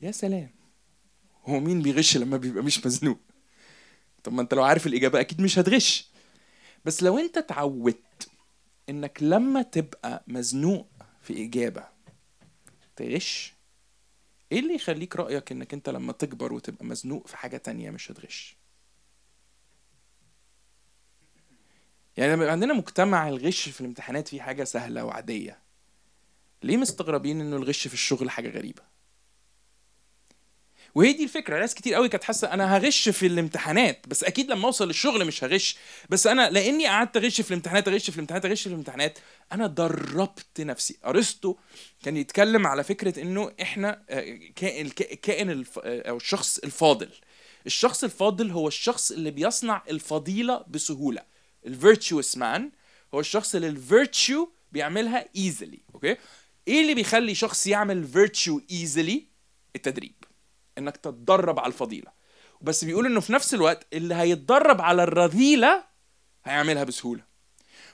يا 0.02 0.12
سلام. 0.12 0.50
هو 1.46 1.60
مين 1.60 1.82
بيغش 1.82 2.18
لما 2.18 2.38
بيبقى 2.38 2.64
مش 2.64 2.86
مزنوق؟ 2.86 3.20
طب 4.24 4.34
ما 4.34 4.42
أنت 4.42 4.54
لو 4.54 4.64
عارف 4.64 4.88
الإجابة 4.88 5.20
أكيد 5.20 5.42
مش 5.42 5.60
هتغش. 5.60 6.09
بس 6.90 7.04
لو 7.04 7.18
انت 7.20 7.38
اتعودت 7.38 8.30
انك 8.90 9.24
لما 9.24 9.62
تبقى 9.62 10.24
مزنوق 10.28 10.88
في 11.22 11.46
إجابة 11.46 11.88
تغش 12.96 13.54
إيه 14.52 14.60
اللي 14.60 14.76
يخليك 14.76 15.16
رأيك 15.16 15.52
انك 15.52 15.74
انت 15.74 15.90
لما 15.90 16.14
تكبر 16.14 16.54
وتبقى 16.54 16.86
مزنوق 16.86 17.28
في 17.28 17.38
حاجة 17.38 17.58
تانية 17.58 17.92
مش 17.92 18.12
هتغش؟ 18.12 18.58
يعني 22.18 22.34
لما 22.34 22.52
عندنا 22.52 22.74
مجتمع 22.74 23.28
الغش 23.28 23.70
في 23.70 23.82
الامتحانات 23.82 24.28
فيه 24.28 24.42
حاجة 24.42 24.64
سهلة 24.64 25.06
وعادية 25.06 25.60
ليه 26.64 26.78
مستغربين 26.78 27.42
انه 27.42 27.56
الغش 27.56 27.88
في 27.88 27.94
الشغل 27.94 28.30
حاجة 28.30 28.50
غريبة؟ 28.50 28.84
وهي 30.96 31.14
دي 31.14 31.24
الفكرة. 31.24 31.60
ناس 31.60 31.76
كتير 31.76 31.94
قوي 31.94 32.10
كانت 32.10 32.24
حاسة 32.24 32.54
أنا 32.54 32.78
هغش 32.78 33.10
في 33.10 33.28
الامتحانات 33.28 34.08
بس 34.08 34.24
أكيد 34.24 34.52
لما 34.52 34.66
أوصل 34.66 34.88
للشغل 34.88 35.26
مش 35.26 35.44
هغش. 35.44 35.78
بس 36.10 36.28
أنا 36.28 36.50
لأني 36.50 36.88
قعدت 36.88 37.18
أغش 37.18 37.42
في 37.42 37.52
الامتحانات 37.52 37.88
أغش 37.88 38.10
في 38.10 38.16
الامتحانات 38.16 38.46
أغش 38.46 38.62
في 38.62 38.68
الامتحانات 38.68 39.20
أنا 39.52 39.68
دربت 39.68 40.62
نفسي. 40.62 40.98
أرسطو 41.06 41.56
كان 42.04 42.18
يتكلم 42.18 42.68
على 42.68 42.84
فكرة 42.84 43.22
إنه 43.22 43.52
إحنا 43.62 44.04
آه، 44.10 44.40
كائن 44.56 44.86
الكائن 44.86 45.66
أو 45.80 46.18
الشخص 46.18 46.58
الفاضل. 46.58 47.10
الشخص 47.66 48.04
الفاضل 48.04 48.52
هو 48.52 48.68
الشخص 48.68 49.12
اللي 49.12 49.32
بيصنع 49.32 49.84
الفضيلة 49.90 50.66
بسهولة. 50.68 51.22
ال 51.66 51.74
virtuous 51.74 52.38
man 52.38 52.72
هو 53.14 53.20
الشخص 53.20 53.56
اللي 53.56 53.68
ال 53.68 53.79
virtue 53.79 54.48
بيعملها 54.72 55.26
easily 55.36 55.80
okay؟ 55.96 56.16
إيه 56.68 56.82
اللي 56.82 56.94
بيخلي 56.94 57.36
شخص 57.36 57.68
يعمل 57.68 58.08
virtue 58.08 58.62
easily 58.72 59.28
التدريب. 59.76 60.14
إنك 60.80 60.98
تتدرب 60.98 61.60
على 61.60 61.68
الفضيلة. 61.68 62.12
بس 62.62 62.84
بيقول 62.84 63.06
إنه 63.06 63.20
في 63.20 63.34
نفس 63.34 63.54
الوقت 63.54 63.88
اللي 63.94 64.16
هيتدرب 64.16 64.82
على 64.82 65.04
الرذيلة 65.04 65.84
هيعملها 66.46 66.84
بسهولة. 66.84 67.30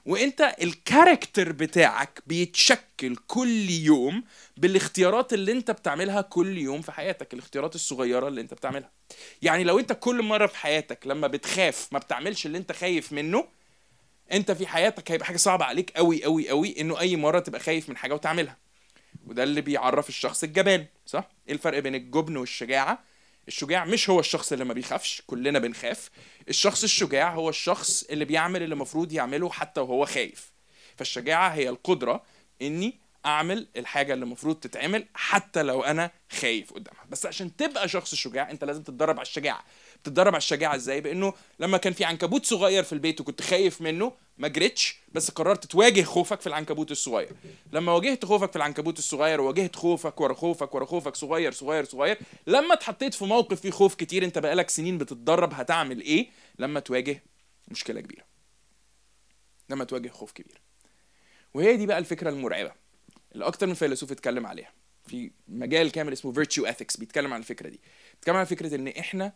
وإنت 0.06 0.56
الكاركتر 0.62 1.52
بتاعك 1.52 2.22
بيتشكل 2.28 3.16
كل 3.28 3.70
يوم 3.70 4.24
بالاختيارات 4.58 5.34
اللي 5.34 5.52
إنت 5.52 5.72
بتعملها 5.72 6.22
كل 6.22 6.58
يوم 6.58 6.82
في 6.82 6.92
حياتك 6.92 7.34
الاختيارات 7.34 7.76
الصغيرة 7.76 8.28
اللي 8.28 8.42
إنت 8.42 8.54
بتعملها. 8.54 8.92
يعني 9.42 9.64
لو 9.64 9.80
إنت 9.80 9.94
كل 9.94 10.22
مرة 10.22 10.48
في 10.48 10.58
حياتك 10.58 11.08
لما 11.08 11.28
بتخاف 11.28 11.88
ما 11.92 12.00
بتعملش 12.00 12.46
اللي 12.46 12.58
إنت 12.58 12.72
خايف 12.72 13.14
منه 13.14 13.48
إنت 14.32 14.52
في 14.52 14.68
حياتك 14.68 15.12
هيبقى 15.12 15.26
حاجة 15.26 15.38
صعبة 15.38 15.66
عليك 15.66 15.92
قوي 15.92 16.24
قوي 16.24 16.50
قوي 16.50 16.82
إنه 16.82 17.00
أي 17.00 17.16
مرة 17.16 17.40
تبقى 17.40 17.60
خايف 17.60 17.90
من 17.90 17.98
حاجة 17.98 18.14
وتعملها. 18.14 18.58
وده 19.26 19.44
اللي 19.44 19.62
بيعرف 19.62 20.10
الشخص 20.10 20.44
الجبان 20.44 20.86
صح؟ 21.06 21.30
إيه 21.48 21.54
الفرق 21.54 21.80
بين 21.80 21.96
الجبن 21.96 22.38
والشجاعة؟ 22.38 23.04
الشجاع 23.48 23.86
مش 23.86 24.10
هو 24.10 24.20
الشخص 24.20 24.52
اللي 24.52 24.66
ما 24.66 24.74
بيخافش 24.74 25.22
كلنا 25.28 25.60
بنخاف. 25.60 26.10
الشخص 26.50 26.84
الشجاع 26.84 27.34
هو 27.34 27.50
الشخص 27.50 28.04
اللي 28.04 28.26
بيعمل 28.26 28.64
اللي 28.64 28.74
المفروض 28.74 29.12
يعمله 29.12 29.50
حتى 29.50 29.82
وهو 29.82 30.06
خايف. 30.06 30.52
فالشجاعة 30.96 31.50
هي 31.50 31.70
القدرة 31.70 32.24
إني 32.62 33.00
أعمل 33.26 33.68
الحاجة 33.78 34.14
اللي 34.14 34.24
المفروض 34.26 34.56
تتعمل 34.56 35.06
حتى 35.14 35.64
لو 35.64 35.84
أنا 35.84 36.12
خايف 36.32 36.74
قدامها. 36.74 37.06
بس 37.10 37.26
عشان 37.26 37.56
تبقى 37.56 37.90
شخص 37.90 38.16
شجاع 38.16 38.52
أنت 38.52 38.64
لازم 38.64 38.84
تتدرب 38.84 39.16
على 39.16 39.26
الشجاعة. 39.26 39.64
تتدرب 40.06 40.28
على 40.28 40.38
الشجاعة 40.38 40.76
إزاي؟ 40.76 41.02
بإنه 41.02 41.34
لما 41.60 41.78
كان 41.78 41.94
في 41.94 42.04
عنكبوت 42.06 42.46
صغير 42.46 42.84
في 42.84 42.94
البيت 42.94 43.22
وكنت 43.22 43.42
خايف 43.42 43.82
منه 43.82 44.14
ما 44.38 44.48
جريتش 44.48 44.96
بس 45.14 45.32
قررت 45.32 45.66
تواجه 45.66 46.02
خوفك 46.02 46.42
في 46.42 46.48
العنكبوت 46.48 46.92
الصغير. 46.92 47.30
لما 47.72 47.92
واجهت 47.92 48.26
خوفك 48.26 48.50
في 48.50 48.56
العنكبوت 48.56 49.00
الصغير 49.00 49.42
وواجهت 49.42 49.76
خوفك 49.76 50.22
ورا 50.22 50.34
خوفك 50.34 50.76
ورا 50.76 50.86
خوفك 50.86 51.16
صغير 51.16 51.52
صغير 51.52 51.84
صغير 51.84 52.18
لما 52.48 52.74
اتحطيت 52.74 53.14
في 53.14 53.26
موقف 53.26 53.62
فيه 53.62 53.72
خوف 53.72 53.96
كتير 53.96 54.24
أنت 54.26 54.38
بقالك 54.40 54.70
سنين 54.70 54.98
بتتدرب 54.98 55.54
هتعمل 55.54 56.02
إيه 56.02 56.28
لما 56.60 56.80
تواجه 56.80 57.24
مشكلة 57.68 58.02
كبيرة. 58.02 58.24
لما 59.70 59.84
تواجه 59.84 60.10
خوف 60.10 60.32
كبير. 60.32 60.62
وهي 61.54 61.78
دي 61.78 61.86
بقى 61.86 61.98
الفكرة 61.98 62.30
المرعبة 62.30 62.72
اللي 63.34 63.46
أكتر 63.46 63.68
من 63.68 63.74
فيلسوف 63.74 64.12
اتكلم 64.12 64.46
عليها. 64.48 64.72
في 65.08 65.32
مجال 65.48 65.92
كامل 65.92 66.14
اسمه 66.14 66.32
virtue 66.32 66.66
ethics 66.66 66.98
بيتكلم 66.98 67.34
عن 67.34 67.40
الفكرة 67.40 67.70
دي. 67.70 67.80
بيتكلم 68.14 68.36
عن 68.36 68.46
فكرة 68.46 68.76
إن 68.76 68.88
إحنا 68.88 69.34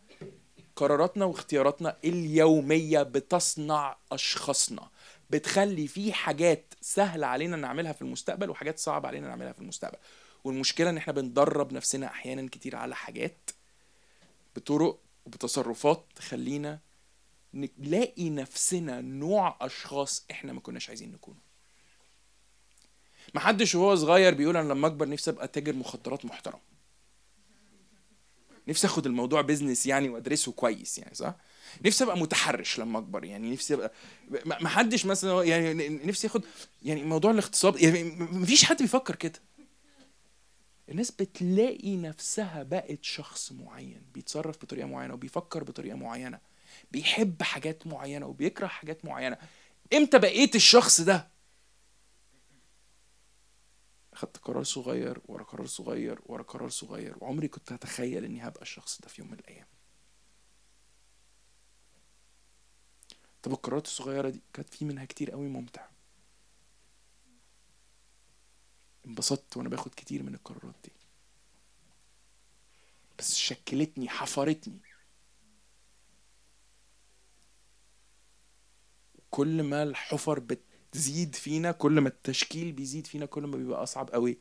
قراراتنا 0.79 1.25
واختياراتنا 1.25 1.97
اليومية 2.03 3.03
بتصنع 3.03 3.97
أشخاصنا. 4.11 4.89
بتخلي 5.29 5.87
في 5.87 6.13
حاجات 6.13 6.73
سهلة 6.81 7.27
علينا 7.27 7.57
نعملها 7.57 7.91
في 7.91 8.01
المستقبل 8.01 8.49
وحاجات 8.49 8.79
صعبة 8.79 9.07
علينا 9.07 9.27
نعملها 9.27 9.51
في 9.53 9.59
المستقبل. 9.59 9.97
والمشكلة 10.43 10.89
إن 10.89 10.97
إحنا 10.97 11.13
بندرب 11.13 11.73
نفسنا 11.73 12.07
أحيانا 12.07 12.49
كتير 12.51 12.75
على 12.75 12.95
حاجات 12.95 13.49
بطرق 14.55 14.99
وبتصرفات 15.25 16.05
تخلينا 16.15 16.79
نلاقي 17.53 18.29
نفسنا 18.29 19.01
نوع 19.01 19.57
أشخاص 19.61 20.25
إحنا 20.31 20.53
ما 20.53 20.59
كناش 20.59 20.89
عايزين 20.89 21.11
نكونوا 21.11 21.39
محدش 23.33 23.75
وهو 23.75 23.95
صغير 23.95 24.33
بيقول 24.33 24.57
أنا 24.57 24.73
لما 24.73 24.87
أكبر 24.87 25.09
نفسي 25.09 25.31
أبقى 25.31 25.47
تاجر 25.47 25.73
مخدرات 25.73 26.25
محترم. 26.25 26.59
نفسي 28.69 28.87
آخد 28.87 29.05
الموضوع 29.05 29.41
بيزنس 29.41 29.85
يعني 29.85 30.09
وأدرسه 30.09 30.51
كويس 30.51 30.97
يعني 30.97 31.15
صح؟ 31.15 31.35
نفسي 31.85 32.03
أبقى 32.03 32.17
متحرش 32.17 32.79
لما 32.79 32.99
أكبر 32.99 33.25
يعني 33.25 33.51
نفسي 33.51 33.73
أبقى 33.73 33.91
ما 34.45 34.69
حدش 34.69 35.05
مثلا 35.05 35.43
يعني 35.43 35.89
نفسي 35.89 36.27
آخد 36.27 36.43
يعني 36.83 37.03
موضوع 37.03 37.31
الاغتصاب 37.31 37.77
يعني 37.77 38.03
مفيش 38.19 38.65
حد 38.65 38.77
بيفكر 38.77 39.15
كده. 39.15 39.39
الناس 40.89 41.11
بتلاقي 41.11 41.97
نفسها 41.97 42.63
بقت 42.63 43.03
شخص 43.03 43.51
معين 43.51 44.01
بيتصرف 44.13 44.57
بطريقة 44.57 44.87
معينة 44.87 45.13
وبيفكر 45.13 45.63
بطريقة 45.63 45.95
معينة 45.97 46.39
بيحب 46.91 47.43
حاجات 47.43 47.87
معينة 47.87 48.25
وبيكره 48.25 48.67
حاجات 48.67 49.05
معينة. 49.05 49.37
إمتى 49.93 50.19
بقيت 50.19 50.55
الشخص 50.55 51.01
ده؟ 51.01 51.27
خدت 54.19 54.37
قرار 54.37 54.63
صغير 54.63 55.21
ورا 55.25 55.43
قرار 55.43 55.65
صغير 55.67 56.19
ورا 56.25 56.43
قرار 56.43 56.69
صغير 56.69 57.15
وعمري 57.21 57.47
كنت 57.47 57.71
هتخيل 57.71 58.25
إني 58.25 58.47
هبقى 58.47 58.61
الشخص 58.61 59.01
ده 59.01 59.07
في 59.07 59.21
يوم 59.21 59.31
من 59.31 59.39
الأيام. 59.39 59.67
طب 63.43 63.51
القرارات 63.51 63.85
الصغيرة 63.85 64.29
دي 64.29 64.41
كانت 64.53 64.69
في 64.69 64.85
منها 64.85 65.05
كتير 65.05 65.31
قوي 65.31 65.47
ممتع. 65.47 65.89
انبسطت 69.05 69.57
وأنا 69.57 69.69
باخد 69.69 69.93
كتير 69.95 70.23
من 70.23 70.33
القرارات 70.35 70.75
دي. 70.83 70.91
بس 73.19 73.35
شكلتني 73.35 74.09
حفرتني. 74.09 74.79
كل 79.31 79.63
ما 79.63 79.83
الحفر 79.83 80.39
بتزيد 80.91 81.35
فينا 81.35 81.71
كل 81.71 82.01
ما 82.01 82.09
التشكيل 82.09 82.71
بيزيد 82.71 83.07
فينا 83.07 83.25
كل 83.25 83.43
ما 83.43 83.57
بيبقى 83.57 83.83
أصعب 83.83 84.09
قوي 84.09 84.37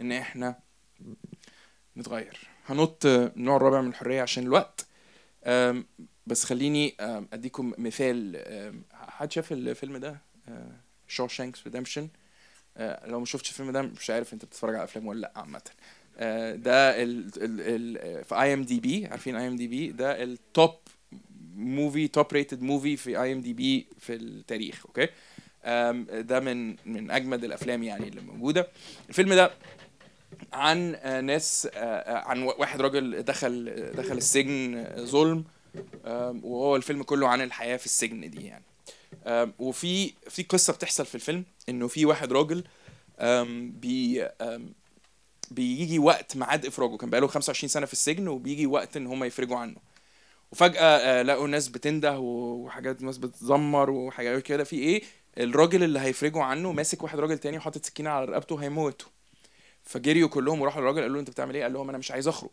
إن 0.00 0.12
إحنا 0.12 0.58
نتغير. 1.96 2.38
هنط 2.66 3.06
النوع 3.06 3.56
الرابع 3.56 3.80
من 3.80 3.88
الحرية 3.88 4.22
عشان 4.22 4.42
الوقت. 4.42 4.86
بس 6.26 6.44
خليني 6.44 6.94
أديكم 7.32 7.72
مثال. 7.78 8.82
حد 8.92 9.32
شاف 9.32 9.52
الفيلم 9.52 9.96
ده؟ 9.96 10.18
Shawshank 11.08 11.64
Redemption 11.64 12.08
لو 12.80 13.18
ما 13.20 13.26
شفتش 13.26 13.50
الفيلم 13.50 13.70
ده 13.70 13.82
مش 13.82 14.10
عارف 14.10 14.32
أنت 14.32 14.44
بتتفرج 14.44 14.74
على 14.74 14.84
أفلام 14.84 15.06
ولا 15.06 15.20
لأ 15.20 15.32
عامة. 15.36 15.62
آه، 16.16 16.54
ده 16.54 17.02
ال 17.02 17.30
ال 17.36 18.24
في 18.24 18.40
IMDb 18.40 19.06
عارفين 19.06 19.36
IMDb 19.36 19.92
ده 19.92 20.22
ال 20.22 20.35
top 20.35 20.74
movie 21.56 22.08
top 22.08 22.26
rated 22.32 22.62
movie 22.62 22.96
في 22.96 23.22
IMDb 23.22 23.86
في 23.98 24.14
التاريخ 24.14 24.86
okay 24.86 25.08
ده 26.20 26.40
من 26.40 26.76
من 26.86 27.10
أجمد 27.10 27.44
الأفلام 27.44 27.82
يعني 27.82 28.08
اللي 28.08 28.20
موجودة. 28.20 28.68
الفيلم 29.08 29.34
ده 29.34 29.50
عن 30.52 30.94
آه، 30.94 31.20
ناس 31.20 31.68
آه، 31.74 32.18
عن 32.18 32.42
واحد 32.42 32.80
راجل 32.80 33.22
دخل 33.22 33.74
دخل 33.96 34.16
السجن 34.16 34.86
ظلم 34.98 35.44
وهو 36.42 36.76
الفيلم 36.76 37.02
كله 37.02 37.28
عن 37.28 37.40
الحياة 37.40 37.76
في 37.76 37.86
السجن 37.86 38.30
دي 38.30 38.46
يعني. 38.46 38.64
وفي 39.58 40.12
في 40.28 40.42
قصة 40.42 40.72
بتحصل 40.72 41.06
في 41.06 41.14
الفيلم 41.14 41.44
إنه 41.68 41.88
في 41.88 42.06
واحد 42.06 42.32
راجل 42.32 42.64
بي 43.58 44.28
بيجي 45.50 45.98
وقت 45.98 46.36
ميعاد 46.36 46.66
إفراجه. 46.66 46.96
كان 46.96 47.10
بقاله 47.10 47.26
25 47.26 47.68
سنة 47.68 47.86
في 47.86 47.92
السجن 47.92 48.28
وبيجي 48.28 48.66
وقت 48.66 48.96
إن 48.96 49.06
هم 49.06 49.24
يفرجوا 49.24 49.56
عنه. 49.56 49.76
وفجأة 50.52 50.82
آه، 50.82 51.22
لقوا 51.22 51.48
ناس 51.48 51.68
بتنده 51.68 52.18
وحاجات 52.18 53.02
ناس 53.02 53.18
بتزمر 53.18 53.90
وحاجات 53.90 54.42
كده. 54.42 54.64
في 54.64 54.76
إيه؟ 54.76 55.02
الراجل 55.38 55.82
اللي 55.82 56.00
هيفرجوا 56.00 56.42
عنه 56.42 56.72
ماسك 56.72 57.02
واحد 57.02 57.18
راجل 57.20 57.38
تاني 57.38 57.56
وحاطط 57.56 57.84
سكينة 57.86 58.10
على 58.10 58.24
رقبته 58.24 58.56
هيموته 58.62 59.04
فجريوا 59.82 60.28
كلهم 60.28 60.60
وراحوا 60.60 60.80
للراجل 60.80 61.00
قالوا 61.00 61.14
له 61.14 61.20
انت 61.20 61.30
بتعمل 61.30 61.54
إيه؟ 61.54 61.62
قال 61.62 61.72
لهم 61.72 61.88
أنا 61.88 61.98
مش 61.98 62.10
عايز 62.10 62.28
اخرج. 62.28 62.50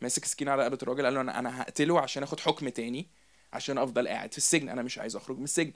ماسك 0.00 0.24
سكينة 0.24 0.50
على 0.50 0.62
رقبة 0.62 0.78
الراجل 0.82 1.04
قال 1.04 1.14
له 1.14 1.20
أنا 1.20 1.38
أنا 1.38 1.62
هقتله 1.62 2.00
عشان 2.00 2.22
اخد 2.22 2.40
حكم 2.40 2.68
تاني 2.68 3.06
عشان 3.52 3.78
افضل 3.78 4.08
قاعد 4.08 4.32
في 4.32 4.38
السجن. 4.38 4.68
أنا 4.68 4.82
مش 4.82 4.98
عايز 4.98 5.16
اخرج 5.16 5.38
من 5.38 5.44
السجن. 5.44 5.72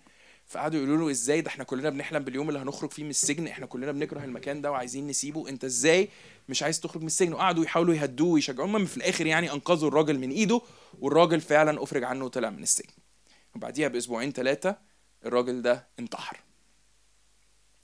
فقعدوا 0.47 0.79
يقولوا 0.81 0.97
له 0.99 1.11
إزاي 1.11 1.41
ده 1.41 1.49
إحنا 1.49 1.65
كلنا 1.65 1.91
بنحلم 1.91 2.25
باليوم 2.25 2.49
اللي 2.49 2.59
هنخرج 2.61 2.91
فيه 2.91 3.05
من 3.05 3.11
السجن 3.11 3.47
إحنا 3.47 3.67
كلنا 3.67 3.93
بنكره 3.93 4.25
المكان 4.25 4.61
ده 4.61 4.71
وعايزين 4.71 5.07
نسيبه. 5.07 5.49
انت 5.49 5.65
إزاي 5.65 6.09
مش 6.49 6.63
عايز 6.63 6.81
تخرج 6.81 7.01
من 7.01 7.07
السجن؟ 7.07 7.33
وقعدوا 7.33 7.65
يحاولوا 7.65 7.95
يهدوه 7.95 8.29
ويشجعوه. 8.29 8.67
المهم 8.67 8.85
في 8.85 8.97
الآخر 8.97 9.27
يعني 9.27 9.53
انقذوا 9.53 9.89
الراجل 9.89 10.19
من 10.19 10.31
ايده 10.31 10.61
والراجل 11.01 11.41
فعلا 11.41 11.83
أفرج 11.83 12.05
عنه 12.05 12.25
وطلع 12.25 12.51
من 12.51 12.63
السجن. 12.63 12.95
وبعديها 13.55 13.89
بأسبوعين 13.89 14.33
ثلاثة 14.33 14.77
الراجل 15.25 15.63
ده 15.63 15.87
انتحر. 15.99 16.41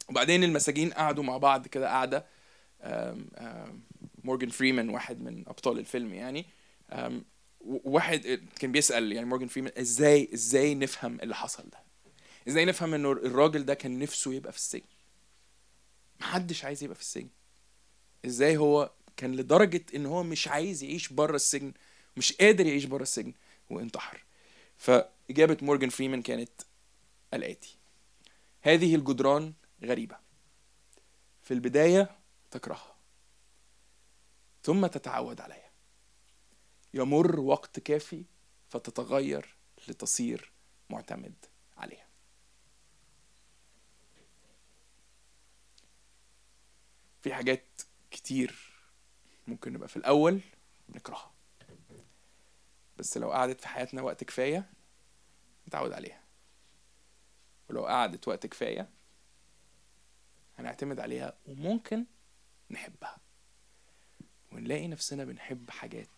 وبعدين 0.08 0.44
المساجين 0.44 0.92
قعدوا 0.92 1.24
مع 1.24 1.36
بعض 1.36 1.66
كده 1.66 1.88
قعده 1.88 2.26
مورجان 4.24 4.50
فريمان 4.50 4.88
واحد 4.90 5.20
من 5.20 5.48
أبطال 5.48 5.78
الفيلم 5.78 6.14
يعني. 6.14 6.46
واحد 7.60 8.40
كان 8.58 8.72
بيسأل 8.72 9.12
يعني 9.12 9.26
مورجان 9.26 9.48
فريمان 9.48 9.72
إزاي 9.78 10.28
إزاي 10.34 10.74
نفهم 10.74 11.20
اللي 11.20 11.34
حصل 11.34 11.62
ده؟ 11.70 11.78
إزاي 12.48 12.64
نفهم 12.64 12.94
إنه 12.94 13.12
الراجل 13.12 13.64
ده 13.64 13.74
كان 13.74 13.98
نفسه 13.98 14.34
يبقى 14.34 14.52
في 14.52 14.58
السجن؟ 14.58 14.86
محدش 16.20 16.64
عايز 16.64 16.84
يبقى 16.84 16.94
في 16.94 17.00
السجن. 17.00 17.28
إزاي 18.26 18.56
هو 18.56 18.92
كان 19.16 19.36
لدرجة 19.36 19.84
إن 19.94 20.06
هو 20.06 20.22
مش 20.22 20.48
عايز 20.48 20.82
يعيش 20.82 21.08
بره 21.12 21.36
السجن 21.36 21.72
مش 22.16 22.32
قادر 22.32 22.66
يعيش 22.66 22.84
بره 22.84 23.02
السجن 23.02 23.32
وانتحر. 23.70 24.24
فإجابة 24.76 25.56
مورجان 25.62 25.90
فريمان 25.90 26.22
كانت 26.22 26.50
الآتي. 27.34 27.78
هذه 28.60 28.94
الجدران 28.94 29.54
غريبة. 29.82 30.18
في 31.42 31.54
البداية 31.54 32.18
تكرهها. 32.50 32.96
ثم 34.62 34.86
تتعود 34.86 35.40
عليها. 35.40 35.70
يمر 36.94 37.40
وقت 37.40 37.80
كافي 37.80 38.24
فتتغير 38.68 39.56
لتصير 39.88 40.52
معتمد 40.90 41.34
عليها. 41.76 42.06
في 47.22 47.34
حاجات 47.34 47.64
كتير 48.10 48.72
ممكن 49.46 49.72
نبقى 49.72 49.88
في 49.88 49.96
الأول 49.96 50.40
نكرهها. 50.88 51.32
بس 52.98 53.16
لو 53.16 53.32
قعدت 53.32 53.60
في 53.60 53.68
حياتنا 53.68 54.02
وقت 54.02 54.24
كفاية 54.24 54.70
نتعود 55.68 55.92
عليها. 55.92 56.21
ولو 57.72 57.86
قعدت 57.86 58.28
وقت 58.28 58.46
كفاية 58.46 58.88
هنعتمد 60.58 61.00
عليها 61.00 61.36
وممكن 61.46 62.04
نحبها. 62.70 63.16
ونلاقي 64.52 64.88
نفسنا 64.88 65.24
بنحب 65.24 65.70
حاجات 65.70 66.08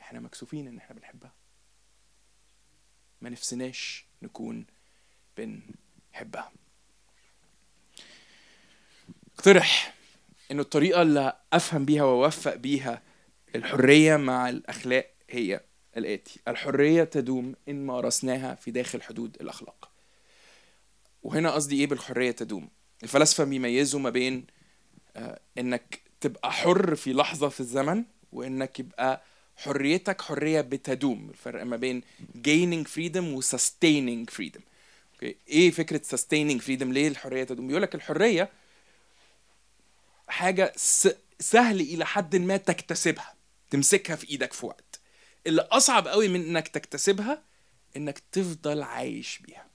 إحنا 0.00 0.20
مكسوفين 0.20 0.68
ان 0.68 0.78
إحنا 0.78 0.96
بنحبها. 0.96 1.32
ما 3.20 3.28
نفسناش 3.30 4.04
نكون 4.22 4.66
بنحبها. 5.36 6.52
اقترح 9.34 9.94
انه 10.50 10.62
الطريقة 10.62 11.02
اللي 11.02 11.40
أفهم 11.52 11.84
بيها 11.84 12.04
وأوفق 12.04 12.54
بيها 12.54 13.02
الحرية 13.54 14.16
مع 14.16 14.48
الأخلاق 14.48 15.14
هي 15.30 15.60
الآتي. 15.96 16.40
الحرية 16.48 17.04
تدوم 17.04 17.54
إن 17.68 17.86
مارسناها 17.86 18.54
في 18.54 18.70
داخل 18.70 19.02
حدود 19.02 19.36
الأخلاق. 19.40 19.91
وهنا 21.22 21.50
قصدي 21.50 21.80
إيه 21.80 21.86
بالحرية 21.86 22.30
تدوم؟ 22.30 22.68
الفلاسفة 23.02 23.44
بيميزوا 23.44 24.00
ما 24.00 24.10
بين 24.10 24.46
آه، 25.16 25.40
إنك 25.58 26.00
تبقى 26.20 26.52
حر 26.52 26.94
في 26.94 27.12
لحظة 27.12 27.48
في 27.48 27.60
الزمن 27.60 28.04
وإنك 28.32 28.80
يبقى 28.80 29.22
حريتك 29.56 30.22
حرية 30.22 30.60
بتدوم 30.60 31.30
الفرق 31.30 31.62
ما 31.62 31.76
بين 31.76 32.02
gaining 32.34 32.88
freedom 32.88 33.16
و 33.34 33.42
sustaining 33.42 34.30
freedom. 34.34 34.60
أوكي 35.14 35.36
إيه 35.48 35.70
فكرة 35.70 36.02
sustaining 36.16 36.62
freedom 36.62 36.82
ليه 36.92 37.08
الحرية 37.08 37.44
تدوم؟ 37.44 37.66
بيقولك 37.66 37.94
الحرية 37.94 38.50
حاجة 40.28 40.72
س- 40.76 41.08
سهل 41.40 41.80
إلى 41.80 42.06
حد 42.06 42.36
ما 42.36 42.56
تكتسبها 42.56 43.34
تمسكها 43.70 44.16
في 44.16 44.30
إيدك 44.30 44.52
في 44.52 44.66
وقت. 44.66 45.00
اللي 45.46 45.62
أصعب 45.62 46.08
قوي 46.08 46.28
من 46.28 46.40
إنك 46.46 46.68
تكتسبها 46.68 47.42
إنك 47.96 48.18
تفضل 48.32 48.82
عايش 48.82 49.38
بيها. 49.38 49.66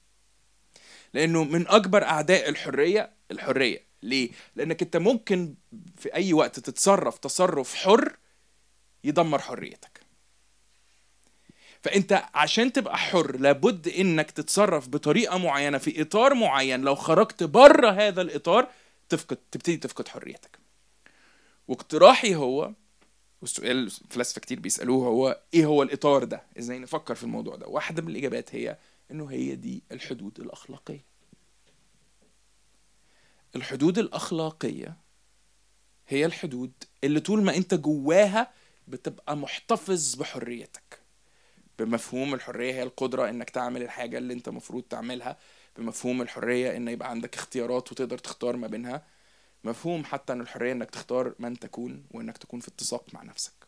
لأنه 1.14 1.44
من 1.44 1.68
أكبر 1.68 2.04
أعداء 2.04 2.50
الحرية 2.50 3.10
الحرية. 3.32 3.88
ليه؟ 4.04 4.30
لأنك 4.56 4.82
أنت 4.82 4.98
ممكن 4.98 5.56
في 5.98 6.14
أي 6.14 6.34
وقت 6.34 6.60
تتصرف 6.60 7.18
تصرف 7.18 7.76
حر 7.76 8.16
يدمر 9.04 9.40
حريتك. 9.40 10.02
فأنت 11.84 12.24
عشان 12.34 12.74
تبقى 12.74 12.98
حر 12.98 13.38
لابد 13.38 13.88
إنك 13.88 14.32
تتصرف 14.32 14.88
بطريقة 14.88 15.38
معينة 15.38 15.78
في 15.78 16.02
إطار 16.02 16.34
معين. 16.34 16.82
لو 16.82 16.96
خرجت 16.96 17.44
بره 17.44 17.90
هذا 17.92 18.22
الإطار 18.22 18.68
تفقد 19.10 19.38
تبتدي 19.52 19.78
تفقد 19.78 20.08
حريتك. 20.08 20.60
واقتراحي 21.68 22.36
هو 22.36 22.72
والسؤال 23.42 23.92
فلاسفه 24.10 24.42
كتير 24.42 24.60
بيسألوه 24.60 25.08
هو 25.08 25.42
إيه 25.54 25.66
هو 25.66 25.84
الإطار 25.84 26.24
ده؟ 26.24 26.42
إزاي 26.60 26.80
نفكر 26.80 27.16
في 27.16 27.24
الموضوع 27.24 27.56
ده؟ 27.56 27.68
واحدة 27.68 28.02
من 28.02 28.10
الإجابات 28.10 28.56
هي 28.56 28.78
إنه 29.12 29.32
هي 29.32 29.56
دي 29.56 29.84
الحدود 29.92 30.40
الأخلاقية. 30.40 31.06
الحدود 33.56 33.98
الأخلاقية 34.00 34.98
هي 36.08 36.26
الحدود 36.26 36.72
اللي 37.04 37.20
طول 37.20 37.44
ما 37.44 37.56
أنت 37.56 37.74
جواها 37.74 38.52
بتبقى 38.88 39.38
محتفظ 39.38 40.16
بحريتك. 40.16 41.00
بمفهوم 41.80 42.34
الحرية 42.34 42.74
هي 42.74 42.84
القدرة 42.84 43.30
إنك 43.30 43.50
تعمل 43.50 43.84
الحاجة 43.84 44.18
اللي 44.18 44.34
أنت 44.34 44.50
مفروض 44.50 44.84
تعملها. 44.84 45.38
بمفهوم 45.78 46.22
الحرية 46.22 46.78
إن 46.78 46.88
يبقى 46.88 47.10
عندك 47.10 47.36
اختيارات 47.36 47.92
وتقدر 47.92 48.18
تختار 48.18 48.56
ما 48.56 48.68
بينها. 48.68 49.04
مفهوم 49.64 50.06
حتى 50.06 50.34
إن 50.34 50.42
الحرية 50.42 50.72
إنك 50.72 50.90
تختار 50.90 51.34
من 51.40 51.60
تكون 51.60 52.06
وإنك 52.12 52.38
تكون 52.38 52.60
في 52.60 52.68
اتساق 52.68 53.14
مع 53.14 53.24
نفسك. 53.24 53.67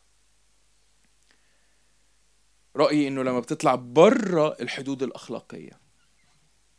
رأيي 2.76 3.08
إنه 3.08 3.22
لما 3.22 3.40
بتطلع 3.40 3.74
بره 3.74 4.56
الحدود 4.60 5.02
الأخلاقية 5.02 5.80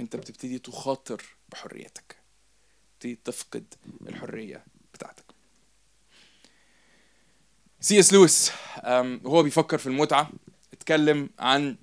أنت 0.02 0.16
بتبتدي 0.16 0.60
تخاطر 0.60 1.24
بحريتك 1.50 2.16
تبتدي 2.94 3.20
تفقد 3.24 3.74
الحرية 4.10 4.66
بتاعتك. 4.94 5.26
سي 7.80 8.00
إس 8.00 8.14
لويس 8.14 8.52
وهو 9.24 9.44
بيفكر 9.44 9.78
في 9.78 9.88
المتعة 9.88 10.30
اتكلم 10.74 11.30
عن 11.40 11.78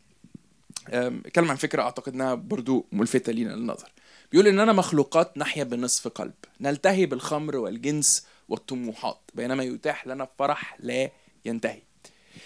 اتكلم 0.88 1.50
عن 1.50 1.56
فكرة 1.56 1.82
أعتقد 1.82 2.14
إنها 2.14 2.34
برضو 2.34 2.86
ملفتة 2.92 3.32
لينا 3.32 3.52
للنظر. 3.52 3.92
بيقول 4.32 4.46
اننا 4.46 4.72
مخلوقات 4.72 5.38
نحيا 5.38 5.64
بنصف 5.64 6.09
قلب 6.09 6.34
نلتهي 6.61 7.06
بالخمر 7.06 7.56
والجنس 7.56 8.26
والطموحات 8.48 9.20
بينما 9.34 9.64
يتاح 9.64 10.06
لنا 10.06 10.28
فرح 10.38 10.76
لا 10.80 11.11
ينتهي. 11.44 11.82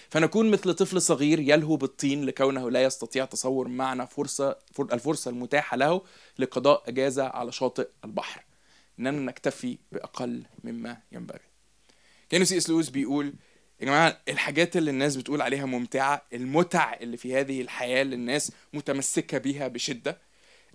فنكون 0.09 0.51
مثل 0.51 0.73
طفل 0.73 1.01
صغير 1.01 1.39
يلهو 1.39 1.75
بالطين 1.75 2.25
لكونه 2.25 2.71
لا 2.71 2.83
يستطيع 2.83 3.25
تصور 3.25 3.67
معنى 3.67 4.07
فرصة 4.07 4.57
فر- 4.73 4.93
الفرصة 4.93 5.31
المتاحة 5.31 5.77
له 5.77 6.01
لقضاء 6.39 6.83
أجازة 6.89 7.23
على 7.27 7.51
شاطئ 7.51 7.87
البحر. 8.05 8.43
إننا 8.99 9.11
نكتفي 9.11 9.77
بأقل 9.91 10.43
مما 10.63 10.97
ينبغي. 11.11 11.39
كانوا 12.29 12.45
سي 12.45 12.57
اس 12.57 12.69
لويس 12.69 12.89
بيقول 12.89 13.33
يا 13.79 13.85
جماعة 13.85 14.21
الحاجات 14.29 14.77
اللي 14.77 14.91
الناس 14.91 15.15
بتقول 15.15 15.41
عليها 15.41 15.65
ممتعة 15.65 16.21
المتع 16.33 16.93
اللي 16.93 17.17
في 17.17 17.35
هذه 17.39 17.61
الحياة 17.61 18.01
اللي 18.01 18.15
الناس 18.15 18.51
متمسكة 18.73 19.37
بيها 19.37 19.67
بشدة 19.67 20.17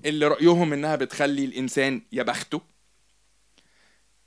اللي 0.05 0.27
رأيهم 0.29 0.73
إنها 0.73 0.97
بتخلي 0.97 1.45
الإنسان 1.45 2.03
يا 2.13 2.23
بخته. 2.23 2.61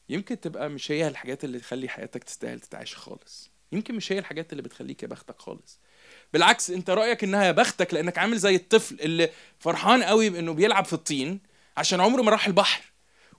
يمكن 0.09 0.39
تبقى 0.39 0.69
مش 0.69 0.91
هي 0.91 1.07
الحاجات 1.07 1.43
اللي 1.43 1.59
تخلي 1.59 1.89
حياتك 1.89 2.23
تستاهل 2.23 2.59
تتعيش 2.59 2.95
خالص. 2.95 3.50
يمكن 3.71 3.95
مش 3.95 4.11
هي 4.11 4.19
الحاجات 4.19 4.51
اللي 4.51 4.63
بتخليك 4.63 5.03
يا 5.03 5.07
بختك 5.07 5.39
خالص. 5.39 5.79
بالعكس 6.33 6.69
انت 6.69 6.89
رأيك 6.89 7.23
إنها 7.23 7.45
يا 7.45 7.51
بختك 7.51 7.93
لأنك 7.93 8.17
عامل 8.17 8.37
زي 8.37 8.55
الطفل 8.55 9.01
اللي 9.01 9.29
فرحان 9.59 10.03
قوي 10.03 10.29
بإنه 10.29 10.53
بيلعب 10.53 10.85
في 10.85 10.93
الطين 10.93 11.39
عشان 11.77 11.99
عمره 12.01 12.21
ما 12.21 12.31
راح 12.31 12.47
البحر. 12.47 12.83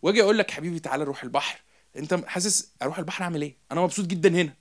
واجي 0.02 0.22
أقول 0.22 0.38
لك 0.38 0.50
حبيبي 0.50 0.78
تعالى 0.80 1.04
نروح 1.04 1.22
البحر. 1.22 1.60
أنت 1.96 2.14
حاسس 2.14 2.72
أروح 2.82 2.98
البحر 2.98 3.24
أعمل 3.24 3.42
إيه؟ 3.42 3.56
أنا 3.72 3.80
مبسوط 3.80 4.06
جدا 4.06 4.28
هنا. 4.28 4.54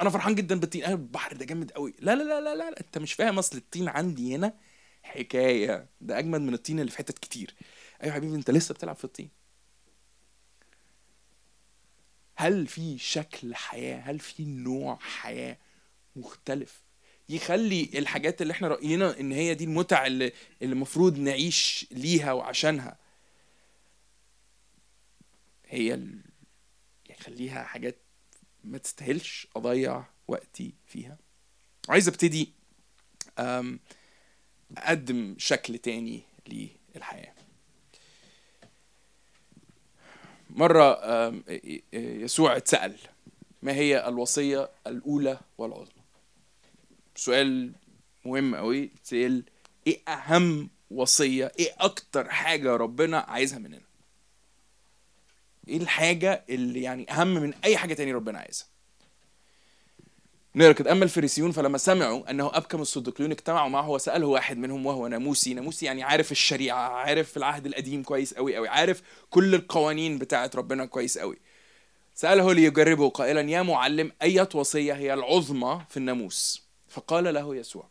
أنا 0.00 0.10
فرحان 0.10 0.34
جدا 0.34 0.60
بالطين. 0.60 0.84
أنا 0.84 0.94
البحر 0.94 1.36
ده 1.36 1.44
جامد 1.44 1.70
قوي. 1.70 1.94
لا 1.98 2.14
لا 2.14 2.22
لا 2.22 2.40
لا 2.40 2.54
لا 2.54 2.80
أنت 2.80 2.98
مش 2.98 3.12
فاهم 3.12 3.38
أصل 3.38 3.56
الطين 3.56 3.88
عندي 3.88 4.34
هنا 4.34 4.54
حكاية. 5.02 5.88
ده 6.00 6.18
أجمد 6.18 6.40
من 6.40 6.54
الطين 6.54 6.80
اللي 6.80 6.90
في 6.90 6.98
حتت 6.98 7.18
كتير. 7.18 7.54
أيوه 8.02 8.14
حبيبي 8.14 8.36
أنت 8.36 8.50
لسه 8.50 8.74
بتلعب 8.74 8.96
في 8.96 9.04
الطين. 9.04 9.39
هل 12.40 12.66
في 12.66 12.98
شكل 12.98 13.54
حياة؟ 13.54 14.00
هل 14.00 14.18
في 14.18 14.44
نوع 14.44 14.98
حياة 14.98 15.58
مختلف؟ 16.16 16.82
يخلي 17.28 17.90
الحاجات 17.94 18.42
اللي 18.42 18.52
إحنا 18.52 18.68
رأينا 18.68 19.20
إن 19.20 19.32
هي 19.32 19.54
دي 19.54 19.64
المتع 19.64 20.06
اللي 20.06 20.32
المفروض 20.62 21.18
نعيش 21.18 21.86
ليها 21.90 22.32
وعشانها 22.32 22.98
هي. 25.66 26.00
يخليها 27.10 27.64
حاجات 27.64 27.96
ما 28.64 28.78
تستاهلش 28.78 29.46
أضيع 29.56 30.04
وقتي 30.28 30.74
فيها. 30.86 31.18
عايز 31.88 32.08
أبتدي 32.08 32.52
أقدم 34.76 35.34
شكل 35.38 35.78
تاني 35.78 36.22
للحياة. 36.94 37.34
مرة 40.56 41.00
يسوع 41.92 42.56
اتسأل 42.56 42.96
ما 43.62 43.72
هي 43.72 44.08
الوصية 44.08 44.70
الأولى 44.86 45.38
والعظمى؟ 45.58 46.02
سؤال 47.16 47.72
مهم 48.24 48.54
قوي 48.54 48.90
اتسأل 48.94 49.44
إيه 49.86 50.00
أهم 50.08 50.70
وصية؟ 50.90 51.52
إيه 51.58 51.70
أكتر 51.78 52.28
حاجة 52.30 52.76
ربنا 52.76 53.18
عايزها 53.18 53.58
مننا؟ 53.58 53.80
إيه 55.68 55.76
الحاجة 55.76 56.44
اللي 56.50 56.82
يعني 56.82 57.12
أهم 57.12 57.34
من 57.34 57.54
أي 57.64 57.76
حاجة 57.76 57.94
تاني 57.94 58.12
ربنا 58.12 58.38
عايزها؟ 58.38 58.66
نقرا 60.54 60.72
كده 60.72 60.92
اما 60.92 61.04
الفريسيون 61.04 61.52
فلما 61.52 61.78
سمعوا 61.78 62.30
أنه 62.30 62.50
أبكم 62.54 62.80
الصديقيون 62.80 63.30
اجتمعوا 63.30 63.68
معه 63.68 63.90
وساله 63.90 64.26
واحد 64.26 64.58
منهم 64.58 64.86
وهو 64.86 65.06
ناموسي. 65.06 65.54
ناموسي 65.54 65.86
يعني 65.86 66.02
عارف 66.02 66.32
الشريعة 66.32 66.88
عارف 66.88 67.36
العهد 67.36 67.66
القديم 67.66 68.02
كويس 68.02 68.34
قوي 68.34 68.56
قوي 68.56 68.68
عارف 68.68 69.02
كل 69.30 69.54
القوانين 69.54 70.18
بتاعه 70.18 70.50
ربنا 70.54 70.84
كويس 70.86 71.18
قوي 71.18 71.38
سأله 72.14 72.52
ليجربه 72.54 73.08
قائلا 73.08 73.40
يا 73.40 73.62
معلم 73.62 74.12
اية 74.22 74.48
وصية 74.54 74.92
هي 74.92 75.14
العظمى 75.14 75.84
في 75.88 75.96
الناموس؟ 75.96 76.66
فقال 76.88 77.34
له 77.34 77.56
يسوع 77.56 77.88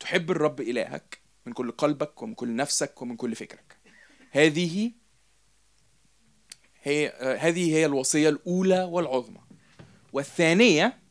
تحب 0.00 0.30
الرب 0.30 0.60
إلهك 0.60 1.18
من 1.46 1.52
كل 1.52 1.70
قلبك 1.70 2.22
ومن 2.22 2.34
كل 2.34 2.56
نفسك 2.56 3.02
ومن 3.02 3.16
كل 3.16 3.34
فكرك. 3.34 3.76
هذه 4.30 4.90
هي 6.82 7.12
هذه 7.40 7.74
هي 7.74 7.86
الوصية 7.86 8.28
الأولى 8.28 8.82
والعظمى. 8.82 9.40
والثانية 10.12 11.01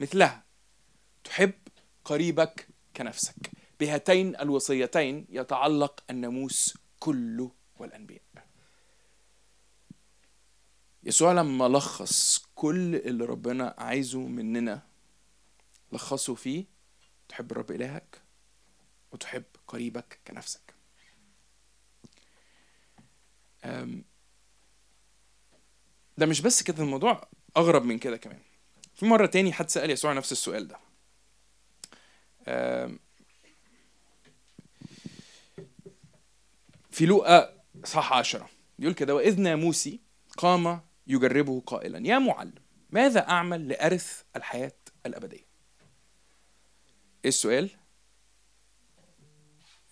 مثلها. 0.00 0.44
تحب 1.24 1.54
قريبك 2.04 2.68
كنفسك. 2.96 3.50
بهاتين 3.80 4.36
الوصيتين 4.36 5.26
يتعلق 5.28 6.04
الناموس 6.10 6.78
كله 6.98 7.52
والأنبياء. 7.78 8.22
يسوع 11.02 11.32
لما 11.32 11.68
لخص 11.68 12.46
كل 12.54 12.94
اللي 12.94 13.24
ربنا 13.24 13.74
عايزه 13.78 14.18
مننا 14.18 14.82
لخصه 15.92 16.34
فيه 16.34 16.64
تحب 17.28 17.52
الرب 17.52 17.70
إلهك 17.70 18.22
وتحب 19.12 19.44
قريبك 19.66 20.20
كنفسك. 20.26 20.74
ده 26.18 26.26
مش 26.26 26.40
بس 26.40 26.62
كده 26.62 26.82
الموضوع 26.82 27.28
أغرب 27.56 27.84
من 27.84 27.98
كده 27.98 28.16
كمان. 28.16 28.40
في 28.98 29.06
مرة 29.06 29.26
تاني 29.26 29.52
حد 29.52 29.70
سأل 29.70 29.90
يسوع 29.90 30.12
نفس 30.12 30.32
السؤال 30.32 30.68
ده 30.68 30.78
في 36.90 37.06
لوقا 37.06 37.62
صح 37.84 38.12
عشرة 38.12 38.50
يقول 38.78 38.94
كده 38.94 39.14
وإذ 39.14 39.40
ناموسي 39.40 40.00
قام 40.38 40.80
يجربه 41.06 41.62
قائلا 41.66 42.06
يا 42.08 42.18
معلم 42.18 42.54
ماذا 42.90 43.28
أعمل 43.28 43.68
لأرث 43.68 44.22
الحياة 44.36 44.72
الأبدية 45.06 45.46
إيه 47.24 47.28
السؤال؟ 47.28 47.70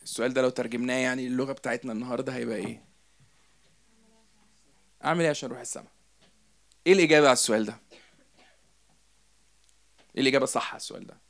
السؤال 0.02 0.34
ده 0.34 0.42
لو 0.42 0.48
ترجمناه 0.48 0.94
يعني 0.98 1.26
اللغة 1.26 1.52
بتاعتنا 1.52 1.92
النهاردة 1.92 2.34
هيبقى 2.34 2.56
إيه؟ 2.56 2.84
أعمل 5.04 5.20
إيه 5.20 5.30
عشان 5.30 5.48
أروح 5.48 5.60
السما؟ 5.60 5.88
إيه 6.86 6.92
الإجابة 6.92 7.26
على 7.26 7.32
السؤال 7.32 7.64
ده؟ 7.66 7.78
إيه 10.16 10.22
الإجابة 10.22 10.44
الصح 10.44 10.68
على 10.70 10.76
السؤال 10.76 11.06
ده؟ 11.06 11.20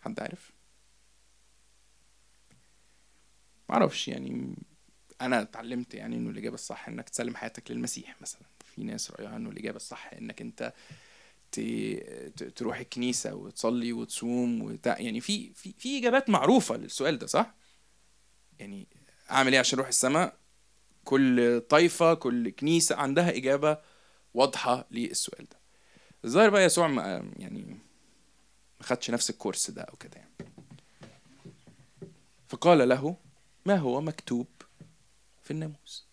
حد 0.00 0.20
عارف؟ 0.20 0.52
معرفش 3.68 4.08
يعني 4.08 4.56
أنا 5.20 5.42
اتعلمت 5.42 5.94
يعني 5.94 6.16
إنه 6.16 6.30
الإجابة 6.30 6.54
الصح 6.54 6.88
إنك 6.88 7.08
تسلم 7.08 7.36
حياتك 7.36 7.70
للمسيح 7.70 8.20
مثلا 8.20 8.42
في 8.64 8.84
ناس 8.84 9.10
رأيها 9.10 9.36
إنه 9.36 9.50
الإجابة 9.50 9.76
الصح 9.76 10.10
إنك 10.12 10.40
أنت 10.40 10.72
تروح 12.56 12.78
الكنيسة 12.78 13.34
وتصلي 13.34 13.92
وتصوم 13.92 14.62
وت... 14.62 14.86
يعني 14.86 15.20
في 15.20 15.52
في 15.54 15.72
في 15.78 15.98
إجابات 15.98 16.30
معروفة 16.30 16.76
للسؤال 16.76 17.18
ده 17.18 17.26
صح 17.26 17.54
يعني 18.58 18.86
أعمل 19.30 19.52
إيه 19.52 19.58
عشان 19.60 19.78
أروح 19.78 19.88
السماء 19.88 20.36
كل 21.04 21.60
طائفه 21.60 22.14
كل 22.14 22.50
كنيسة 22.50 22.96
عندها 22.96 23.36
إجابة 23.36 23.78
واضحة 24.34 24.86
للسؤال 24.90 25.44
ده 25.48 25.57
الظاهر 26.24 26.50
بقى 26.50 26.64
يسوع 26.64 26.86
ما 26.88 27.32
يعني 27.36 27.62
ما 28.80 28.86
خدش 28.86 29.10
نفس 29.10 29.30
الكورس 29.30 29.70
ده 29.70 29.82
أو 29.82 29.96
كده 29.96 30.16
يعني. 30.16 30.52
فقال 32.48 32.88
له 32.88 33.16
ما 33.66 33.76
هو 33.76 34.00
مكتوب 34.00 34.46
في 35.42 35.50
الناموس؟ 35.50 36.06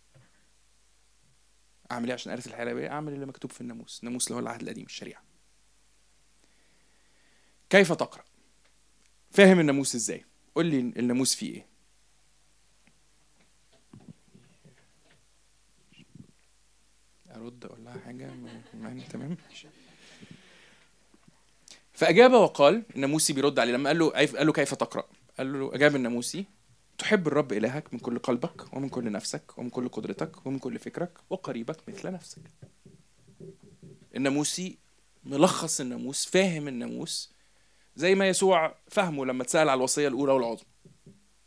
أعمل 1.91 2.05
إيه 2.07 2.13
عشان 2.13 2.31
ارث 2.31 2.47
الحياة 2.47 2.89
أعمل 2.89 3.13
اللي 3.13 3.25
مكتوب 3.25 3.51
في 3.51 3.61
الناموس. 3.61 3.99
الناموس 3.99 4.27
اللي 4.27 4.35
هو 4.35 4.39
العهد 4.39 4.61
القديم 4.61 4.85
الشريعة. 4.85 5.23
كيف 7.69 7.91
تقرأ؟ 7.93 8.23
فاهم 9.31 9.59
الناموس 9.59 9.95
إزاي؟ 9.95 10.25
قول 10.55 10.65
لي 10.65 10.79
الناموس 10.79 11.35
فيه 11.35 11.53
إيه. 11.53 11.67
أرد 17.35 17.65
أقول 17.65 17.85
لها 17.85 17.99
حاجة؟ 17.99 18.33
ما- 18.33 18.61
ما 18.73 19.03
تمام. 19.09 19.37
ماشي. 19.49 19.67
فأجاب 21.95 22.33
وقال 22.33 22.83
الناموسي 22.95 23.33
بيرد 23.33 23.59
عليه 23.59 23.73
لما 23.73 23.89
قال 23.89 23.99
له 23.99 24.09
قال 24.09 24.47
له 24.47 24.53
كيف 24.53 24.73
تقرأ؟ 24.73 25.07
قال 25.37 25.59
له 25.59 25.75
أجاب 25.75 25.95
الناموسي 25.95 26.45
تحب 26.97 27.27
الرب 27.27 27.53
إلهك 27.53 27.93
من 27.93 27.99
كل 27.99 28.19
قلبك 28.19 28.73
ومن 28.73 28.89
كل 28.89 29.11
نفسك 29.11 29.57
ومن 29.57 29.69
كل 29.69 29.89
قدرتك 29.89 30.45
ومن 30.45 30.59
كل 30.59 30.79
فكرك 30.79 31.11
وقريبك 31.29 31.89
مثل 31.89 32.11
نفسك. 32.11 32.41
الناموسي 34.15 34.77
ملخص 35.23 35.79
الناموس 35.81 36.25
فاهم 36.25 36.67
الناموس 36.67 37.33
زي 37.95 38.15
ما 38.15 38.27
يسوع 38.27 38.75
فهمه 38.87 39.25
لما 39.25 39.43
اتسأل 39.43 39.69
على 39.69 39.77
الوصية 39.77 40.07
الأولى 40.07 40.31
والعظمى 40.31 40.65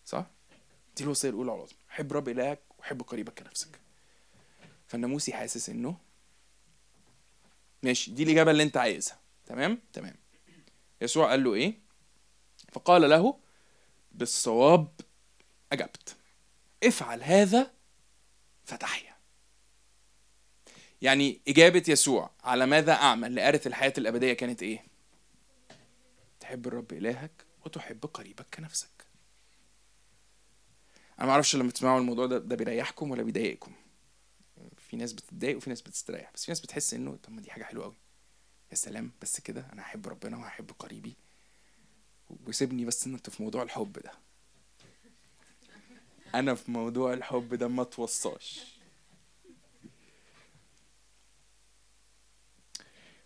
صح؟ 0.04 0.26
دي 0.96 1.04
الوصية 1.04 1.28
الأولى 1.28 1.50
والعظمى 1.50 1.78
حب 1.88 2.12
رب 2.12 2.28
إلهك 2.28 2.60
وحب 2.78 3.02
قريبك 3.02 3.40
كنفسك 3.42 3.80
فالناموسي 4.86 5.32
حاسس 5.32 5.68
إنه 5.70 5.96
ماشي 7.82 8.10
دي 8.10 8.22
الإجابة 8.22 8.50
اللي 8.50 8.62
أنت 8.62 8.76
عايزها. 8.76 9.18
تمام؟ 9.46 9.78
تمام. 9.92 10.14
يسوع 11.00 11.30
قال 11.30 11.44
له 11.44 11.54
إيه؟ 11.54 11.78
فقال 12.72 13.10
له 13.10 13.38
بالصواب 14.12 14.88
أجبت. 15.72 16.16
افعل 16.84 17.22
هذا 17.22 17.70
فتحيا. 18.64 19.16
يعني 21.02 21.40
إجابة 21.48 21.82
يسوع 21.88 22.30
على 22.44 22.66
ماذا 22.66 22.92
أعمل 22.92 23.34
لأرث 23.34 23.66
الحياة 23.66 23.92
الأبدية 23.98 24.32
كانت 24.32 24.62
إيه؟ 24.62 24.84
تحب 26.40 26.66
الرب 26.66 26.92
إلهك 26.92 27.44
وتحب 27.64 28.06
قريبك 28.06 28.46
كنفسك. 28.54 29.06
أنا 31.18 31.26
معرفش 31.26 31.56
لما 31.56 31.70
تسمعوا 31.70 32.00
الموضوع 32.00 32.26
ده 32.26 32.38
ده 32.38 32.56
بيريحكم 32.56 33.10
ولا 33.10 33.22
بيضايقكم؟ 33.22 33.72
في 34.76 34.96
ناس 34.96 35.12
بتتضايق 35.12 35.56
وفي 35.56 35.70
ناس 35.70 35.82
بتستريح 35.82 36.30
بس 36.34 36.44
في 36.44 36.50
ناس 36.50 36.60
بتحس 36.60 36.94
إنه 36.94 37.16
طب 37.22 37.32
ما 37.32 37.40
دي 37.40 37.50
حاجة 37.50 37.64
حلوة 37.64 37.84
أوي. 37.84 37.96
يا 38.70 38.74
سلام 38.76 39.10
بس 39.22 39.40
كده 39.40 39.66
أنا 39.72 39.82
هحب 39.82 40.08
ربنا 40.08 40.36
وهحب 40.36 40.70
قريبي. 40.78 41.14
وسيبني 42.46 42.84
بس 42.84 43.06
أنت 43.06 43.30
في 43.30 43.42
موضوع 43.42 43.62
الحب 43.62 43.92
ده. 43.92 44.12
أنا 46.34 46.54
في 46.54 46.70
موضوع 46.70 47.12
الحب 47.12 47.54
ده 47.54 47.68
ما 47.68 47.84
توصاش. 47.84 48.60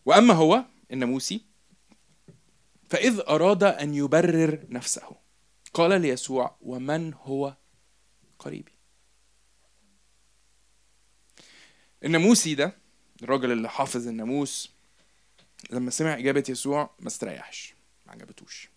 وأما 0.06 0.34
هو 0.34 0.64
الناموسي 0.92 1.40
فإذ 2.90 3.20
أراد 3.28 3.64
أن 3.64 3.94
يبرر 3.94 4.66
نفسه 4.68 5.16
قال 5.74 6.00
ليسوع 6.00 6.56
ومن 6.60 7.14
هو 7.14 7.56
قريبي؟ 8.38 8.72
الناموسي 12.04 12.54
ده 12.54 12.76
الراجل 13.22 13.52
اللي 13.52 13.68
حافظ 13.68 14.08
الناموس 14.08 14.71
لما 15.70 15.90
سمع 15.90 16.18
إجابة 16.18 16.44
يسوع 16.48 16.90
ما 17.00 17.06
استريحش 17.06 17.74
ما 18.06 18.12
عجبتوش. 18.12 18.70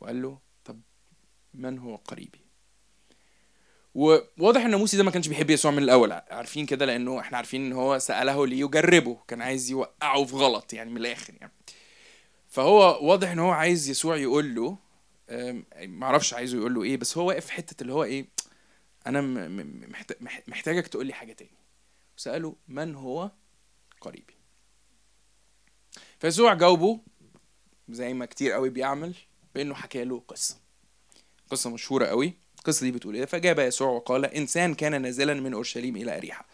وقال 0.00 0.22
له 0.22 0.38
طب 0.64 0.80
من 1.54 1.78
هو 1.78 1.96
قريبي؟ 1.96 2.40
وواضح 3.94 4.64
إن 4.64 4.74
موسي 4.74 4.96
ده 4.96 5.04
ما 5.04 5.10
كانش 5.10 5.28
بيحب 5.28 5.50
يسوع 5.50 5.70
من 5.70 5.82
الأول. 5.82 6.12
عارفين 6.12 6.66
كده؟ 6.66 6.86
لأنه 6.86 7.20
إحنا 7.20 7.36
عارفين 7.36 7.66
إن 7.66 7.72
هو 7.72 7.98
سأله 7.98 8.46
ليجربه. 8.46 9.18
كان 9.28 9.42
عايز 9.42 9.70
يوقعه 9.70 10.24
في 10.24 10.36
غلط 10.36 10.72
يعني 10.72 10.90
من 10.90 10.96
الآخر 10.96 11.34
يعني. 11.40 11.52
فهو 12.48 12.98
واضح 13.08 13.30
إن 13.30 13.38
هو 13.38 13.50
عايز 13.50 13.88
يسوع 13.88 14.16
يقول 14.16 14.54
له 14.54 14.78
معرفش 15.80 16.34
عايزه 16.34 16.58
يقول 16.58 16.74
له 16.74 16.82
إيه 16.82 16.96
بس 16.96 17.18
هو 17.18 17.28
واقف 17.28 17.46
في 17.46 17.52
حتة 17.52 17.82
اللي 17.82 17.92
هو 17.92 18.04
إيه 18.04 18.26
أنا 19.06 19.20
محتاجك 20.48 20.86
تقول 20.86 21.06
لي 21.06 21.12
حاجة 21.12 21.32
تاني. 21.32 21.58
وسأله 22.16 22.56
من 22.68 22.94
هو 22.94 23.30
قريبي؟ 24.00 24.35
فيسوع 26.18 26.54
جاوبه 26.54 27.00
زي 27.88 28.14
ما 28.14 28.26
كتير 28.26 28.52
قوي 28.52 28.70
بيعمل 28.70 29.14
بأنه 29.54 29.74
حكى 29.74 30.04
له 30.04 30.22
قصة. 30.28 30.56
قصة 31.50 31.70
مشهورة 31.70 32.06
قوي. 32.06 32.32
القصة 32.58 32.84
دي 32.84 32.92
بتقول 32.92 33.14
إيه؟ 33.14 33.24
فجاب 33.24 33.58
يسوع 33.58 33.88
وقال 33.88 34.24
إنسان 34.24 34.74
كان 34.74 35.02
نازلا 35.02 35.34
من 35.34 35.54
أورشليم 35.54 35.96
إلى 35.96 36.16
اريحا 36.16 36.44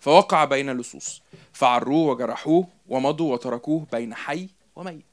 فوقع 0.00 0.44
بين 0.44 0.70
لصوص. 0.70 1.22
فعروه 1.52 2.10
وجرحوه 2.10 2.68
ومضوا 2.88 3.32
وتركوه 3.32 3.86
بين 3.92 4.14
حي 4.14 4.48
وميت. 4.76 5.04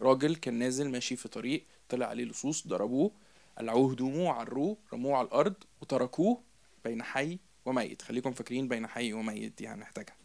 راجل 0.00 0.36
كان 0.36 0.54
نازل 0.54 0.90
ماشي 0.90 1.16
في 1.16 1.28
طريق 1.28 1.64
طلع 1.88 2.06
عليه 2.06 2.24
لصوص 2.24 2.66
ضربوه 2.66 3.10
قلعوه 3.58 3.92
هدومه 3.92 4.32
عروه 4.32 4.76
رموه 4.92 5.16
على 5.18 5.26
الأرض 5.26 5.54
وتركوه 5.82 6.40
بين 6.84 7.02
حي 7.02 7.38
وميت. 7.64 8.02
خليكم 8.02 8.32
فاكرين 8.32 8.68
بين 8.68 8.86
حي 8.86 9.12
وميت 9.12 9.58
دي 9.58 9.68
هنحتاجها. 9.68 10.16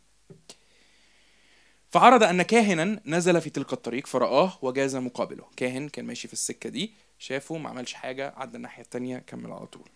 فعرض 1.89 2.23
أن 2.23 2.41
كاهنا 2.41 3.01
نزل 3.05 3.41
في 3.41 3.49
تلك 3.49 3.73
الطريق 3.73 4.07
فرآه 4.07 4.53
وجاز 4.61 4.95
مقابله. 4.95 5.45
كاهن 5.57 5.89
كان 5.89 6.05
ماشي 6.05 6.27
في 6.27 6.33
السكة 6.33 6.69
دي 6.69 6.93
شافه 7.19 7.57
ما 7.57 7.69
عملش 7.69 7.93
حاجة 7.93 8.33
عدى 8.37 8.57
الناحية 8.57 8.83
التانية 8.83 9.17
كمل 9.17 9.51
على 9.51 9.65
طول. 9.65 9.89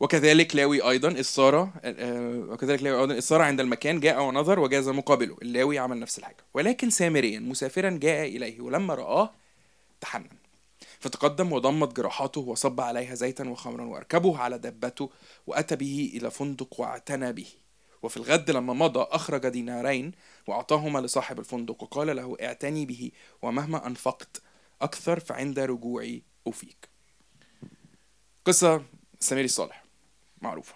وكذلك 0.00 0.56
لاوي 0.56 0.90
أيضا 0.90 1.08
اذ 1.08 1.22
صار 1.22 1.70
آه، 1.84 2.46
وكذلك 2.48 2.82
لاوي 2.82 3.00
أيضا 3.00 3.14
اذ 3.14 3.20
صار 3.20 3.42
عند 3.42 3.60
المكان 3.60 4.00
جاء 4.00 4.22
ونظر 4.22 4.58
وجاز 4.58 4.88
مقابله. 4.88 5.36
اللاوي 5.42 5.78
عمل 5.78 6.00
نفس 6.00 6.18
الحاجة. 6.18 6.44
ولكن 6.54 6.90
سامريا 6.90 7.40
مسافرا 7.40 7.90
جاء 7.90 8.28
إليه 8.28 8.60
ولما 8.60 8.94
رآه 8.94 9.30
تحنن. 10.00 10.28
فتقدم 11.00 11.52
وضمت 11.52 11.96
جراحاته 11.96 12.40
وصب 12.40 12.80
عليها 12.80 13.14
زيتا 13.14 13.48
وخمرا 13.48 13.84
وأركبه 13.84 14.38
على 14.38 14.58
دبته 14.58 15.10
وأتى 15.46 15.76
به 15.76 16.12
إلى 16.14 16.30
فندق 16.30 16.80
واعتنى 16.80 17.32
به. 17.32 17.46
وفي 18.02 18.16
الغد 18.16 18.50
لما 18.50 18.72
مضى 18.72 19.00
أخرج 19.00 19.48
دينارين 19.48 20.12
وأعطاهما 20.46 20.98
لصاحب 20.98 21.38
الفندق 21.38 21.82
وقال 21.82 22.16
له 22.16 22.36
اعتني 22.42 22.86
به 22.86 23.10
ومهما 23.42 23.86
أنفقت 23.86 24.42
أكثر 24.82 25.20
فعند 25.20 25.58
رجوعي 25.58 26.22
أوفيك. 26.46 26.88
قصة 28.44 28.84
سمير 29.20 29.44
الصالح. 29.44 29.84
معروفة. 30.40 30.74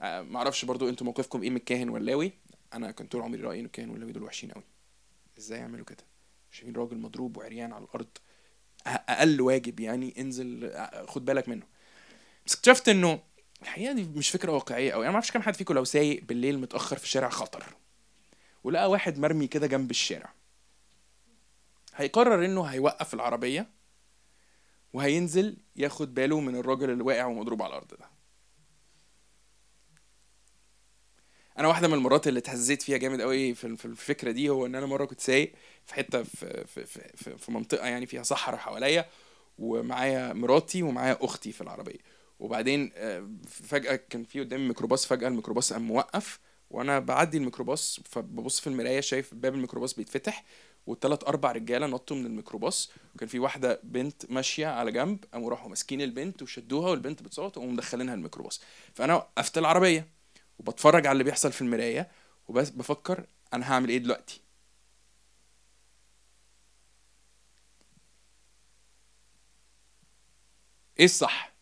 آه، 0.00 0.22
معرفش 0.22 0.64
برضو 0.64 0.88
أنتوا 0.88 1.06
موقفكم 1.06 1.42
إيه 1.42 1.50
من 1.50 1.56
الكاهن 1.56 1.88
واللاوي 1.88 2.32
أنا 2.74 2.90
كنت 2.90 3.12
طول 3.12 3.22
عمري 3.22 3.42
رأيي 3.42 3.60
إن 3.60 3.64
الكاهن 3.64 3.90
واللاوي 3.90 4.12
دول 4.12 4.22
وحشين 4.22 4.50
قوي 4.50 4.64
إزاي 5.38 5.58
يعملوا 5.58 5.84
كده؟ 5.84 6.04
شايفين 6.50 6.76
راجل 6.76 6.96
مضروب 6.98 7.36
وعريان 7.36 7.72
على 7.72 7.84
الأرض. 7.84 8.08
أقل 8.86 9.40
واجب 9.40 9.80
يعني 9.80 10.14
انزل 10.18 10.72
خد 11.08 11.24
بالك 11.24 11.48
منه. 11.48 11.66
بس 12.46 12.54
اكتشفت 12.54 12.88
إنه 12.88 13.22
الحقيقة 13.62 13.92
دي 13.92 14.02
مش 14.04 14.30
فكرة 14.30 14.52
واقعية 14.52 14.92
قوي 14.92 15.02
أنا 15.02 15.10
ما 15.10 15.14
أعرفش 15.14 15.30
كام 15.30 15.42
حد 15.42 15.54
فيكم 15.56 15.74
لو 15.74 15.84
سايق 15.84 16.24
بالليل 16.24 16.58
متأخر 16.58 16.96
في 16.98 17.04
الشارع 17.04 17.28
خطر 17.28 17.64
ولقى 18.64 18.90
واحد 18.90 19.18
مرمي 19.18 19.46
كده 19.46 19.66
جنب 19.66 19.90
الشارع. 19.90 20.32
هيقرر 21.94 22.44
إنه 22.44 22.62
هيوقف 22.64 23.14
العربية 23.14 23.66
وهينزل 24.92 25.56
ياخد 25.76 26.14
باله 26.14 26.40
من 26.40 26.56
الراجل 26.56 26.90
اللي 26.90 27.02
واقع 27.02 27.24
ومضروب 27.24 27.62
على 27.62 27.70
الأرض 27.70 27.88
ده. 27.88 28.08
أنا 31.58 31.68
واحدة 31.68 31.88
من 31.88 31.94
المرات 31.94 32.28
اللي 32.28 32.38
اتهزيت 32.40 32.82
فيها 32.82 32.96
جامد 32.98 33.20
قوي 33.20 33.54
في 33.54 33.84
الفكرة 33.84 34.30
دي 34.30 34.48
هو 34.48 34.66
إن 34.66 34.74
أنا 34.74 34.86
مرة 34.86 35.04
كنت 35.04 35.20
سايق 35.20 35.52
في 35.86 35.94
حتة 35.94 36.22
في 36.22 36.64
في, 36.66 36.86
في, 37.16 37.38
في 37.38 37.52
منطقة 37.52 37.86
يعني 37.86 38.06
فيها 38.06 38.22
صحراء 38.22 38.58
حواليا 38.58 39.08
ومعايا 39.58 40.32
مراتي 40.32 40.82
ومعايا 40.82 41.18
أختي 41.20 41.52
في 41.52 41.60
العربية. 41.60 42.15
وبعدين 42.38 42.92
آه، 42.96 43.28
فجأة 43.48 43.96
كان 43.96 44.24
في 44.24 44.40
قدامي 44.40 44.68
ميكروباص 44.68 45.06
فجأة 45.06 45.28
الميكروباص 45.28 45.72
قام 45.72 45.82
موقف 45.82 46.40
وأنا 46.70 46.98
بعدي 46.98 47.38
الميكروباص 47.38 48.00
فببص 48.04 48.60
في 48.60 48.66
المراية 48.66 49.00
شايف 49.00 49.34
باب 49.34 49.54
الميكروباص 49.54 49.94
بيتفتح 49.94 50.44
والتلات 50.86 51.24
أربع 51.24 51.52
رجالة 51.52 51.86
نطوا 51.86 52.16
من 52.16 52.26
الميكروباص 52.26 52.90
وكان 53.14 53.28
في 53.28 53.38
واحدة 53.38 53.80
بنت 53.84 54.30
ماشية 54.30 54.66
على 54.66 54.92
جنب 54.92 55.24
قاموا 55.32 55.50
راحوا 55.50 55.68
ماسكين 55.68 56.02
البنت 56.02 56.42
وشدوها 56.42 56.90
والبنت 56.90 57.22
بتصوت 57.22 57.56
وقاموا 57.56 57.72
مدخلينها 57.74 58.14
الميكروباص. 58.14 58.60
فأنا 58.94 59.14
وقفت 59.14 59.58
العربية 59.58 60.08
وبتفرج 60.58 61.06
على 61.06 61.12
اللي 61.12 61.24
بيحصل 61.24 61.52
في 61.52 61.60
المراية 61.62 62.08
وبس 62.48 62.70
بفكر 62.70 63.26
أنا 63.54 63.72
هعمل 63.72 63.88
إيه 63.88 63.98
دلوقتي؟ 63.98 64.40
إيه 70.98 71.04
الصح؟ 71.04 71.55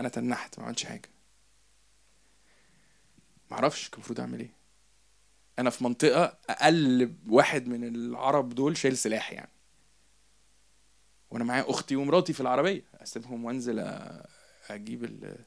أنا 0.00 0.08
تنحت 0.08 0.58
ما 0.58 0.64
عملتش 0.64 0.84
حاجة. 0.84 1.10
معرفش 3.50 3.88
كان 3.88 3.94
المفروض 3.94 4.20
أعمل 4.20 4.40
إيه. 4.40 4.50
أنا 5.58 5.70
في 5.70 5.84
منطقة 5.84 6.38
أقل 6.48 7.14
واحد 7.28 7.66
من 7.66 7.84
العرب 7.84 8.48
دول 8.54 8.76
شايل 8.76 8.96
سلاح 8.96 9.32
يعني. 9.32 9.50
وأنا 11.30 11.44
معايا 11.44 11.70
أختي 11.70 11.96
ومراتي 11.96 12.32
في 12.32 12.40
العربية. 12.40 12.84
أسيبهم 12.94 13.44
وأنزل 13.44 13.78
أجيب 14.70 15.04
ال 15.04 15.44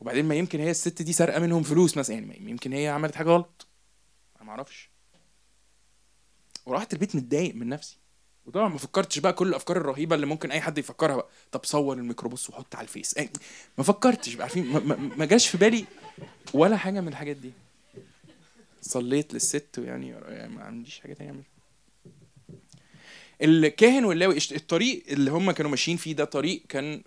وبعدين 0.00 0.24
ما 0.24 0.34
يمكن 0.34 0.60
هي 0.60 0.70
الست 0.70 1.02
دي 1.02 1.12
سارقة 1.12 1.40
منهم 1.40 1.62
فلوس 1.62 1.96
مثلا 1.96 2.16
يعني 2.16 2.40
ما 2.40 2.50
يمكن 2.50 2.72
هي 2.72 2.88
عملت 2.88 3.14
حاجة 3.14 3.28
غلط. 3.28 3.66
أنا 4.36 4.44
ما 4.44 4.50
أعرفش. 4.50 4.90
ورحت 6.66 6.92
البيت 6.92 7.16
متضايق 7.16 7.54
من 7.54 7.68
نفسي. 7.68 7.98
وطبعا 8.46 8.68
ما 8.68 8.78
فكرتش 8.78 9.18
بقى 9.18 9.32
كل 9.32 9.48
الأفكار 9.48 9.76
الرهيبة 9.76 10.14
اللي 10.14 10.26
ممكن 10.26 10.50
أي 10.50 10.60
حد 10.60 10.78
يفكرها 10.78 11.16
بقى. 11.16 11.28
طب 11.52 11.64
صور 11.64 11.96
الميكروباص 11.96 12.50
وحط 12.50 12.74
على 12.74 12.84
الفيس. 12.84 13.18
أي 13.18 13.30
ما 13.78 13.84
فكرتش 13.84 14.34
بقى. 14.34 14.42
عارفين؟ 14.42 14.66
ما, 14.72 14.96
ما, 15.16 15.24
جاش 15.24 15.48
في 15.48 15.58
بالي 15.58 15.84
ولا 16.54 16.76
حاجة 16.76 17.00
من 17.00 17.08
الحاجات 17.08 17.36
دي. 17.36 17.50
صليت 18.82 19.34
للست 19.34 19.78
ويعني 19.78 20.08
يعني 20.08 20.54
ما 20.54 20.64
عنديش 20.64 21.00
حاجة 21.00 21.12
تانية 21.12 21.30
أعملها. 21.30 21.46
الكاهن 23.42 24.04
واللاوي 24.04 24.38
الطريق 24.52 25.02
اللي 25.08 25.30
هم 25.30 25.50
كانوا 25.50 25.70
ماشيين 25.70 25.96
فيه 25.96 26.12
ده 26.12 26.24
طريق 26.24 26.62
كان 26.68 27.02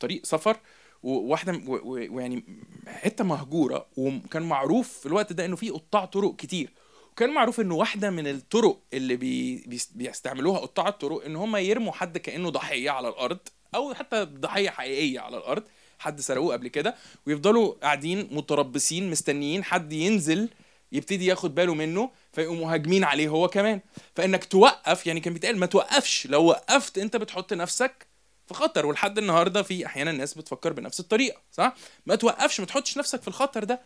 طريق 0.00 0.26
سفر 0.26 0.56
وواحدة 1.02 1.60
ويعني 1.84 2.44
حتة 2.86 3.24
مهجورة 3.24 3.86
وكان 3.96 4.42
معروف 4.42 4.98
في 4.98 5.06
الوقت 5.06 5.32
ده 5.32 5.44
إنه 5.44 5.56
في 5.56 5.70
قطاع 5.70 6.04
طرق 6.04 6.36
كتير. 6.36 6.70
وكان 7.16 7.30
معروف 7.34 7.60
إنه 7.60 7.74
واحدة 7.74 8.10
من 8.10 8.26
الطرق 8.26 8.78
اللي 8.92 9.16
بي 9.16 9.56
بيس- 9.66 9.90
بيستعملوها 9.94 10.58
قطاع 10.58 10.88
الطرق 10.88 11.24
إن 11.24 11.36
هم 11.36 11.56
يرموا 11.56 11.92
حد 11.92 12.18
كأنه 12.18 12.50
ضحية 12.50 12.90
على 12.90 13.08
الأرض 13.08 13.38
أو 13.74 13.94
حتى 13.94 14.24
ضحية 14.24 14.70
حقيقية 14.70 15.20
على 15.20 15.36
الأرض 15.36 15.62
حد 15.98 16.20
سرقوه 16.20 16.52
قبل 16.52 16.68
كده 16.68 16.94
ويفضلوا 17.26 17.74
قاعدين 17.82 18.28
متربصين 18.32 19.10
مستنيين 19.10 19.64
حد 19.64 19.92
ينزل 19.92 20.48
يبتدي 20.92 21.26
ياخد 21.26 21.54
باله 21.54 21.74
منه 21.74 22.10
فيقوموا 22.32 22.74
هاجمين 22.74 23.04
عليه 23.04 23.28
هو 23.28 23.48
كمان. 23.48 23.80
فإنك 24.16 24.44
توقف 24.44 25.06
يعني 25.06 25.20
كان 25.20 25.32
بيتقال 25.32 25.58
ما 25.58 25.66
توقفش 25.66 26.26
لو 26.26 26.44
وقفت 26.44 26.98
أنت 26.98 27.16
بتحط 27.16 27.52
نفسك 27.52 28.06
في 28.46 28.54
خطر 28.54 28.86
ولحد 28.86 29.18
النهارده 29.18 29.62
في 29.62 29.86
أحيانا 29.86 30.12
ناس 30.12 30.34
بتفكر 30.34 30.72
بنفس 30.72 31.00
الطريقة 31.00 31.40
صح؟ 31.52 31.74
ما 32.06 32.14
توقفش 32.14 32.60
ما 32.60 32.66
تحطش 32.66 32.98
نفسك 32.98 33.22
في 33.22 33.28
الخطر 33.28 33.64
ده. 33.64 33.80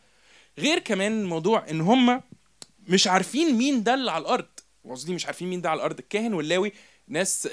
غير 0.58 0.78
كمان 0.78 1.24
موضوع 1.24 1.70
إن 1.70 1.80
هم 1.80 2.22
مش 2.90 3.06
عارفين 3.06 3.54
مين 3.54 3.82
ده 3.82 3.94
اللي 3.94 4.10
على 4.10 4.22
الأرض. 4.22 4.46
قصدي 4.90 5.14
مش 5.14 5.26
عارفين 5.26 5.48
مين 5.50 5.60
ده 5.60 5.70
على 5.70 5.78
الأرض. 5.78 5.98
الكاهن 5.98 6.34
واللاوي 6.34 6.72
ناس 7.08 7.48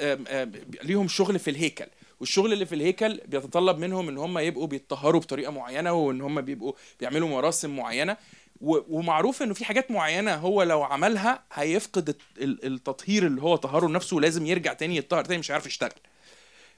ليهم 0.83 1.07
شغل 1.07 1.39
في 1.39 1.49
الهيكل. 1.49 1.85
والشغل 2.19 2.53
اللي 2.53 2.65
في 2.65 2.75
الهيكل 2.75 3.21
بيتطلب 3.25 3.77
منهم 3.77 4.09
إن 4.09 4.17
هم 4.17 4.37
يبقوا 4.37 4.67
بيتطهروا 4.67 5.21
بطريقة 5.21 5.51
معينة 5.51 5.93
وإن 5.93 6.21
هم 6.21 6.41
بيبقوا 6.41 6.73
بيعملوا 6.99 7.29
مراسم 7.29 7.75
معينة. 7.75 8.17
ومعروف 8.61 9.43
إنه 9.43 9.53
في 9.53 9.65
حاجات 9.65 9.91
معينة 9.91 10.35
هو 10.35 10.63
لو 10.63 10.83
عملها 10.83 11.43
هيفقد 11.53 12.09
الت- 12.09 12.21
ال- 12.37 12.65
التطهير 12.65 13.27
اللي 13.27 13.41
هو 13.41 13.55
طهره 13.55 13.87
نفسه 13.87 14.15
ولازم 14.15 14.45
يرجع 14.45 14.73
تاني 14.73 14.95
يتطهر 14.95 15.25
تاني 15.25 15.39
مش 15.39 15.51
هيعرف 15.51 15.65
يشتغل. 15.65 15.91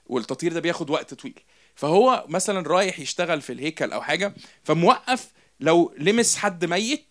والتطهير 0.06 0.54
ده 0.54 0.60
بياخد 0.60 0.90
وقت 0.90 1.14
طويل. 1.14 1.40
فهو 1.76 2.26
مثلا 2.28 2.68
رايح 2.68 3.00
يشتغل 3.00 3.42
في 3.42 3.54
الهيكل 3.54 3.92
أو 3.92 4.02
حاجة 4.02 4.34
فموقف 4.64 5.32
لو 5.60 5.94
لمس 5.98 6.36
حد 6.38 6.66
ميت 6.66 7.09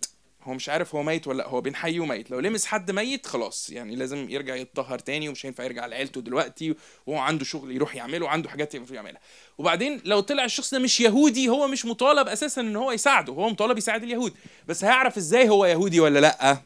هو 0.49 0.55
مش 0.55 0.69
عارف 0.69 0.95
هو 0.95 1.03
ميت 1.03 1.27
ولا 1.27 1.49
هو 1.49 1.61
بين 1.61 1.75
حي 1.75 2.01
وميت. 2.01 2.31
لو 2.31 2.41
لمس 2.41 2.67
حد 2.67 2.91
ميت 2.91 3.27
خلاص. 3.27 3.71
يعني 3.71 3.97
لازم 3.97 4.31
يرجع 4.31 4.55
يتطهر 4.55 4.99
تاني 4.99 5.29
ومش 5.29 5.47
هينفع 5.47 5.65
يرجع 5.65 5.87
لعيلته 5.87 6.21
دلوقتي 6.21 6.75
وهو 7.07 7.19
عنده 7.19 7.45
شغل 7.45 7.73
يروح 7.73 7.97
يعمله 7.97 8.27
وعنده 8.27 8.49
حاجات 8.49 8.75
المفروض 8.75 8.97
يعملها. 8.97 9.21
وبعدين 9.59 10.01
لو 10.05 10.21
طلع 10.21 10.45
الشخص 10.45 10.75
ده 10.75 10.79
مش 10.79 11.01
يهودي 11.01 11.49
هو 11.49 11.69
مش 11.69 11.87
مطالب 11.87 12.29
أساسا 12.29 12.61
إن 12.61 12.77
هو 12.77 12.93
يساعده. 12.93 13.33
هو 13.33 13.51
مطالب 13.51 13.79
يساعد 13.79 14.03
اليهود. 14.03 14.35
بس 14.69 14.85
هيعرف 14.85 15.17
إزاي 15.17 15.49
هو 15.49 15.67
يهودي 15.67 16.01
ولا 16.01 16.19
لأ؟ 16.19 16.59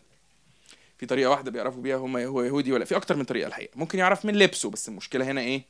في 0.99 1.07
طريقة 1.07 1.31
واحدة 1.31 1.51
بيعرفوا 1.51 1.83
بيها 1.83 1.97
هم 1.97 2.17
هو 2.17 2.43
يهودي 2.43 2.73
ولا 2.73 2.85
في 2.85 2.97
أكتر 2.97 3.17
من 3.17 3.25
طريقة 3.25 3.47
الحقيقة. 3.47 3.73
ممكن 3.77 3.99
يعرف 3.99 4.25
من 4.25 4.37
لبسه 4.37 4.71
بس 4.71 4.89
المشكلة 4.89 5.25
هنا 5.25 5.41
إيه؟ 5.41 5.63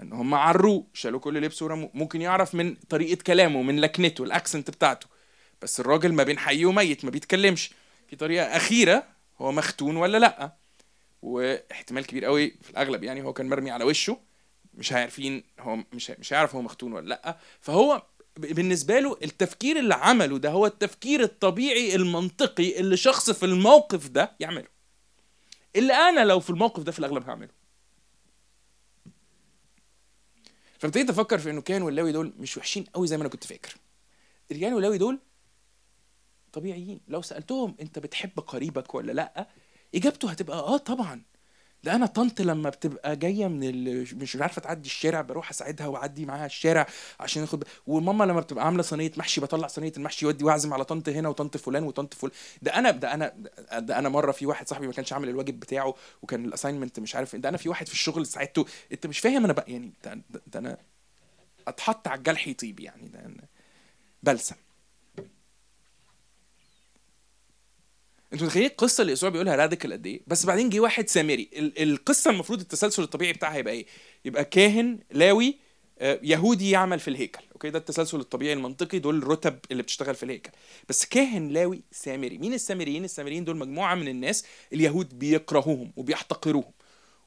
إن 0.00 0.12
هم 0.12 0.34
عروه 0.34 0.84
شالوا 0.94 1.20
كل 1.20 1.42
لبسه 1.42 1.66
ورموه. 1.66 1.90
ممكن 1.94 2.22
يعرف 2.22 2.54
من 2.54 2.74
طريقة 2.74 3.22
كلامه 3.22 3.62
من 3.62 3.80
لكنته 3.80 4.24
الأكسنت 4.24 4.70
بتاعته. 4.70 5.11
بس 5.62 5.80
الراجل 5.80 6.12
ما 6.12 6.22
بين 6.22 6.38
حي 6.38 6.64
وميت 6.64 7.04
ما 7.04 7.10
بيتكلمش. 7.10 7.70
في 8.08 8.16
طريقة 8.16 8.56
أخيرة 8.56 9.06
هو 9.38 9.52
مختون 9.52 9.96
ولا 9.96 10.18
لأ؟ 10.18 10.52
واحتمال 11.22 12.06
كبير 12.06 12.24
قوي 12.24 12.50
في 12.62 12.70
الأغلب 12.70 13.04
يعني 13.04 13.22
هو 13.22 13.32
كان 13.32 13.48
مرمي 13.48 13.70
على 13.70 13.84
وشه. 13.84 14.18
مش 14.74 14.92
عارفين 14.92 15.44
هو 15.60 15.78
مش 15.92 16.10
مش 16.10 16.32
هيعرف 16.32 16.54
هو 16.54 16.62
مختون 16.62 16.92
ولا 16.92 17.08
لأ. 17.08 17.38
فهو 17.60 18.02
بالنسبة 18.36 19.00
له 19.00 19.18
التفكير 19.22 19.78
اللي 19.78 19.94
عمله 19.94 20.38
ده 20.38 20.50
هو 20.50 20.66
التفكير 20.66 21.22
الطبيعي 21.22 21.94
المنطقي 21.94 22.80
اللي 22.80 22.96
شخص 22.96 23.30
في 23.30 23.46
الموقف 23.46 24.08
ده 24.08 24.32
يعمله. 24.40 24.68
اللي 25.76 25.92
أنا 25.92 26.24
لو 26.24 26.40
في 26.40 26.50
الموقف 26.50 26.82
ده 26.82 26.92
في 26.92 26.98
الأغلب 26.98 27.28
هعمله. 27.28 27.48
فابتديت 30.78 31.10
أفكر 31.10 31.38
في 31.38 31.50
إنه 31.50 31.60
كان 31.60 31.82
واللاوي 31.82 32.12
دول 32.12 32.32
مش 32.38 32.56
وحشين 32.56 32.84
قوي 32.84 33.06
زي 33.06 33.16
ما 33.16 33.22
أنا 33.22 33.30
كنت 33.30 33.44
فاكر. 33.44 33.74
الرجال 34.50 34.74
واللاوي 34.74 34.98
دول 34.98 35.18
طبيعيين. 36.52 37.00
لو 37.08 37.22
سألتهم 37.22 37.74
انت 37.80 37.98
بتحب 37.98 38.40
قريبك 38.40 38.94
ولا 38.94 39.12
لأ 39.12 39.48
إجابته 39.94 40.30
هتبقى 40.30 40.58
آه 40.58 40.76
طبعا. 40.76 41.22
ده 41.84 41.94
أنا 41.94 42.06
طنط 42.06 42.40
لما 42.40 42.70
بتبقى 42.70 43.16
جاية 43.16 43.46
من 43.48 43.64
ال... 43.68 44.06
مش 44.18 44.36
عارفة 44.36 44.60
تعدي 44.62 44.86
الشارع 44.86 45.20
بروح 45.20 45.50
أساعدها 45.50 45.86
وأعدي 45.86 46.26
معاها 46.26 46.46
الشارع 46.46 46.86
عشان 47.20 47.42
آخد 47.42 47.64
وماما 47.86 48.24
لما 48.24 48.40
بتبقى 48.40 48.64
عاملة 48.64 48.82
صينية 48.82 49.12
محشي 49.16 49.40
بطلع 49.40 49.66
صينية 49.68 49.92
المحشي 49.96 50.24
يودي 50.26 50.44
وأعزم 50.44 50.72
على 50.74 50.84
طنط 50.84 51.08
هنا 51.08 51.28
وطنط 51.28 51.56
فلان 51.56 51.82
وطنط 51.84 52.14
فلان 52.14 52.32
ده 52.62 52.78
أنا 52.78 52.90
ده 52.90 53.14
أنا 53.14 53.28
ده 53.78 53.98
أنا 53.98 54.08
مرة 54.08 54.32
في 54.32 54.46
واحد 54.46 54.68
صاحبي 54.68 54.86
ما 54.86 54.92
كانش 54.92 55.12
عامل 55.12 55.28
الواجب 55.28 55.60
بتاعه 55.60 55.94
وكان 56.22 56.44
الاساينمنت 56.44 57.00
مش 57.00 57.16
عارف 57.16 57.36
ده 57.36 57.48
أنا 57.48 57.56
في 57.56 57.68
واحد 57.68 57.86
في 57.86 57.92
الشغل 57.92 58.26
ساعدته. 58.26 58.66
أنت 58.92 59.06
مش 59.06 59.18
فاهم 59.18 59.44
أنا 59.44 59.52
بقى 59.52 59.72
يعني 59.72 59.92
ده, 60.04 60.20
ده 60.46 60.58
أنا 60.58 60.78
أتحط 61.68 62.08
على 62.08 62.18
الجرح 62.18 62.48
يطيب 62.48 62.80
يعني 62.80 63.08
ده 63.08 63.18
أنا 63.20 63.44
بلسم. 64.22 64.56
أنتوا 68.32 68.46
متخيلين 68.46 68.70
القصة 68.70 69.00
اللي 69.02 69.12
يسوع 69.12 69.28
بيقولها 69.30 69.56
radical 69.56 69.92
قد 69.92 70.06
إيه؟ 70.06 70.20
بس 70.26 70.46
بعدين 70.46 70.68
جه 70.68 70.80
واحد 70.80 71.08
سامري. 71.08 71.48
ال- 71.56 71.82
القصة 71.82 72.30
المفروض 72.30 72.60
التسلسل 72.60 73.02
الطبيعي 73.02 73.32
بتاعها 73.32 73.56
يبقى 73.58 73.74
إيه؟ 73.74 73.86
يبقى 74.24 74.44
كاهن 74.44 74.98
لاوي 75.10 75.56
آه، 75.98 76.20
يهودي 76.22 76.70
يعمل 76.70 77.00
في 77.00 77.08
الهيكل. 77.08 77.42
okay؟ 77.52 77.70
ده 77.70 77.78
التسلسل 77.78 78.20
الطبيعي 78.20 78.52
المنطقي 78.52 78.98
دول 78.98 79.18
الرتب 79.18 79.58
اللي 79.70 79.82
بتشتغل 79.82 80.14
في 80.14 80.22
الهيكل. 80.22 80.50
بس 80.88 81.04
كاهن 81.04 81.48
لاوي 81.48 81.82
سامري. 81.92 82.38
مين 82.38 82.54
السامريين؟ 82.54 83.04
السامريين 83.04 83.44
دول 83.44 83.56
مجموعة 83.56 83.94
من 83.94 84.08
الناس 84.08 84.44
اليهود 84.72 85.18
بيكرهوهم 85.18 85.92
وبيحتقروهم. 85.96 86.72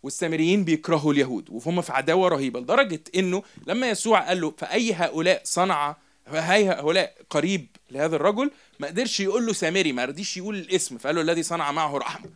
والسامريين 0.04 0.64
بيكرهوا 0.64 1.14
اليهود 1.14 1.50
وهم 1.50 1.82
في 1.82 1.92
عداوة 1.92 2.28
رهيبة 2.28 2.60
لدرجة 2.60 3.04
إنه 3.16 3.44
لما 3.68 3.90
يسوع 3.90 4.20
قال 4.28 4.42
له 4.42 4.54
فأي 4.58 4.94
هؤلاء 4.94 5.42
صنع 5.44 5.98
فاي 6.26 6.70
هؤلاء 6.70 7.16
قريب 7.30 7.68
لهذا 7.92 8.16
الرجل 8.16 8.52
ما 8.80 8.88
قدرش 8.88 9.20
يقول 9.20 9.46
له 9.46 9.54
سامري 9.54 9.92
ما 9.92 10.06
رضيش 10.06 10.38
يقول 10.38 10.56
الاسم 10.56 10.98
فقال 10.98 11.16
له 11.16 11.22
الذي 11.22 11.44
صنع 11.44 11.72
معه 11.72 11.98
رحمة. 11.98 12.30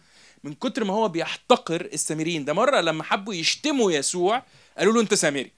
من 0.43 0.53
كتر 0.53 0.83
ما 0.83 0.93
هو 0.93 1.07
بيحتقر 1.09 1.81
السامريين 1.85 2.45
ده 2.45 2.53
مرة 2.53 2.81
لما 2.81 3.03
حبوا 3.03 3.33
يشتموا 3.33 3.91
يسوع 3.91 4.43
قالوا 4.77 4.93
له 4.93 5.01
أنت 5.01 5.13
سامري. 5.13 5.51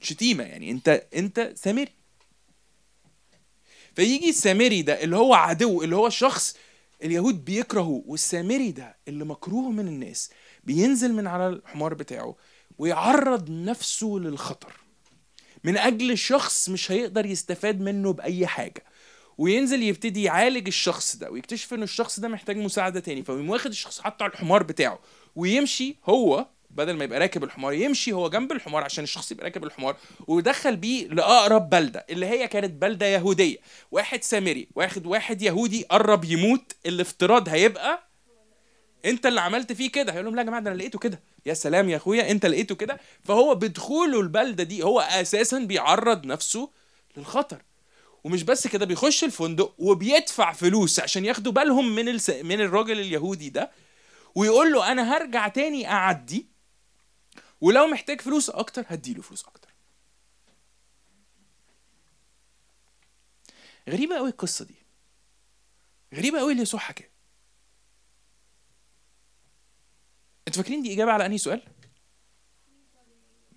شتيمة 0.00 0.44
يعني 0.44 0.70
أنت 0.70 1.06
أنت 1.16 1.52
سامري. 1.54 1.92
فيجي 3.94 4.28
السامري 4.30 4.82
ده 4.82 5.02
اللي 5.02 5.16
هو 5.16 5.34
عدو 5.34 5.82
اللي 5.82 5.96
هو 5.96 6.08
شخص 6.08 6.56
اليهود 7.02 7.44
بيكرهه 7.44 8.02
والسامري 8.06 8.70
ده 8.70 8.96
اللي 9.08 9.24
مكروه 9.24 9.70
من 9.70 9.88
الناس 9.88 10.30
بينزل 10.64 11.12
من 11.12 11.26
على 11.26 11.48
الحمار 11.48 11.94
بتاعه 11.94 12.36
ويعرض 12.78 13.50
نفسه 13.50 14.06
للخطر. 14.06 14.72
من 15.64 15.76
أجل 15.76 16.18
شخص 16.18 16.68
مش 16.68 16.92
هيقدر 16.92 17.26
يستفاد 17.26 17.80
منه 17.80 18.12
بأي 18.12 18.46
حاجة. 18.46 18.84
وينزل 19.38 19.82
يبتدي 19.82 20.22
يعالج 20.22 20.66
الشخص 20.66 21.16
ده 21.16 21.30
ويكتشف 21.30 21.74
إن 21.74 21.82
الشخص 21.82 22.20
ده 22.20 22.28
محتاج 22.28 22.56
مساعدة 22.56 23.00
تاني. 23.00 23.22
فيقوم 23.22 23.50
واخد 23.50 23.70
الشخص 23.70 24.00
حاطه 24.00 24.22
على 24.22 24.32
الحمار 24.32 24.62
بتاعه 24.62 24.98
ويمشي 25.36 25.96
هو 26.04 26.46
بدل 26.70 26.92
ما 26.96 27.04
يبقى 27.04 27.18
راكب 27.18 27.44
الحمار 27.44 27.72
يمشي 27.72 28.12
هو 28.12 28.30
جنب 28.30 28.52
الحمار 28.52 28.84
عشان 28.84 29.04
الشخص 29.04 29.32
يبقى 29.32 29.44
راكب 29.44 29.64
الحمار 29.64 29.96
ويدخل 30.26 30.76
بيه 30.76 31.06
لأقرب 31.06 31.70
بلدة 31.70 32.06
اللي 32.10 32.26
هي 32.26 32.48
كانت 32.48 32.70
بلدة 32.82 33.06
يهودية. 33.06 33.56
واحد 33.90 34.22
سامري 34.22 34.68
واخد 34.74 35.06
واحد 35.06 35.42
يهودي 35.42 35.82
قرب 35.84 36.24
يموت 36.24 36.72
الافتراض 36.86 37.48
هيبقى 37.48 38.09
انت 39.04 39.26
اللي 39.26 39.40
عملت 39.40 39.72
فيه 39.72 39.90
كده. 39.92 40.12
هيقول 40.12 40.24
لهم 40.24 40.34
لا 40.34 40.40
يا 40.42 40.46
جماعة 40.46 40.62
ده 40.62 40.70
أنا 40.70 40.76
لقيته 40.78 40.98
كده. 40.98 41.20
يا 41.46 41.54
سلام 41.54 41.88
يا 41.88 41.96
اخويا 41.96 42.30
انت 42.30 42.46
لقيته 42.46 42.74
كده. 42.74 43.00
فهو 43.24 43.54
بدخوله 43.54 44.20
البلدة 44.20 44.64
دي 44.64 44.82
هو 44.82 45.00
أساسا 45.00 45.58
بيعرض 45.58 46.26
نفسه 46.26 46.70
للخطر. 47.16 47.62
ومش 48.24 48.42
بس 48.42 48.66
كده 48.66 48.86
بيخش 48.86 49.24
الفندق 49.24 49.74
وبيدفع 49.78 50.52
فلوس 50.52 51.00
عشان 51.00 51.24
ياخدوا 51.24 51.52
بالهم 51.52 51.94
من 51.94 52.08
الس... 52.08 52.30
من 52.30 52.60
الراجل 52.60 53.00
اليهودي 53.00 53.50
ده 53.50 53.70
ويقول 54.34 54.72
له 54.72 54.92
أنا 54.92 55.16
هرجع 55.16 55.48
تاني 55.48 55.90
أعدي 55.90 56.46
ولو 57.60 57.86
محتاج 57.86 58.20
فلوس 58.20 58.50
أكتر 58.50 58.84
هديله 58.88 59.22
فلوس 59.22 59.44
أكتر. 59.44 59.68
غريبة 63.88 64.16
قوي 64.16 64.28
القصة 64.28 64.64
دي. 64.64 64.74
غريبة 66.14 66.38
قوي 66.38 66.52
اللي 66.52 66.62
يسوع 66.62 66.80
حكاه 66.80 67.09
أنتوا 70.50 70.62
فاكرين 70.62 70.82
دي 70.82 70.92
إجابة 70.94 71.12
على 71.12 71.26
أنهي 71.26 71.38
سؤال؟ 71.38 71.62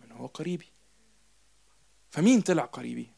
من 0.01 0.11
هو 0.11 0.25
قريبي. 0.25 0.67
فمين 2.11 2.41
طلع 2.41 2.65
قريبي؟ 2.65 3.09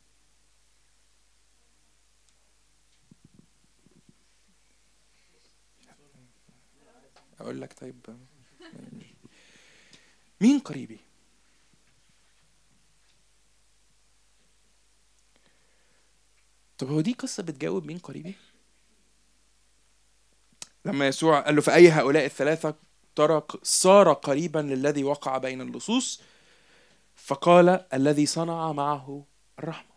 أقول 7.39 7.61
لك 7.61 7.73
طيب. 7.73 8.17
مين 10.41 10.59
قريبي؟ 10.59 10.99
طب 16.77 16.87
هو 16.89 17.01
دي 17.01 17.13
قصة 17.13 17.43
بتجاوب 17.43 17.85
مين 17.85 17.97
قريبي؟ 17.97 18.35
لما 20.85 21.07
يسوع 21.07 21.39
قال 21.39 21.55
له 21.55 21.61
فأي 21.61 21.89
هؤلاء 21.89 22.25
الثلاثة 22.25 22.75
ترى 23.15 23.41
صار 23.63 24.13
قريبا 24.13 24.59
للذي 24.59 25.03
وقع 25.03 25.37
بين 25.37 25.61
اللصوص 25.61 26.21
فقال 27.15 27.85
الذي 27.93 28.25
صنع 28.25 28.71
معه 28.71 29.25
الرحمة. 29.59 29.95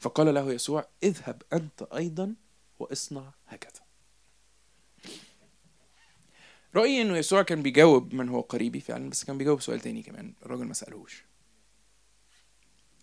فقال 0.00 0.34
له 0.34 0.52
يسوع 0.52 0.86
اذهب 1.02 1.42
أنت 1.52 1.82
أيضا 1.82 2.34
واصنع 2.78 3.32
هكذا. 3.46 3.82
رأيي 6.74 7.02
إنه 7.02 7.16
يسوع 7.16 7.42
كان 7.42 7.62
بيجاوب 7.62 8.14
من 8.14 8.28
هو 8.28 8.40
قريبي 8.40 8.80
فعلا 8.80 9.10
بس 9.10 9.24
كان 9.24 9.38
بيجاوب 9.38 9.60
سؤال 9.60 9.80
تاني 9.80 10.02
كمان 10.02 10.34
الراجل 10.42 10.64
ما 10.64 10.74
سألهوش. 10.74 11.24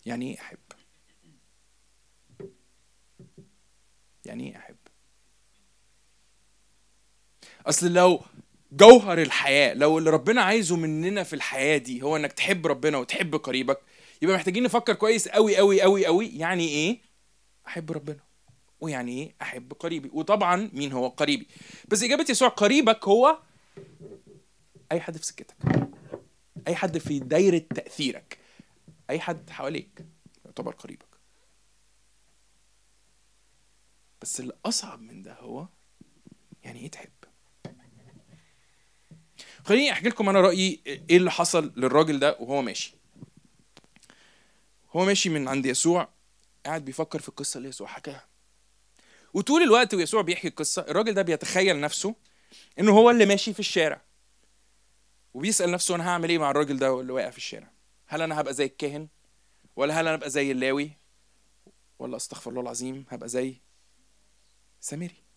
يعني 0.05 0.31
إيه 0.31 0.39
أحب؟ 0.39 0.59
يعني 4.25 4.49
إيه 4.49 4.57
أحب؟ 4.57 4.78
أصل 7.69 7.93
لو 7.93 8.21
جوهر 8.71 9.21
الحياة 9.21 9.73
لو 9.73 9.97
اللي 9.97 10.09
ربنا 10.09 10.41
عايزه 10.41 10.75
مننا 10.75 11.23
في 11.23 11.33
الحياة 11.33 11.77
دي 11.77 12.01
هو 12.01 12.15
إنك 12.17 12.31
تحب 12.33 12.67
ربنا 12.67 12.97
وتحب 12.97 13.35
قريبك 13.35 13.79
يبقى 14.21 14.35
محتاجين 14.35 14.63
نفكر 14.63 14.93
كويس 14.93 15.27
قوي 15.27 15.57
قوي 15.57 15.81
قوي 15.81 16.05
قوي 16.05 16.27
يعني 16.27 16.67
إيه؟ 16.67 17.01
أحب 17.67 17.91
ربنا 17.91 18.19
ويعني 18.81 19.11
إيه؟ 19.23 19.35
أحب 19.41 19.73
قريبي 19.73 20.09
وطبعا 20.13 20.69
مين 20.73 20.91
هو 20.91 21.07
قريبي؟ 21.07 21.47
بس 21.87 22.03
إجابة 22.03 22.25
يسوع 22.29 22.47
قريبك 22.47 23.07
هو 23.07 23.39
أي 24.91 24.99
حد 25.01 25.17
في 25.17 25.25
سكتك 25.25 25.55
أي 26.67 26.75
حد 26.75 26.97
في 26.97 27.19
دايرة 27.19 27.57
تأثيرك 27.75 28.37
أي 29.09 29.19
حد 29.19 29.49
حواليك 29.49 30.05
يعتبر 30.45 30.71
قريبك. 30.73 31.05
بس 34.21 34.39
الأصعب 34.39 35.01
من 35.01 35.23
ده 35.23 35.33
هو 35.33 35.67
يعني 36.63 36.79
إيه 36.79 36.91
تحب؟ 36.91 37.09
خليني 39.69 39.91
أحكي 39.91 40.09
لكم 40.09 40.29
أنا 40.29 40.41
رأيي 40.41 40.81
إيه 40.87 41.17
اللي 41.17 41.31
حصل 41.31 41.73
للراجل 41.77 42.19
ده 42.19 42.37
وهو 42.39 42.61
ماشي. 42.61 42.95
هو 44.91 45.05
ماشي 45.05 45.29
من 45.29 45.47
عند 45.47 45.65
يسوع 45.65 46.09
قاعد 46.65 46.85
بيفكر 46.85 47.19
في 47.19 47.29
القصة 47.29 47.57
اللي 47.57 47.69
يسوع 47.69 47.87
حكاها. 47.87 48.27
وطول 49.33 49.61
الوقت 49.61 49.93
ويسوع 49.93 50.21
بيحكي 50.21 50.47
القصة 50.47 50.81
الراجل 50.81 51.13
ده 51.13 51.21
بيتخيل 51.21 51.81
نفسه 51.81 52.15
انه 52.79 52.91
هو 52.91 53.09
اللي 53.09 53.25
ماشي 53.25 53.53
في 53.53 53.59
الشارع. 53.59 54.01
وبيسأل 55.33 55.71
نفسه 55.71 55.95
أنا 55.95 56.09
هعمل 56.09 56.29
إيه 56.29 56.37
مع 56.37 56.51
الراجل 56.51 56.77
ده 56.77 56.99
اللي 56.99 57.13
واقع 57.13 57.29
في 57.29 57.37
الشارع؟ 57.37 57.71
هل 58.07 58.21
أنا 58.21 58.41
هبقى 58.41 58.53
زي 58.53 58.65
الكاهن؟ 58.65 59.07
ولا 59.75 59.93
هل 60.01 60.07
أنا 60.07 60.15
ابقى 60.15 60.29
زي 60.29 60.51
اللاوي؟ 60.51 60.91
ولا 61.99 62.17
أستغفر 62.17 62.49
الله 62.49 62.61
العظيم 62.61 63.05
هبقى 63.09 63.29
زي 63.29 63.55
سامري. 64.79 65.28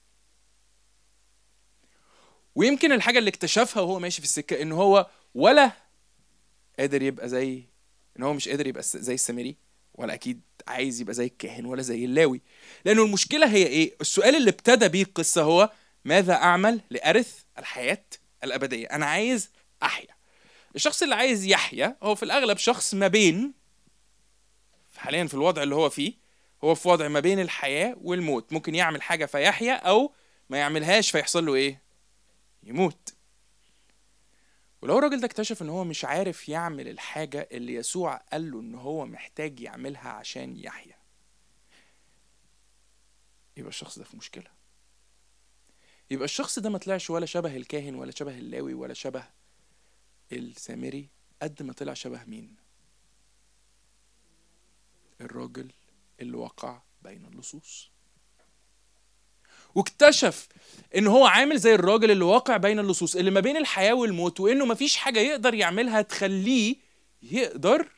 ويمكن 2.55 2.93
الحاجة 2.93 3.19
اللي 3.19 3.31
اكتشفها 3.31 3.83
وهو 3.83 3.99
ماشي 3.99 4.19
في 4.23 4.27
السكة 4.27 4.63
إن 4.63 4.73
هو 4.73 5.07
ولا 5.35 5.73
قادر 6.79 7.03
يبقى 7.03 7.29
زي 7.29 7.63
إن 8.19 8.23
هو 8.23 8.35
مش 8.35 8.49
قادر 8.49 8.67
يبقى 8.67 8.83
زي 8.83 9.15
السامري 9.15 9.57
ولا 9.95 10.15
أكيد 10.15 10.41
عايز 10.69 11.01
يبقى 11.01 11.15
زي 11.15 11.25
الكاهن 11.27 11.65
ولا 11.67 11.83
زي 11.83 12.05
اللاوي. 12.05 12.41
لأنه 12.85 13.03
المشكلة 13.03 13.47
هي 13.47 13.67
إيه؟ 13.67 13.95
السؤال 14.01 14.37
اللي 14.37 14.51
ابتدى 14.51 14.89
بيه 14.89 15.03
القصة 15.03 15.43
هو 15.43 15.71
ماذا 16.05 16.35
أعمل 16.35 16.81
لأرث 16.91 17.39
الحياة 17.59 18.05
الأبدية؟ 18.45 18.87
أنا 18.87 19.07
عايز 19.07 19.51
أحيا. 19.83 20.09
الشخص 20.77 21.03
اللي 21.03 21.15
عايز 21.15 21.45
يحيا 21.47 21.97
هو 22.03 22.15
في 22.15 22.23
الأغلب 22.23 22.59
شخص 22.59 22.95
ما 22.95 23.09
بين 23.09 23.53
حاليا 24.97 25.27
في 25.27 25.35
الوضع 25.35 25.63
اللي 25.63 25.75
هو 25.75 25.91
فيه 25.91 26.13
هو 26.65 26.75
في 26.75 26.89
وضع 26.89 27.09
ما 27.09 27.21
بين 27.21 27.41
الحياة 27.41 27.97
والموت. 28.03 28.53
ممكن 28.53 28.75
يعمل 28.75 29.03
حاجة 29.03 29.27
فيحيا 29.27 29.75
أو 29.75 30.13
ما 30.51 30.59
يعملهاش 30.59 31.11
فيحصل 31.11 31.47
له 31.47 31.55
إيه؟ 31.55 31.83
يموت. 32.63 33.15
ولو 34.83 34.99
الراجل 34.99 35.21
ده 35.21 35.27
اكتشف 35.27 35.63
إن 35.63 35.69
هو 35.69 35.85
مش 35.85 36.05
عارف 36.05 36.49
يعمل 36.49 36.89
الحاجة 36.89 37.49
اللي 37.53 37.75
يسوع 37.75 38.17
قال 38.17 38.51
له 38.51 38.61
إن 38.61 38.75
هو 38.75 39.07
محتاج 39.07 39.61
يعملها 39.61 40.09
عشان 40.11 40.57
يحيا 40.57 40.97
يبقى 43.57 43.69
الشخص 43.69 43.99
ده 43.99 44.05
في 44.05 44.17
مشكلة. 44.17 44.51
يبقى 46.11 46.25
الشخص 46.25 46.59
ده 46.59 46.71
ما 46.71 46.79
طلعش 46.79 47.11
ولا 47.11 47.27
شبه 47.27 47.57
الكاهن 47.57 47.95
ولا 47.95 48.11
شبه 48.11 48.39
اللاوي 48.39 48.75
ولا 48.75 48.95
شبه 48.95 49.25
السامري 50.33 51.09
قد 51.43 51.63
ما 51.63 51.73
طلع 51.73 51.95
شبه 51.95 52.25
مين؟ 52.25 52.57
الراجل 55.21 55.73
اللي 56.21 56.37
وقع 56.37 56.83
بين 57.03 57.27
اللصوص. 57.27 57.92
واكتشف 59.75 60.49
إن 60.97 61.07
هو 61.07 61.27
عامل 61.27 61.59
زي 61.59 61.75
الراجل 61.75 62.11
اللي 62.11 62.25
واقع 62.25 62.57
بين 62.57 62.79
اللصوص 62.79 63.17
اللي 63.17 63.31
ما 63.31 63.41
بين 63.41 63.57
الحياة 63.57 63.95
والموت 63.95 64.41
وإنه 64.41 64.65
مفيش 64.65 64.97
حاجة 64.97 65.21
يقدر 65.21 65.55
يعملها 65.55 66.03
تخليه 66.03 66.77
يقدر 67.23 67.89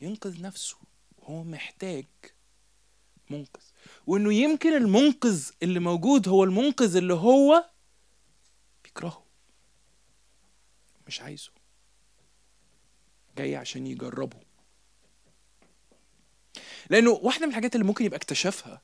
ينقذ 0.00 0.42
نفسه. 0.42 0.76
هو 1.22 1.42
محتاج 1.44 2.06
منقذ. 3.30 3.62
وإنه 4.06 4.34
يمكن 4.34 4.72
المنقذ 4.72 5.50
اللي 5.62 5.80
موجود 5.80 6.28
هو 6.28 6.44
المنقذ 6.44 6.96
اللي 6.96 7.14
هو 7.14 7.64
بيكرهه. 8.84 9.24
مش 11.06 11.20
عايزه. 11.20 11.50
جاي 13.38 13.56
عشان 13.56 13.86
يجربه. 13.86 14.36
لأنه 16.90 17.10
واحدة 17.10 17.46
من 17.46 17.50
الحاجات 17.50 17.74
اللي 17.74 17.86
ممكن 17.86 18.04
يبقى 18.04 18.16
اكتشفها 18.16 18.82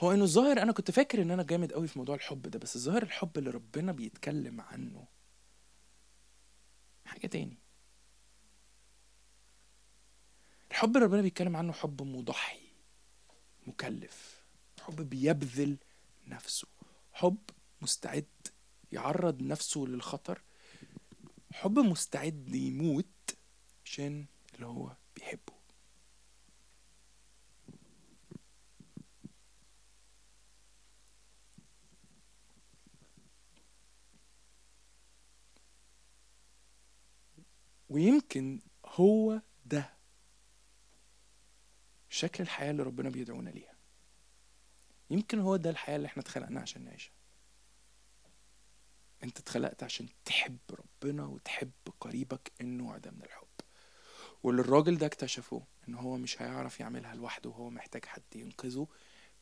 هو 0.00 0.12
إنه 0.12 0.24
الظاهر 0.24 0.62
أنا 0.62 0.72
كنت 0.72 0.90
فاكر 0.90 1.22
إن 1.22 1.30
أنا 1.30 1.42
جامد 1.42 1.72
قوي 1.72 1.88
في 1.88 1.98
موضوع 1.98 2.14
الحب 2.14 2.42
ده 2.42 2.58
بس 2.58 2.76
الظاهر 2.76 3.02
الحب 3.02 3.38
اللي 3.38 3.50
ربنا 3.50 3.92
بيتكلم 3.92 4.60
عنه. 4.60 5.06
حاجة 7.04 7.26
تاني. 7.26 7.58
الحب 10.70 10.96
اللي 10.96 11.06
ربنا 11.06 11.22
بيتكلم 11.22 11.56
عنه 11.56 11.72
حب 11.72 12.02
مضحي 12.02 12.68
مكلف. 13.66 14.44
حب 14.80 14.96
بيبذل 15.10 15.76
نفسه. 16.26 16.68
حب 17.12 17.38
مستعد 17.80 18.26
يعرض 18.92 19.42
نفسه 19.42 19.80
للخطر. 19.80 20.42
حب 21.52 21.78
مستعد 21.78 22.54
يموت 22.54 23.36
عشان 23.84 24.26
اللي 24.54 24.66
هو 24.66 24.96
بيحبه. 25.16 25.57
ويمكن 37.88 38.60
هو 38.86 39.42
ده 39.64 39.94
شكل 42.08 42.42
الحياة 42.44 42.70
اللي 42.70 42.82
ربنا 42.82 43.10
بيدعونا 43.10 43.50
ليها. 43.50 43.74
يمكن 45.10 45.38
هو 45.38 45.56
ده 45.56 45.70
الحياة 45.70 45.96
اللي 45.96 46.06
إحنا 46.06 46.22
اتخلقنا 46.22 46.60
عشان 46.60 46.84
نعيشها. 46.84 47.12
انت 49.24 49.38
اتخلقت 49.38 49.82
عشان 49.82 50.08
تحب 50.24 50.58
ربنا 50.70 51.26
وتحب 51.26 51.70
قريبك 52.00 52.52
النوع 52.60 52.98
ده 52.98 53.10
من 53.10 53.22
الحب. 53.22 53.46
واللي 54.42 54.62
الراجل 54.62 54.98
ده 54.98 55.06
اكتشفه 55.06 55.62
ان 55.88 55.94
هو 55.94 56.16
مش 56.16 56.42
هيعرف 56.42 56.80
يعملها 56.80 57.14
لوحده 57.14 57.50
وهو 57.50 57.70
محتاج 57.70 58.04
حد 58.04 58.22
ينقذه 58.34 58.86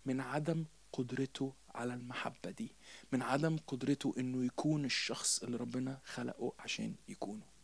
من 0.04 0.20
عدم 0.20 0.64
قدرته 0.92 1.54
على 1.74 1.94
المحبة 1.94 2.50
دي 2.50 2.76
من 3.12 3.22
عدم 3.22 3.56
قدرته 3.66 4.14
انه 4.18 4.44
يكون 4.44 4.84
الشخص 4.84 5.42
اللي 5.42 5.56
ربنا 5.56 6.00
خلقه 6.04 6.52
عشان 6.58 6.94
يكونه. 7.08 7.55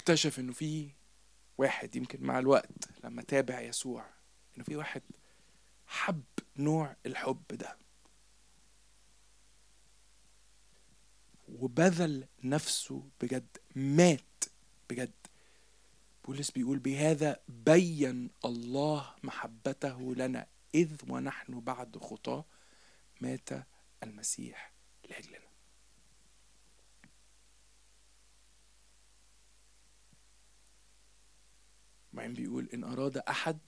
اكتشف 0.00 0.38
إنه 0.38 0.52
في 0.52 0.90
واحد 1.58 1.96
يمكن 1.96 2.22
مع 2.22 2.38
الوقت 2.38 2.70
لما 3.04 3.22
تابع 3.22 3.60
يسوع 3.60 4.06
إنه 4.56 4.64
في 4.64 4.76
واحد 4.76 5.02
حب 5.86 6.24
نوع 6.56 6.96
الحب 7.06 7.42
ده. 7.50 7.78
وبذل 11.48 12.26
نفسه 12.44 13.08
بجد 13.20 13.56
مات 13.74 14.44
بجد. 14.90 15.12
بولس 16.24 16.50
بيقول 16.50 16.78
بهذا 16.78 17.40
بين 17.48 18.30
الله 18.44 19.14
محبته 19.22 20.14
لنا 20.14 20.46
إذ 20.74 20.96
ونحن 21.08 21.60
بعد 21.60 21.98
خطاه 21.98 22.44
مات 23.20 23.48
المسيح 24.02 24.72
لأجلنا. 25.10 25.49
وبعدين 32.20 32.44
بيقول 32.44 32.68
إن 32.74 32.84
أراد 32.84 33.16
أحد 33.16 33.58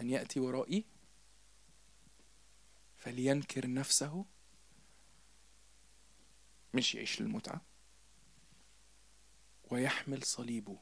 أن 0.00 0.10
يأتي 0.10 0.40
ورائي 0.40 0.84
فلينكر 2.96 3.70
نفسه 3.70 4.24
مش 6.74 6.94
يعيش 6.94 7.20
للمتعة 7.20 7.60
ويحمل 9.70 10.22
صليبه. 10.22 10.78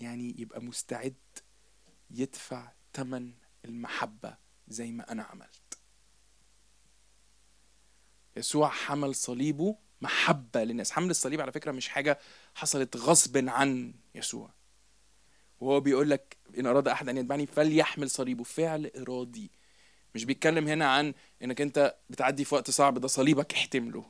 يعني 0.00 0.34
يبقى 0.38 0.60
مستعد 0.62 1.14
يدفع 2.10 2.72
تمن 2.92 3.34
المحبة 3.64 4.36
زي 4.68 4.92
ما 4.92 5.12
أنا 5.12 5.22
عملت. 5.22 5.78
يسوع 8.36 8.68
حمل 8.68 9.14
صليبه 9.14 9.78
محبة 10.00 10.64
للناس. 10.64 10.92
حمل 10.92 11.10
الصليب 11.10 11.40
على 11.40 11.52
فكرة 11.52 11.72
مش 11.72 11.88
حاجة 11.88 12.18
حصلت 12.54 12.96
غصب 12.96 13.48
عن 13.48 13.94
يسوع. 14.14 14.63
وهو 15.60 15.80
بيقول 15.80 16.10
لك 16.10 16.36
إن 16.58 16.66
أراد 16.66 16.88
أحد 16.88 17.08
أن 17.08 17.16
يتبعني 17.16 17.46
فليحمل 17.46 18.10
صليبه. 18.10 18.44
فعل 18.44 18.90
إرادي. 18.96 19.50
مش 20.14 20.24
بيتكلم 20.24 20.68
هنا 20.68 20.92
عن 20.92 21.14
إنك 21.42 21.60
أنت 21.60 21.96
بتعدي 22.10 22.44
في 22.44 22.54
وقت 22.54 22.70
صعب 22.70 22.98
ده 22.98 23.08
صليبك 23.08 23.54
احتمله. 23.54 24.04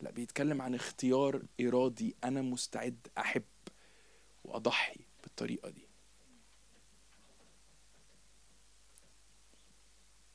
لا 0.00 0.10
بيتكلم 0.10 0.62
عن 0.62 0.74
اختيار 0.74 1.42
إرادي. 1.60 2.16
أنا 2.24 2.42
مستعد 2.42 3.06
أحب 3.18 3.42
وأضحي 4.44 5.00
بالطريقة 5.22 5.70
دي. 5.70 5.88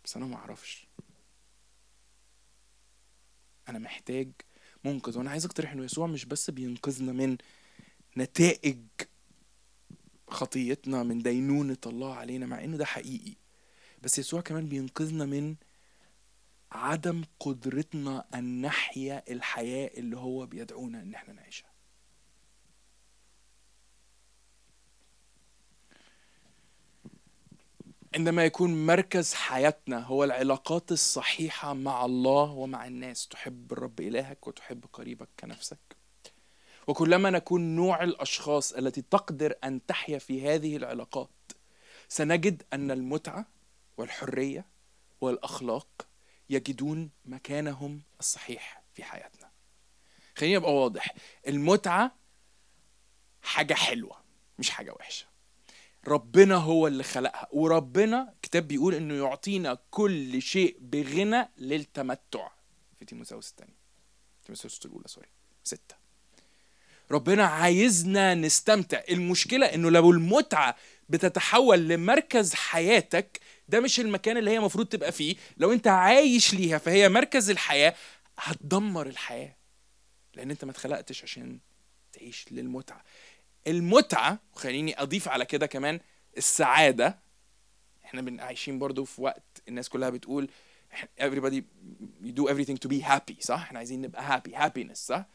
بس 0.03 0.18
أنا 0.18 0.26
ما 0.26 0.36
أعرفش. 0.36 0.88
أنا 3.70 3.80
محتاج 3.80 4.32
منقذ. 4.84 5.18
وأنا 5.18 5.32
عايز 5.32 5.45
أقترح 5.45 5.72
إنه 5.72 5.84
يسوع 5.84 6.08
مش 6.08 6.26
بس 6.26 6.49
بينقذنا 6.49 7.12
من 7.12 7.38
نتائج 8.18 8.80
خطيتنا 10.28 11.03
من 11.03 11.21
دينونة 11.21 11.78
الله 11.86 12.15
علينا 12.15 12.45
مع 12.45 12.63
إنه 12.63 12.78
ده 12.78 12.86
حقيقي. 12.86 13.36
بس 14.03 14.19
يسوع 14.19 14.41
كمان 14.41 14.67
بينقذنا 14.69 15.26
من 15.26 15.55
عدم 16.71 17.23
قدرتنا 17.39 18.26
أن 18.36 18.61
نحيا 18.61 19.23
الحياة 19.32 19.91
اللي 19.97 20.17
هو 20.17 20.45
بيدعونا 20.45 21.01
إن 21.01 21.13
إحنا 21.13 21.34
نعيشها. 21.34 21.76
عندما 28.15 28.45
يكون 28.45 28.86
مركز 28.86 29.34
حياتنا 29.34 29.99
هو 29.99 30.23
العلاقات 30.23 30.91
الصحيحة 30.91 31.73
مع 31.73 32.05
الله 32.05 32.51
ومع 32.51 32.88
الناس 32.88 33.28
تحب 33.28 33.71
الرب 33.73 33.99
إلهك 33.99 34.47
وتحب 34.47 34.86
قريبك 34.93 35.30
كنفسك. 35.39 36.05
وكلما 36.88 37.29
نكون 37.29 37.75
نوع 37.75 38.03
الأشخاص 38.03 38.73
التي 38.73 39.01
تقدر 39.01 39.53
أن 39.63 39.86
تحيا 39.86 40.17
في 40.17 40.47
هذه 40.49 40.77
العلاقات 40.77 41.29
سنجد 42.09 42.63
أن 42.73 42.91
المتعة 42.91 43.45
والحرية 43.97 44.65
والأخلاق 45.21 46.07
يجدون 46.49 47.09
مكانهم 47.25 48.01
الصحيح 48.19 48.83
في 48.93 49.03
حياتنا. 49.03 49.51
خليني 50.36 50.57
أبقى 50.57 50.73
واضح. 50.75 51.15
المتعة 51.47 52.15
حاجة 53.41 53.73
حلوة 53.73 54.17
مش 54.59 54.69
حاجة 54.69 54.93
وحشة. 54.93 55.25
ربنا 56.07 56.55
هو 56.55 56.88
اللي 56.88 57.03
خلقها 57.03 57.47
وربنا 57.51 58.33
كتاب 58.41 58.67
بيقول 58.67 58.95
إنه 58.95 59.13
يعطينا 59.13 59.77
كل 59.91 60.41
شيء 60.41 60.77
بغنى 60.79 61.49
للتمتع. 61.57 62.49
في 62.99 63.05
تيموثاوس 63.05 63.49
الثاني. 63.49 63.73
تيموثاوس 64.45 64.86
الأولى 64.86 65.07
سوري 65.07 65.27
ستة. 65.63 66.05
ربنا 67.12 67.45
عايزنا 67.45 68.34
نستمتع. 68.34 69.01
المشكلة 69.10 69.66
إنه 69.66 69.89
لو 69.91 70.12
المتعة 70.12 70.76
بتتحول 71.10 71.88
لمركز 71.88 72.53
حياتك 72.53 73.39
ده 73.70 73.80
مش 73.80 73.99
المكان 73.99 74.38
اللي 74.38 74.51
هي 74.51 74.58
المفروض 74.58 74.86
تبقى 74.88 75.12
فيه. 75.12 75.36
لو 75.58 75.74
أنت 75.74 75.88
عايش 75.88 76.53
ليها 76.53 76.78
فهي 76.78 77.10
مركز 77.10 77.49
الحياة 77.49 77.95
هتدمر 78.39 79.08
الحياة. 79.08 79.56
لأن 80.34 80.51
أنت 80.51 80.66
ما 80.66 80.72
اتخلقتش 80.72 81.24
عشان 81.24 81.60
تعيش 82.14 82.45
للمتعة. 82.51 83.03
المتعة 83.68 84.39
وخليني 84.53 85.01
أضيف 85.01 85.28
على 85.28 85.45
كده 85.45 85.66
كمان 85.66 85.99
السعادة. 86.38 87.20
إحنا 88.06 88.43
عايشين 88.43 88.80
برضو 88.80 89.06
في 89.06 89.22
وقت 89.22 89.43
الناس 89.68 89.89
كلها 89.89 90.10
بتقول 90.10 90.49
everybody 91.22 91.62
you 92.24 92.32
do 92.39 92.49
everything 92.49 92.78
to 92.86 92.89
be 92.89 93.01
happy 93.01 93.39
صح؟ 93.39 93.62
إحنا 93.62 93.78
عايزين 93.80 94.01
نبقى 94.01 94.41
happy 94.41 94.51
happiness 94.51 94.93
صح؟ 94.93 95.26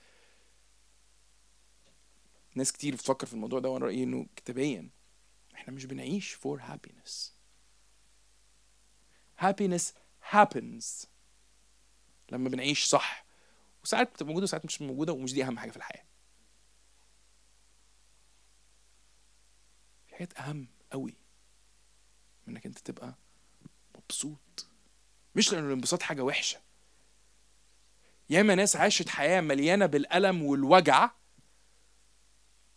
ناس 2.61 2.73
كتير 2.73 2.95
بتفكر 2.95 3.27
في 3.27 3.33
الموضوع 3.33 3.59
ده 3.61 3.69
وأنا 3.69 3.85
رأيي 3.85 4.03
إنه 4.03 4.27
كتابيا. 4.37 4.91
إحنا 5.55 5.75
مش 5.75 5.85
بنعيش 5.85 6.35
for 6.37 6.59
happiness. 6.61 7.31
Happiness 9.43 9.85
happens 10.33 11.07
لما 12.33 12.49
بنعيش 12.49 12.85
صح. 12.85 13.25
وساعات 13.85 14.13
بتبقى 14.13 14.27
موجودة 14.27 14.45
وساعات 14.45 14.65
مش 14.65 14.83
موجودة 14.83 15.13
ومش 15.13 15.33
دي 15.33 15.45
أهم 15.45 15.59
حاجة 15.59 15.71
في 15.71 15.77
الحياة. 15.77 16.05
في 20.09 20.15
حاجات 20.15 20.39
أهم 20.39 20.69
قوي 20.93 21.15
من 22.47 22.55
إنك 22.57 22.67
أنت 22.67 22.79
تبقى 22.79 23.15
مبسوط. 23.97 24.67
مش 25.35 25.53
لأن 25.53 25.67
الانبساط 25.67 26.03
حاجة 26.03 26.23
وحشة. 26.23 26.61
ياما 28.31 28.55
ناس 28.55 28.77
عاشت 28.77 29.09
حياة 29.09 29.41
مليانة 29.41 29.87
بالألم 29.87 30.43
والوجع 30.43 31.11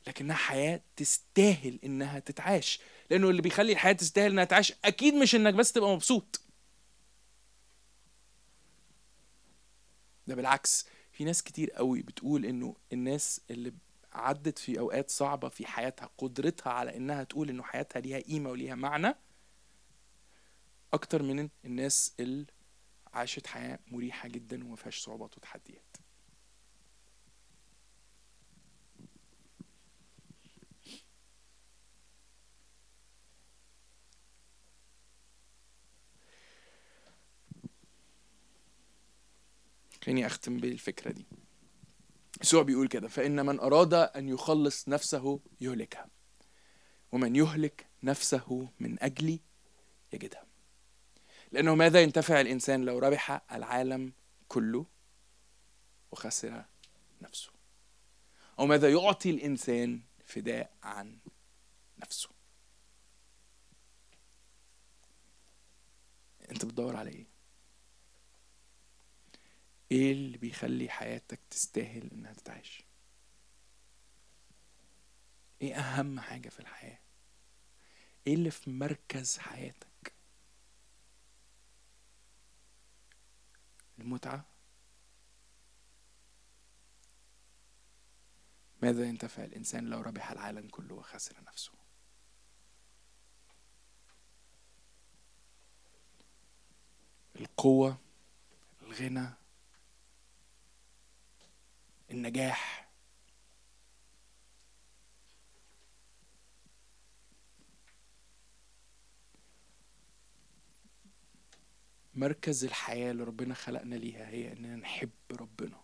لكنها 0.08 0.36
حياة 0.36 0.82
تستاهل 0.96 1.80
إنها 1.84 2.20
تتعاش. 2.20 2.80
لأنه 3.10 3.30
اللي 3.30 3.42
بيخلي 3.42 3.72
الحياة 3.72 3.94
تستاهل 3.94 4.32
إنها 4.32 4.44
تتعاش 4.44 4.74
أكيد 4.86 5.14
مش 5.14 5.36
إنك 5.36 5.54
بس 5.54 5.72
تبقى 5.72 5.90
مبسوط. 5.90 6.42
ده 10.28 10.36
بالعكس 10.36 10.88
في 11.12 11.24
ناس 11.24 11.44
كتير 11.44 11.72
قوي 11.72 12.02
بتقول 12.02 12.46
إنه 12.46 12.76
الناس 12.94 13.42
اللي 13.52 13.74
عدت 14.14 14.60
في 14.60 14.80
أوقات 14.80 15.10
صعبة 15.10 15.50
في 15.50 15.68
حياتها 15.68 16.10
قدرتها 16.18 16.74
على 16.74 16.98
إنها 16.98 17.24
تقول 17.24 17.50
إنه 17.50 17.64
حياتها 17.64 18.00
ليها 18.00 18.20
قيمة 18.20 18.50
وليها 18.50 18.76
معنى 18.76 19.16
أكتر 20.94 21.24
من 21.24 21.50
الناس 21.66 22.14
اللي 22.20 22.46
عاشت 23.14 23.48
حياة 23.48 23.80
مريحة 23.88 24.30
جدا 24.30 24.64
وما 24.66 24.76
فيهاش 24.76 25.00
صعوبات 25.00 25.38
وتحديات. 25.38 25.93
خليني 40.04 40.26
أختم 40.26 40.58
بالفكرة 40.58 41.12
دي. 41.12 41.26
يسوع 42.42 42.64
بيقول 42.64 42.88
كده 42.88 43.08
فإن 43.08 43.46
من 43.46 43.60
أراد 43.60 43.94
أن 43.94 44.30
يخلص 44.30 44.90
نفسه 44.90 45.40
يهلكها 45.62 46.10
ومن 47.12 47.36
يهلك 47.36 47.88
نفسه 48.04 48.70
من 48.80 49.04
اجلي 49.04 49.40
يجدها. 50.14 50.46
لأنه 51.52 51.76
ماذا 51.76 52.02
ينتفع 52.02 52.42
الإنسان 52.42 52.86
لو 52.86 53.00
ربح 53.00 53.42
العالم 53.52 54.14
كله 54.48 54.86
وخسر 56.12 56.66
نفسه؟ 57.22 57.52
أو 58.60 58.66
ماذا 58.66 58.90
يعطي 58.90 59.30
الإنسان 59.30 60.02
فداء 60.26 60.78
عن 60.84 61.20
نفسه؟ 61.98 62.30
أنت 66.52 66.66
بتدور 66.66 66.96
على 66.96 67.10
إيه؟ 67.10 67.33
إيه 69.92 70.12
اللي 70.12 70.38
بيخلي 70.38 70.90
حياتك 70.90 71.40
تستاهل 71.50 72.10
انها 72.12 72.34
تتعاش 72.34 72.84
إيه 75.62 75.76
اهم 75.76 76.20
حاجة 76.20 76.50
في 76.50 76.60
الحياة؟ 76.60 77.00
إيه 78.28 78.34
اللي 78.34 78.52
في 78.52 78.70
مركز 78.70 79.38
حياتك؟ 79.38 80.14
المتعة؟ 84.00 84.46
ماذا 88.82 89.04
ينتفع 89.06 89.44
الإنسان 89.44 89.86
لو 89.86 90.02
ربح 90.02 90.32
العالم 90.32 90.68
كله 90.68 90.96
وخسر 90.96 91.36
نفسه؟ 91.48 91.72
القوة 97.36 97.98
الغنى 98.82 99.30
النجاح. 102.14 102.90
مركز 112.16 112.66
الحياة 112.66 113.12
اللي 113.12 113.24
ربنا 113.24 113.54
خلقنا 113.54 113.96
ليها 113.96 114.28
هي 114.30 114.54
إننا 114.54 114.76
نحب 114.76 115.10
ربنا 115.32 115.84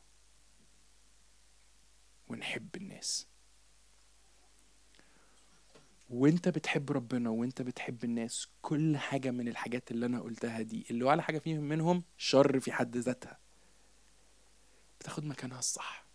ونحب 2.28 2.76
الناس. 2.76 3.28
وانت 6.10 6.50
بتحب 6.50 6.92
ربنا 6.92 7.30
وانت 7.30 7.62
بتحب 7.62 8.04
الناس 8.04 8.48
كل 8.62 8.98
حاجة 8.98 9.32
من 9.32 9.48
الحاجات 9.48 9.92
اللي 9.92 10.06
أنا 10.06 10.22
قلتها 10.22 10.62
دي 10.62 10.86
اللي 10.90 11.04
ولا 11.04 11.22
حاجة 11.22 11.40
فيهم 11.40 11.64
منهم 11.64 12.04
شر 12.18 12.60
في 12.60 12.72
حد 12.72 12.98
ذاتها. 12.98 13.40
بتاخد 15.00 15.26
مكانها 15.26 15.60
الصح. 15.60 16.09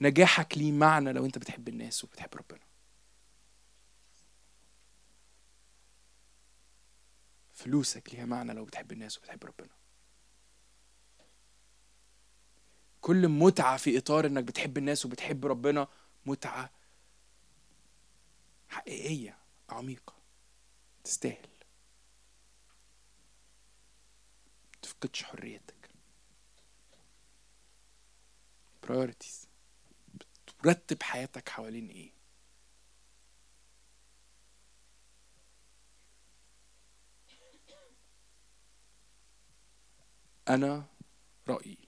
نجاحك 0.00 0.58
ليه 0.58 0.72
معنى 0.72 1.12
لو 1.12 1.24
انت 1.24 1.38
بتحب 1.38 1.68
الناس 1.68 2.04
وبتحب 2.04 2.34
ربنا. 2.34 2.68
فلوسك 7.54 8.14
ليها 8.14 8.24
معنى 8.24 8.52
لو 8.52 8.64
بتحب 8.64 8.92
الناس 8.92 9.18
وبتحب 9.18 9.44
ربنا. 9.44 9.70
كل 13.00 13.28
متعة 13.28 13.76
في 13.76 13.98
إطار 13.98 14.26
إنك 14.26 14.44
بتحب 14.44 14.78
الناس 14.78 15.06
وبتحب 15.06 15.46
ربنا 15.46 15.88
متعة 16.26 16.70
حقيقية 18.68 19.38
عميقة 19.68 20.14
تستاهل. 21.04 21.48
تفقدش 24.82 25.22
حريتك. 25.22 25.90
Priorities. 28.86 29.47
بترتب 30.60 31.02
حياتك 31.02 31.48
حوالين 31.48 31.88
إيه؟ 31.88 32.12
أنا 40.48 40.86
رأيي 41.48 41.78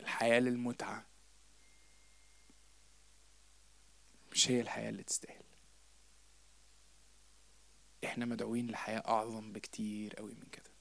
الحياة 0.00 0.40
للمتعة 0.40 1.06
مش 4.32 4.50
هي 4.50 4.60
الحياة 4.60 4.88
اللي 4.90 5.02
تستاهل. 5.02 5.44
إحنا 8.04 8.24
مدعوين 8.24 8.70
لحياة 8.70 8.98
أعظم 9.08 9.52
بكتير 9.52 10.14
قوي 10.14 10.34
من 10.34 10.46
كده. 10.52 10.73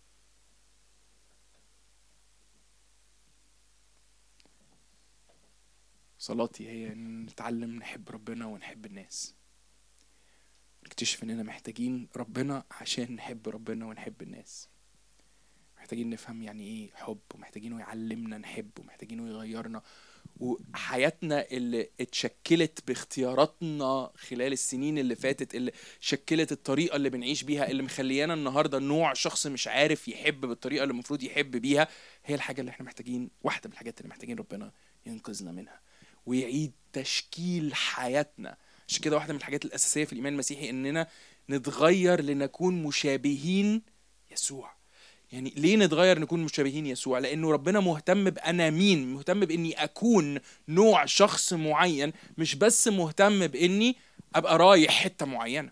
صلاتي 6.23 6.69
هي 6.69 6.93
إن 6.93 7.23
نتعلم 7.23 7.75
نحب 7.75 8.09
ربنا 8.09 8.45
ونحب 8.45 8.85
الناس. 8.85 9.35
نكتشف 10.85 11.23
إننا 11.23 11.43
محتاجين 11.43 12.07
ربنا 12.15 12.63
عشان 12.71 13.15
نحب 13.15 13.49
ربنا 13.49 13.85
ونحب 13.85 14.21
الناس. 14.21 14.69
محتاجين 15.77 16.09
نفهم 16.09 16.41
يعني 16.41 16.63
إيه 16.63 16.91
حب 16.93 17.19
ومحتاجينه 17.35 17.79
يعلمنا 17.79 18.37
نحب 18.37 18.69
ومحتاجينه 18.79 19.27
يغيرنا. 19.27 19.81
وحياتنا 20.39 21.51
اللي 21.51 21.89
اتشكلت 21.99 22.87
باختياراتنا 22.87 24.11
خلال 24.15 24.53
السنين 24.53 24.97
اللي 24.97 25.15
فاتت 25.15 25.55
اللي 25.55 25.71
شكلت 25.99 26.51
الطريقة 26.51 26.95
اللي 26.95 27.09
بنعيش 27.09 27.43
بيها 27.43 27.69
اللي 27.71 27.83
مخليانا 27.83 28.33
النهارده 28.33 28.79
نوع 28.79 29.13
شخص 29.13 29.47
مش 29.47 29.67
عارف 29.67 30.07
يحب 30.07 30.41
بالطريقة 30.41 30.83
اللي 30.83 30.91
المفروض 30.91 31.23
يحب 31.23 31.51
بيها 31.51 31.87
هي 32.25 32.35
الحاجة 32.35 32.61
اللي 32.61 32.69
إحنا 32.69 32.85
محتاجين 32.85 33.29
واحدة 33.41 33.67
من 33.67 33.73
الحاجات 33.73 33.97
اللي 33.99 34.09
محتاجين 34.09 34.37
ربنا 34.37 34.71
ينقذنا 35.05 35.51
منها. 35.51 35.92
ويعيد 36.25 36.71
تشكيل 36.93 37.75
حياتنا. 37.75 38.57
عشان 38.87 39.01
كده 39.01 39.15
واحدة 39.15 39.33
من 39.33 39.39
الحاجات 39.39 39.65
الأساسية 39.65 40.05
في 40.05 40.11
الإيمان 40.13 40.33
المسيحي 40.33 40.69
إننا 40.69 41.07
نتغير 41.49 42.21
لنكون 42.21 42.83
مشابهين 42.83 43.81
يسوع. 44.31 44.73
يعني 45.31 45.53
ليه 45.57 45.75
نتغير 45.77 46.19
نكون 46.19 46.43
مشابهين 46.43 46.85
يسوع؟ 46.85 47.19
لأنه 47.19 47.51
ربنا 47.51 47.79
مهتم 47.79 48.29
بأنا 48.29 48.69
مين؟ 48.69 49.13
مهتم 49.13 49.39
بإني 49.39 49.83
أكون 49.83 50.39
نوع 50.67 51.05
شخص 51.05 51.53
معين 51.53 52.13
مش 52.37 52.55
بس 52.55 52.87
مهتم 52.87 53.47
بإني 53.47 53.95
أبقى 54.35 54.57
رايح 54.57 54.91
حتة 55.03 55.25
معينة. 55.25 55.71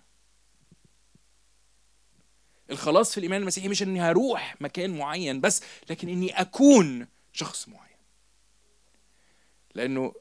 الخلاص 2.72 3.12
في 3.12 3.18
الإيمان 3.18 3.42
المسيحي 3.42 3.68
مش 3.68 3.84
إني 3.84 4.02
هروح 4.02 4.56
مكان 4.62 4.98
معين 4.98 5.42
بس 5.42 5.62
لكن 5.90 6.10
إني 6.10 6.42
أكون 6.42 7.08
شخص 7.34 7.68
معين. 7.68 7.98
لأنه 9.76 10.14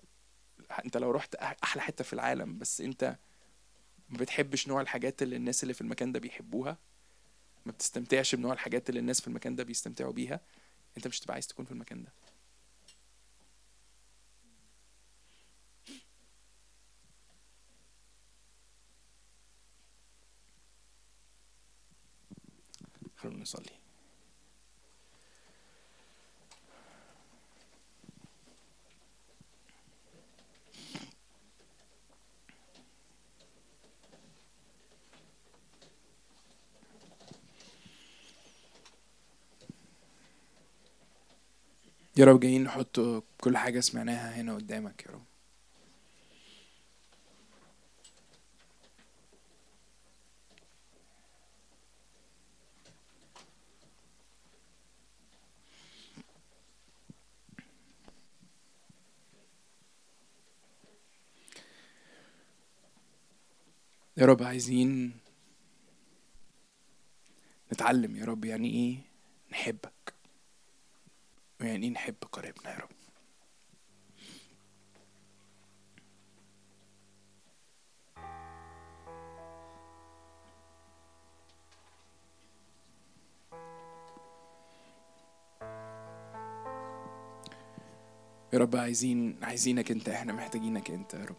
انت 0.71 0.97
لو 0.97 1.11
رحت 1.11 1.35
أحلى 1.35 1.83
حتة 1.83 2.05
في 2.05 2.13
العالم 2.13 2.59
بس 2.59 2.81
انت 2.81 3.17
ما 4.11 4.19
بتحبش 4.19 4.69
نوع 4.69 4.81
الحاجات 4.81 5.23
اللي 5.23 5.37
الناس 5.37 5.63
اللي 5.63 5.75
في 5.75 5.81
المكان 5.81 6.13
ده 6.13 6.21
بيحبوها 6.21 6.79
ما 7.67 7.73
بتستمتعش 7.73 8.35
بنوع 8.35 8.53
الحاجات 8.53 8.89
اللي 8.91 9.01
الناس 9.01 9.21
في 9.23 9.29
المكان 9.29 9.57
ده 9.57 9.65
بيستمتعوا 9.65 10.13
بيها 10.13 10.41
انت 10.99 11.09
مش 11.09 11.21
هتبقى 11.21 11.35
عايز 11.35 11.47
تكون 11.49 11.65
في 11.65 11.73
المكان 11.73 12.05
ده. 12.05 12.13
خلونا 23.17 23.43
نصلي. 23.43 23.80
يا 42.21 42.25
رب 42.25 42.41
جايين 42.41 42.65
نحط 42.65 43.01
كل 43.41 43.57
حاجة 43.57 43.81
سمعناها 43.81 44.41
هنا 44.41 44.55
قدامك 44.55 45.05
يا 45.07 45.11
رب. 45.13 45.23
يا 64.17 64.27
رب 64.27 64.43
عايزين 64.43 65.13
نتعلم 67.73 68.17
يا 68.17 68.25
رب 68.25 68.45
يعني 68.45 68.71
إيه؟ 68.71 68.97
نحبك 69.53 70.00
إيه 71.83 71.91
نحب 71.91 72.15
قريبنا 72.33 72.71
يا 72.73 72.79
رب. 72.79 72.91
يا 88.53 88.59
رب 88.59 88.77
عايزين 88.77 89.37
عايزينك 89.43 89.91
انت 89.91 90.09
إحنا 90.09 90.33
محتاجينك 90.33 90.91
انت 90.91 91.15
يا 91.15 91.25
رب. 91.25 91.37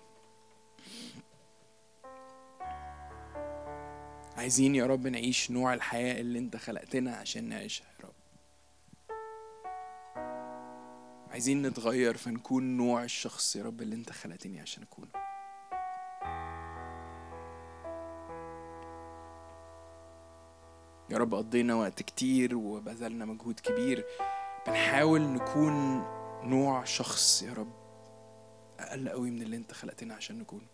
عايزين 4.37 4.75
يا 4.75 4.85
رب 4.85 5.07
نعيش 5.07 5.51
نوع 5.51 5.73
الحياة 5.73 6.21
اللي 6.21 6.39
انت 6.39 6.55
خلقتنا 6.57 7.15
عشان 7.15 7.49
نعيشها 7.49 7.85
يا 7.99 8.05
رب. 8.05 8.10
عايزين 11.31 11.61
نتغير 11.61 12.17
فنكون 12.17 12.77
نوع 12.77 13.03
الشخص 13.03 13.55
يا 13.55 13.63
رب 13.63 13.81
اللي 13.81 13.95
انت 13.95 14.11
خلقتني 14.11 14.59
عشان 14.59 14.83
اكونه 14.83 15.09
يا 21.09 21.17
رب 21.17 21.33
قضينا 21.33 21.75
وقت 21.75 22.01
كتير 22.03 22.55
وبذلنا 22.55 23.25
مجهود 23.25 23.59
كبير. 23.59 24.05
بنحاول 24.67 25.21
نكون 25.21 25.73
نوع 26.43 26.83
شخص 26.83 27.43
يا 27.43 27.53
رب 27.53 27.73
أقل 28.79 29.09
قوي 29.09 29.31
من 29.31 29.41
اللي 29.41 29.55
انت 29.57 29.71
خلقتنا 29.71 30.13
عشان 30.15 30.39
نكونه 30.39 30.65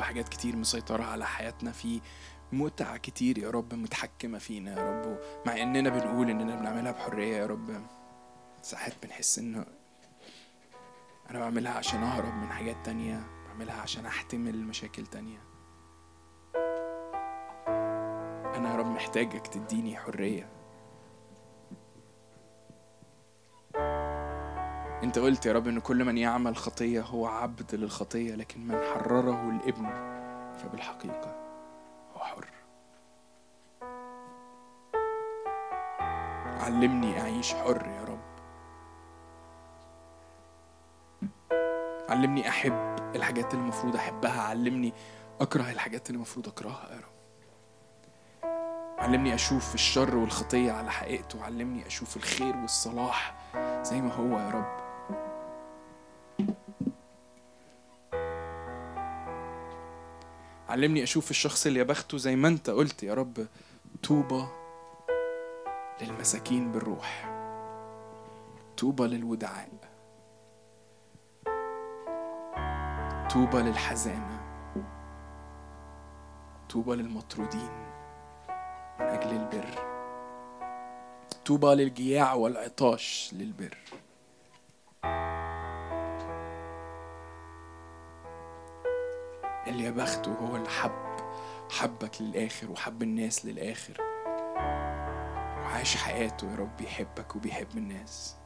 رب 0.00 0.06
حاجات 0.06 0.28
كتير 0.28 0.56
مسيطرة 0.56 1.02
على 1.02 1.26
حياتنا 1.26 1.72
في 1.72 2.00
متع 2.52 2.96
كتير 2.96 3.38
يا 3.38 3.50
رب 3.50 3.74
متحكمة 3.74 4.38
فينا 4.38 4.70
يا 4.72 4.90
رب 4.90 5.18
مع 5.46 5.62
إننا 5.62 5.90
بنقول 5.90 6.30
إننا 6.30 6.56
بنعملها 6.56 6.92
بحرية 6.92 7.36
يا 7.36 7.46
رب. 7.46 7.86
ساعات 8.62 8.92
بنحس 9.02 9.38
ان 9.38 9.64
أنا 11.30 11.38
بعملها 11.38 11.72
عشان 11.72 12.02
أهرب 12.02 12.34
من 12.34 12.52
حاجات 12.52 12.76
تانية 12.84 13.26
بعملها 13.46 13.80
عشان 13.80 14.06
أحتمل 14.06 14.64
مشاكل 14.64 15.06
تانية. 15.06 15.38
أنا 18.56 18.70
يا 18.70 18.76
رب 18.76 18.86
محتاجك 18.86 19.46
تديني 19.46 19.96
حرية. 19.96 20.48
انت 25.02 25.18
قلت 25.18 25.46
يا 25.46 25.52
رب 25.52 25.68
ان 25.68 25.80
كل 25.80 26.04
من 26.04 26.18
يعمل 26.18 26.56
خطية 26.56 27.00
هو 27.02 27.26
عبد 27.26 27.74
للخطية 27.74 28.34
لكن 28.34 28.66
من 28.66 28.78
حرره 28.80 29.50
الابن 29.50 29.86
فبالحقيقة 30.58 31.34
هو 32.14 32.20
حر. 32.20 32.46
علمني 36.60 37.20
أعيش 37.20 37.54
حر 37.54 37.86
يا 37.86 38.04
رب. 38.04 38.20
علمني 42.08 42.48
أحب 42.48 42.96
الحاجات 43.14 43.54
اللي 43.54 43.62
المفروض 43.62 43.96
أحبها. 43.96 44.42
علمني 44.42 44.92
أكره 45.40 45.70
الحاجات 45.70 46.06
اللي 46.10 46.16
المفروض 46.16 46.48
أكرهها 46.48 46.88
يا 46.90 46.96
رب. 46.96 47.10
علمني 48.98 49.34
أشوف 49.34 49.74
الشر 49.74 50.16
والخطية 50.16 50.72
على 50.72 50.90
حقيقته. 50.90 51.44
علمني 51.44 51.86
أشوف 51.86 52.16
الخير 52.16 52.56
والصلاح 52.56 53.34
زي 53.82 54.00
ما 54.00 54.14
هو 54.14 54.38
يا 54.38 54.50
رب. 54.50 54.79
علمني 60.70 61.02
أشوف 61.02 61.30
الشخص 61.30 61.66
اللي 61.66 61.84
بخته 61.84 62.18
زي 62.18 62.36
ما 62.36 62.48
أنت 62.48 62.70
قلت 62.70 63.02
يا 63.02 63.14
رب. 63.14 63.46
طوبى 64.02 64.44
للمساكين 66.02 66.72
بالروح. 66.72 67.30
طوبى 68.76 69.02
للودعاء. 69.02 69.68
طوبى 73.30 73.58
للحزانة. 73.58 74.40
طوبى 76.70 76.96
للمطرودين 76.96 77.70
من 79.00 79.06
أجل 79.06 79.30
البر. 79.30 79.90
طوبى 81.46 81.66
للجياع 81.66 82.34
والعطاش 82.34 83.30
للبر. 83.32 83.76
اللي 89.70 89.84
يا 89.84 89.90
بخته 89.90 90.32
هو 90.32 90.56
اللي 90.56 90.68
حب 90.68 91.16
حبك 91.70 92.22
للآخر 92.22 92.70
وحب 92.70 93.02
الناس 93.02 93.44
للآخر. 93.46 93.94
وعاش 95.62 95.96
حياته 95.96 96.50
يا 96.50 96.56
رب 96.56 96.76
بيحبك 96.76 97.36
وبيحب 97.36 97.76
الناس. 97.76 98.36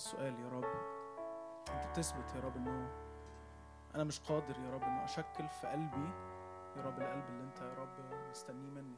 السؤال 0.00 0.40
يا 0.40 0.48
رب. 0.48 0.64
أنت 1.74 1.86
بتثبت 1.86 2.34
يا 2.34 2.40
رب 2.40 2.56
إنه 2.56 2.88
أنا 3.94 4.04
مش 4.04 4.20
قادر 4.20 4.58
يا 4.58 4.70
رب 4.70 4.82
إنه 4.82 5.04
أشكل 5.04 5.48
في 5.48 5.66
قلبي 5.66 6.10
يا 6.76 6.82
رب 6.82 6.98
القلب 7.00 7.24
اللي 7.28 7.42
أنت 7.44 7.60
يا 7.60 7.74
رب 7.74 7.88
مستنيه 8.30 8.70
مني. 8.70 8.96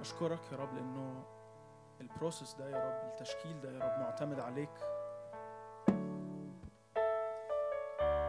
بشكرك 0.00 0.52
يا 0.52 0.56
رب 0.56 0.74
لأنه 0.74 1.24
البروسيس 2.00 2.54
ده 2.54 2.68
يا 2.70 2.88
رب 2.88 3.10
التشكيل 3.12 3.60
ده 3.60 3.70
يا 3.70 3.78
رب 3.78 4.00
معتمد 4.00 4.40
عليك. 4.40 4.74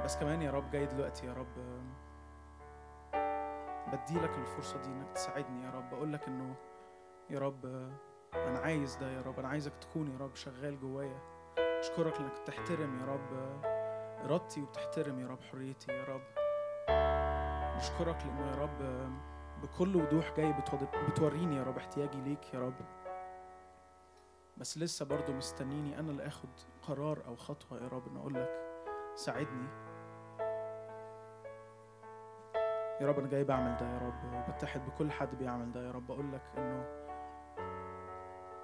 بس 0.04 0.18
كمان 0.18 0.42
يا 0.42 0.52
رب 0.52 0.72
جاي 0.72 0.86
دلوقتي 0.86 1.26
يا 1.26 1.34
رب 1.34 1.54
بديلك 3.94 4.38
الفرصة 4.38 4.82
دي 4.82 4.88
إنك 4.88 5.12
تساعدني 5.12 5.64
يا 5.66 5.72
رب. 5.72 5.90
بقول 5.90 6.14
لك 6.14 6.28
إنه 6.28 6.56
يا 7.30 7.40
رب 7.40 7.92
أنا 8.48 8.60
عايز 8.60 8.96
ده 8.96 9.12
يا 9.12 9.22
رب 9.22 9.40
أنا 9.40 9.48
عايزك 9.48 9.74
تكون 9.82 10.08
يا 10.08 10.18
رب 10.18 10.36
شغال 10.36 10.80
جوايا. 10.80 11.20
أشكرك 11.80 12.20
إنك 12.20 12.32
بتحترم 12.42 13.00
يا 13.00 13.06
رب 13.06 13.34
إرادتي 14.26 14.62
وبتحترم 14.62 15.20
يا 15.20 15.28
رب 15.28 15.42
حريتي 15.52 15.92
يا 15.92 16.04
رب. 16.04 16.22
أشكرك 17.78 18.18
لأنه 18.26 18.52
يا 18.52 18.56
رب 18.56 19.08
بكل 19.62 19.96
وضوح 19.96 20.34
جاي 20.38 20.56
بتوريني 21.10 21.56
يا 21.56 21.64
رب 21.64 21.78
احتياجي 21.78 22.22
ليك 22.22 22.54
يا 22.54 22.60
رب. 22.60 22.74
بس 24.58 24.78
لسه 24.78 25.06
برضو 25.06 25.34
مستنيني 25.34 26.00
أنا 26.00 26.12
اللي 26.12 26.28
آخد 26.28 26.50
قرار 26.82 27.26
أو 27.26 27.36
خطوة 27.36 27.84
يا 27.84 27.88
رب 27.88 28.08
ان 28.08 28.18
أقول 28.18 28.34
لك 28.34 28.50
ساعدني. 29.16 29.68
يا 33.02 33.08
رب 33.08 33.20
أنا 33.20 33.28
جاي 33.28 33.44
بعمل 33.44 33.78
ده 33.78 33.86
يا 33.94 33.98
رب 33.98 34.50
وبتحد 34.50 34.86
بكل 34.86 35.12
حد 35.12 35.36
بيعمل 35.36 35.72
ده 35.72 35.88
يا 35.88 35.92
رب. 35.92 36.12
أقول 36.12 36.34
لك 36.34 36.42
إنه 36.58 36.86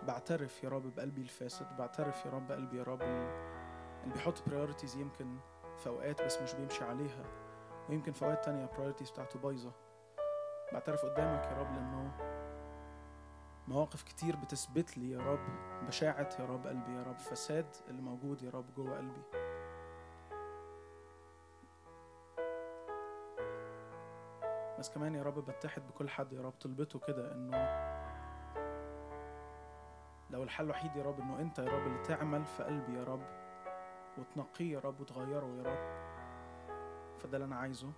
بعترف 0.07 0.63
يا 0.63 0.69
رب 0.69 0.95
بقلبي 0.95 1.21
الفاسد 1.21 1.77
بعترف 1.77 2.25
يا 2.25 2.31
رب 2.31 2.47
بقلبي 2.47 2.77
يا 2.77 2.83
رب 2.83 3.01
اللي 3.01 4.13
بيحط 4.13 4.49
priorities 4.49 4.95
يمكن 4.95 5.37
في 5.77 5.89
أوقات 5.89 6.21
بس 6.21 6.41
مش 6.41 6.53
بيمشي 6.53 6.83
عليها 6.83 7.23
ويمكن 7.89 8.11
في 8.11 8.25
أوقات 8.25 8.45
تانية 8.45 8.65
priorities 8.65 9.11
بتاعته 9.11 9.39
بايظة. 9.39 9.71
بعترف 10.73 11.05
قدامك 11.05 11.43
يا 11.45 11.57
رب 11.57 11.71
لأنه 11.73 12.11
مواقف 13.67 14.03
كتير 14.03 14.35
بتثبت 14.35 14.97
لي 14.97 15.11
يا 15.11 15.19
رب 15.19 15.39
بشاعة 15.87 16.29
يا 16.39 16.45
رب 16.45 16.67
قلبي 16.67 16.91
يا 16.95 17.03
رب 17.03 17.19
فساد 17.19 17.75
اللي 17.89 18.01
موجود 18.01 18.41
يا 18.43 18.49
رب 18.49 18.73
جوه 18.75 18.97
قلبي. 18.97 19.21
بس 24.79 24.89
كمان 24.89 25.15
يا 25.15 25.23
رب 25.23 25.39
بتحد 25.45 25.87
بكل 25.87 26.09
حد 26.09 26.33
يا 26.33 26.41
رب 26.41 26.51
طلبته 26.51 26.99
كده 26.99 27.31
إنه 27.31 27.57
لو 30.33 30.43
الحل 30.43 30.63
الوحيد 30.65 30.95
يا 30.95 31.03
رب 31.03 31.19
انه 31.19 31.39
انت 31.39 31.59
يا 31.59 31.69
رب 31.69 31.87
اللي 31.87 31.99
تعمل 31.99 32.45
في 32.45 32.63
قلبي 32.63 32.93
يا 32.97 33.03
رب 33.03 33.21
وتنقيه 34.17 34.73
يا 34.73 34.79
رب 34.79 34.99
وتغيره 35.01 35.45
يا 35.57 35.63
رب 35.63 36.03
فده 37.19 37.37
اللي 37.37 37.45
أنا 37.45 37.55
عايزه 37.55 37.91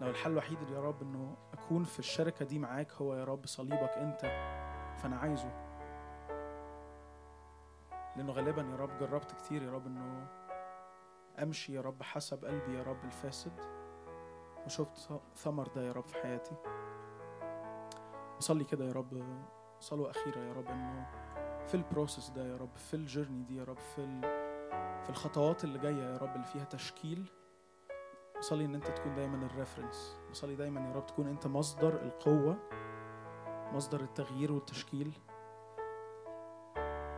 لو 0.00 0.10
الحل 0.10 0.32
الوحيد 0.32 0.70
يا 0.70 0.80
رب 0.80 1.02
انه 1.02 1.36
اكون 1.52 1.84
في 1.84 1.98
الشركة 1.98 2.44
دي 2.44 2.58
معاك 2.58 2.92
هو 2.92 3.14
يا 3.14 3.24
رب 3.24 3.46
صليبك 3.46 3.90
انت 3.90 4.20
فانا 5.02 5.16
عايزه 5.16 5.50
لأنه 8.16 8.32
غالبا 8.32 8.62
يا 8.62 8.76
رب 8.76 8.98
جربت 8.98 9.32
كتير 9.32 9.62
يا 9.62 9.70
رب 9.70 9.86
انه 9.86 10.26
امشي 11.42 11.74
يا 11.74 11.80
رب 11.80 12.02
حسب 12.02 12.44
قلبي 12.44 12.78
يا 12.78 12.82
رب 12.82 13.04
الفاسد 13.04 13.60
وشفت 14.66 15.20
ثمر 15.34 15.68
ده 15.68 15.82
يا 15.82 15.92
رب 15.92 16.06
في 16.06 16.16
حياتي 16.22 16.54
بصلي 18.38 18.64
كده 18.64 18.84
يا 18.84 18.92
رب 18.92 19.24
صلاة 19.82 20.10
أخيرة 20.10 20.38
يا 20.38 20.52
رب 20.52 20.66
إنه 20.68 21.06
في 21.66 21.74
ال 21.74 21.81
process 21.81 22.30
ده 22.30 22.44
يا 22.46 22.56
رب 22.56 22.76
في 22.76 22.94
ال 22.94 23.00
journey 23.00 23.42
دي 23.42 23.56
يا 23.56 23.64
رب 23.64 23.78
في 23.78 23.98
ال... 23.98 24.20
في 25.04 25.10
الخطوات 25.10 25.64
اللي 25.64 25.78
جاية 25.78 26.02
يا 26.02 26.16
رب 26.16 26.34
اللي 26.34 26.46
فيها 26.46 26.64
تشكيل. 26.64 27.24
بصلي 28.38 28.64
إن 28.64 28.74
أنت 28.74 28.86
تكون 28.86 29.14
دايما 29.14 29.46
ال 29.46 29.53
reference 29.53 30.18
بصلي 30.30 30.56
دايما 30.56 30.88
يا 30.88 30.92
رب 30.92 31.06
تكون 31.06 31.28
أنت 31.28 31.46
مصدر 31.46 32.02
القوة 32.02 32.58
مصدر 33.72 34.00
التغيير 34.00 34.52
والتشكيل. 34.52 35.12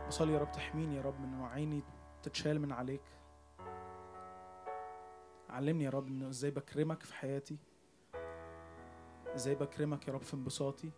بصلي 0.07 0.33
يا 0.33 0.39
رب 0.39 0.51
تحميني 0.51 0.95
يا 0.95 1.01
رب 1.01 1.19
من 1.19 1.25
إنه 1.33 1.47
عيني 1.47 1.83
تتشال 2.23 2.61
من 2.61 2.71
عليك. 2.71 3.03
علمني 5.49 5.83
يا 5.83 5.89
رب 5.89 6.07
إنه 6.07 6.29
إزاي 6.29 6.51
بكرمك 6.51 7.03
في 7.03 7.13
حياتي 7.13 7.57
إزاي 9.35 9.55
بكرمك 9.55 10.07
يا 10.07 10.13
رب 10.13 10.21
في 10.21 10.33
انبساطي. 10.33 10.91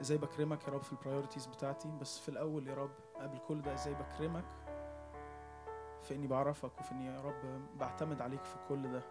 إزاي 0.00 0.18
بكرمك 0.18 0.68
يا 0.68 0.72
رب 0.72 0.82
في 0.82 0.92
البرايورتيز 0.92 1.46
بتاعتي؟ 1.46 1.88
بس 2.00 2.18
في 2.18 2.28
الأول 2.28 2.68
يا 2.68 2.74
رب 2.74 2.90
قبل 3.16 3.38
كل 3.48 3.62
ده 3.62 3.74
إزاي 3.74 3.94
بكرمك 3.94 4.44
في 6.02 6.14
إني 6.14 6.26
بعرفك 6.26 6.80
وفي 6.80 6.92
إني 6.92 7.06
يا 7.06 7.20
رب 7.20 7.60
بعتمد 7.78 8.20
عليك 8.20 8.44
في 8.44 8.56
كل 8.68 8.92
ده؟ 8.92 9.02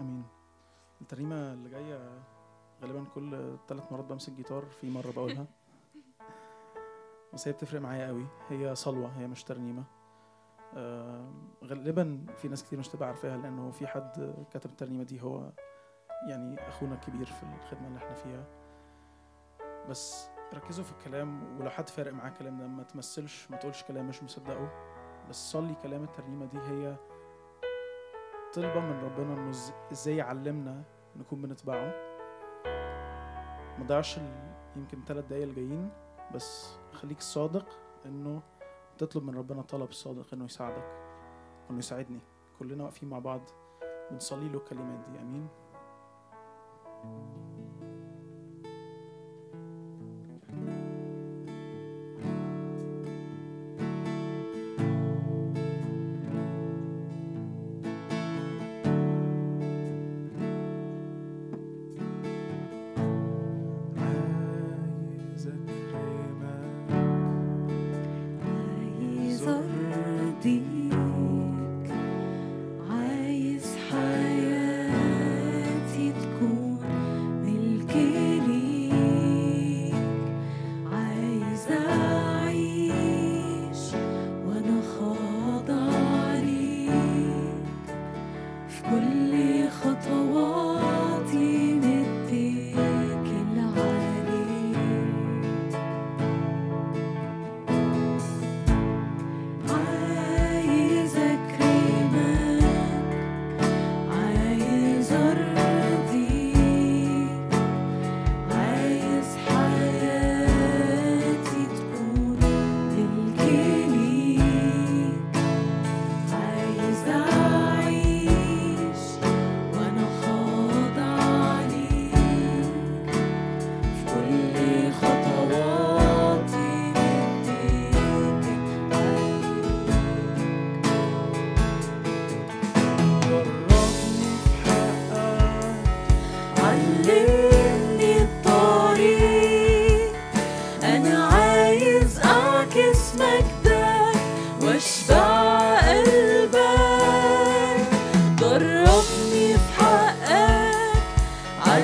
آمين. 0.00 0.24
الترنيمة 1.00 1.52
اللي 1.52 1.70
جاية 1.70 2.22
غالبا 2.82 3.04
كل 3.14 3.56
ثلاث 3.68 3.92
مرات 3.92 4.04
بمسك 4.04 4.32
جيتار 4.32 4.64
في 4.66 4.90
مرة 4.90 5.10
بقولها. 5.10 5.46
بس 7.34 7.48
هي 7.48 7.52
بتفرق 7.52 7.80
معايا 7.80 8.06
قوي. 8.06 8.26
هي 8.48 8.74
صلوة 8.74 9.08
هي 9.18 9.26
مش 9.26 9.44
ترنيمة. 9.44 9.80
آه، 9.80 9.97
غالبا 11.64 12.26
في 12.36 12.48
ناس 12.48 12.64
كتير 12.64 12.78
مش 12.78 12.88
تبقى 12.88 13.08
عارفاها 13.08 13.36
لأنه 13.36 13.70
في 13.70 13.86
حد 13.86 14.34
كتب 14.50 14.70
الترنيمة 14.70 15.04
دي 15.04 15.22
هو 15.22 15.52
يعني 16.28 16.68
أخونا 16.68 16.94
الكبير 16.94 17.26
في 17.26 17.42
الخدمة 17.62 17.88
اللي 17.88 17.98
إحنا 17.98 18.14
فيها. 18.14 18.44
بس 19.88 20.28
ركزوا 20.54 20.84
في 20.84 20.92
الكلام 20.92 21.60
ولو 21.60 21.70
حد 21.70 21.88
فارق 21.88 22.12
معاه 22.12 22.28
الكلام 22.28 22.58
ده 22.58 22.66
ما 22.66 22.82
تمثلش 22.82 23.50
ما 23.50 23.56
تقولش 23.56 23.82
كلام 23.82 24.08
مش 24.08 24.22
مصدقه 24.22 24.70
بس 25.28 25.50
صلي 25.52 25.74
كلام 25.82 26.04
الترنيمة 26.04 26.46
دي 26.46 26.58
هي 26.58 26.96
طلبة 28.54 28.80
من 28.80 29.04
ربنا 29.04 29.34
إنه 29.34 29.50
إزاي 29.92 30.16
يعلمنا 30.16 30.82
نكون 31.16 31.42
بنتبعه. 31.42 31.92
ما 33.78 33.84
ضيعش 33.86 34.20
يمكن 34.76 35.04
ثلاث 35.04 35.24
دقايق 35.24 35.48
الجايين 35.48 35.90
بس 36.34 36.76
خليك 36.92 37.20
صادق 37.20 37.66
إنه 38.06 38.42
تطلب 38.98 39.24
من 39.24 39.38
ربنا 39.38 39.62
طلب 39.62 39.92
صادق 39.92 40.26
إنه 40.32 40.44
يساعدك 40.44 40.84
انه 41.70 41.78
يساعدني. 41.78 42.20
كلنا 42.58 42.84
واقفين 42.84 43.08
مع 43.08 43.18
بعض 43.18 43.40
بنصلي 44.10 44.48
له 44.48 44.58
الكلمات 44.58 45.08
دي. 45.08 45.18
آمين. 45.20 45.48
واشبع 47.04 47.57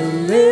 علمني 0.04 0.43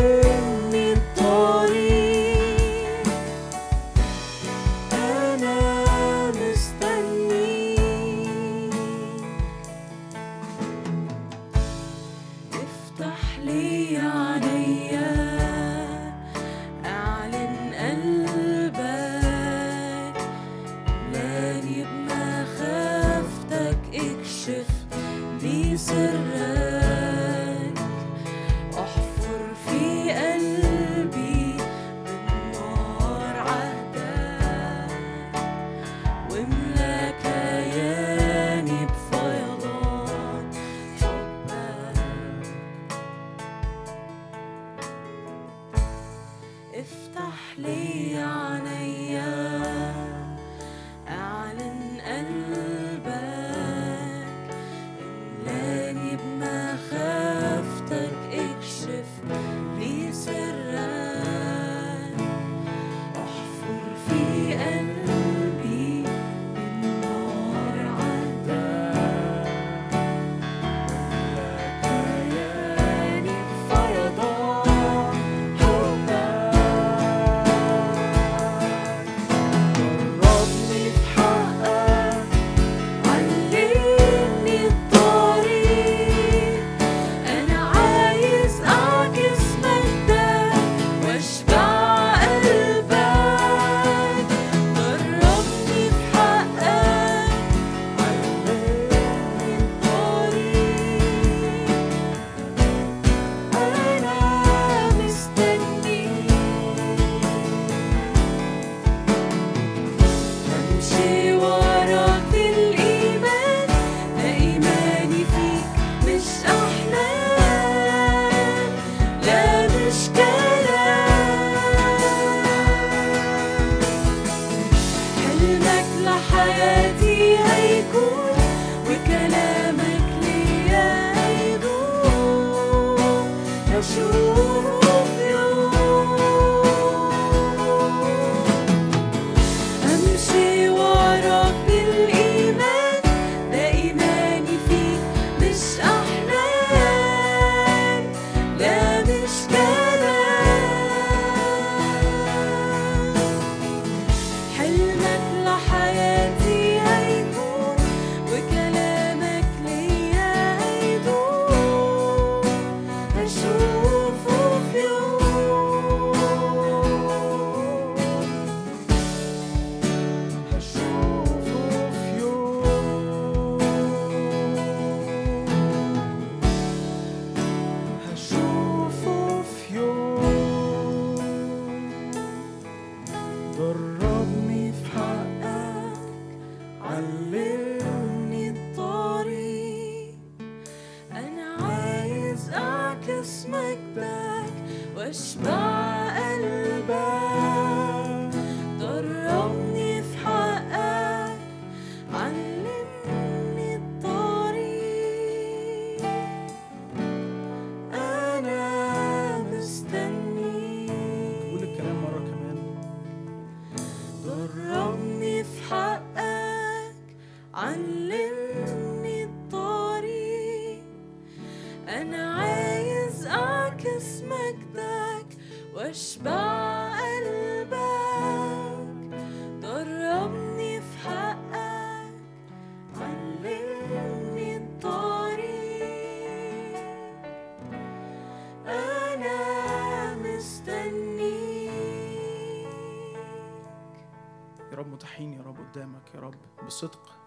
قدامك 245.72 246.14
يا 246.14 246.20
رب 246.20 246.34
بصدق. 246.66 247.18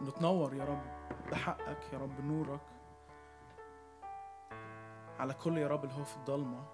انه 0.00 0.10
تنور 0.10 0.54
يا 0.54 0.64
رب 0.64 0.82
بحقك 1.30 1.92
يا 1.92 1.98
رب 1.98 2.20
نورك 2.24 2.60
على 5.18 5.34
كل 5.34 5.58
يا 5.58 5.68
رب 5.68 5.84
اللي 5.84 5.94
هو 5.96 6.04
في 6.04 6.16
الضلمة 6.16 6.64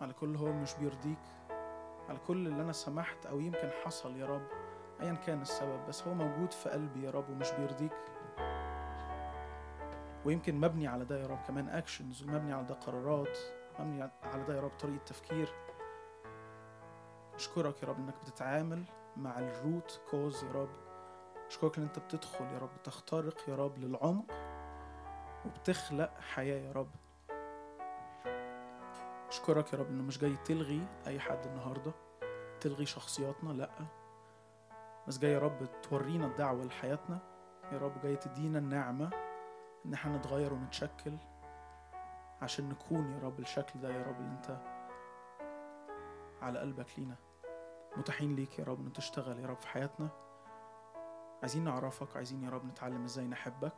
على 0.00 0.12
كل 0.12 0.36
هو 0.36 0.52
مش 0.52 0.74
بيرضيك 0.74 1.18
على 2.08 2.18
كل 2.26 2.46
اللي 2.46 2.62
أنا 2.62 2.72
سمحت 2.72 3.26
أو 3.26 3.40
يمكن 3.40 3.70
حصل 3.84 4.16
يا 4.16 4.26
رب 4.26 4.46
ايا 5.00 5.14
كان 5.14 5.42
السبب 5.42 5.86
بس 5.88 6.02
هو 6.08 6.14
موجود 6.14 6.52
في 6.52 6.68
قلبي 6.68 7.02
يا 7.04 7.10
رب 7.10 7.30
ومش 7.30 7.50
بيرضيك. 7.52 7.92
ويمكن 10.24 10.60
مبني 10.60 10.88
على 10.88 11.04
ده 11.04 11.20
يا 11.20 11.26
رب 11.26 11.38
كمان 11.46 11.68
اكشنز 11.68 12.22
ومبني 12.22 12.52
على 12.52 12.66
ده 12.66 12.74
قرارات 12.74 13.38
مبني 13.78 14.02
على 14.22 14.44
ده 14.48 14.54
يا 14.56 14.60
رب 14.60 14.70
طريقة 14.80 15.04
تفكير. 15.04 15.52
أشكرك 17.40 17.82
يا 17.82 17.88
رب 17.88 17.98
إنك 17.98 18.14
بتتعامل 18.22 18.84
مع 19.16 19.38
الروت 19.38 20.00
كوز 20.10 20.44
يا 20.44 20.52
رب. 20.52 20.68
أشكرك 21.46 21.78
إن 21.78 21.82
أنت 21.82 21.98
بتدخل 21.98 22.44
يا 22.44 22.58
رب 22.58 22.82
تخترق 22.84 23.48
يا 23.48 23.56
رب 23.56 23.78
للعمق 23.78 24.24
وبتخلق 25.46 26.20
حياة 26.20 26.60
يا 26.60 26.72
رب. 26.72 26.90
أشكرك 29.28 29.72
يا 29.72 29.78
رب 29.78 29.88
إنه 29.88 30.02
مش 30.02 30.18
جاي 30.18 30.36
تلغي 30.36 30.86
أي 31.06 31.20
حد 31.20 31.46
النهارده 31.46 31.92
تلغي 32.60 32.86
شخصياتنا 32.86 33.52
لأ. 33.52 33.70
بس 35.08 35.18
جاي 35.18 35.32
يا 35.32 35.38
رب 35.38 35.80
تورينا 35.82 36.26
الدعوة 36.26 36.64
لحياتنا. 36.64 37.18
يا 37.72 37.78
رب 37.78 38.00
جاي 38.02 38.16
تدينا 38.16 38.58
النعمة 38.58 39.10
إن 39.86 39.92
إحنا 39.94 40.16
نتغير 40.16 40.52
ونتشكل 40.52 41.16
عشان 42.42 42.68
نكون 42.68 43.10
يا 43.12 43.18
رب 43.22 43.40
الشكل 43.40 43.80
ده 43.80 43.88
يا 43.88 44.02
رب 44.02 44.20
اللي 44.20 44.32
أنت 44.36 44.58
على 46.42 46.58
قلبك 46.58 46.98
لينا. 46.98 47.16
متاحين 47.96 48.36
ليك 48.36 48.58
يا 48.58 48.64
رب 48.64 48.86
إن 48.86 48.92
تشتغل 48.92 49.38
يا 49.38 49.46
رب 49.46 49.56
في 49.56 49.68
حياتنا. 49.68 50.08
عايزين 51.42 51.64
نعرفك 51.64 52.16
عايزين 52.16 52.44
يا 52.44 52.50
رب 52.50 52.64
نتعلم 52.64 53.04
إزاي 53.04 53.26
نحبك. 53.26 53.74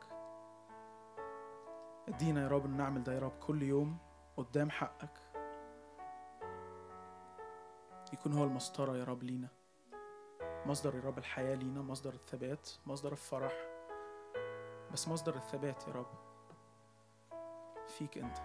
ادينا 2.07 2.43
يا 2.43 2.47
رب 2.47 2.65
إن 2.65 2.77
نعمل 2.77 3.03
ده 3.03 3.13
يا 3.13 3.19
رب 3.19 3.39
كل 3.39 3.63
يوم 3.63 3.97
قدام 4.37 4.69
حقك. 4.69 5.19
يكون 8.13 8.33
هو 8.33 8.43
المسطرة 8.43 8.97
يا 8.97 9.03
رب 9.03 9.23
لينا. 9.23 9.47
مصدر 10.65 10.95
يا 10.95 11.01
رب 11.01 11.17
الحياة 11.17 11.55
لينا 11.55 11.81
مصدر 11.81 12.13
الثبات 12.13 12.69
مصدر 12.85 13.11
الفرح. 13.11 13.53
بس 14.91 15.07
مصدر 15.07 15.35
الثبات 15.35 15.87
يا 15.87 15.93
رب 15.93 16.07
فيك 17.87 18.17
أنت 18.17 18.37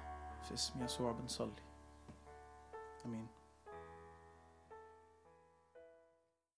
في 0.43 0.55
اسم 0.55 0.85
يسوع 0.85 1.13
بنصلي. 1.13 1.63
آمين. 3.07 3.29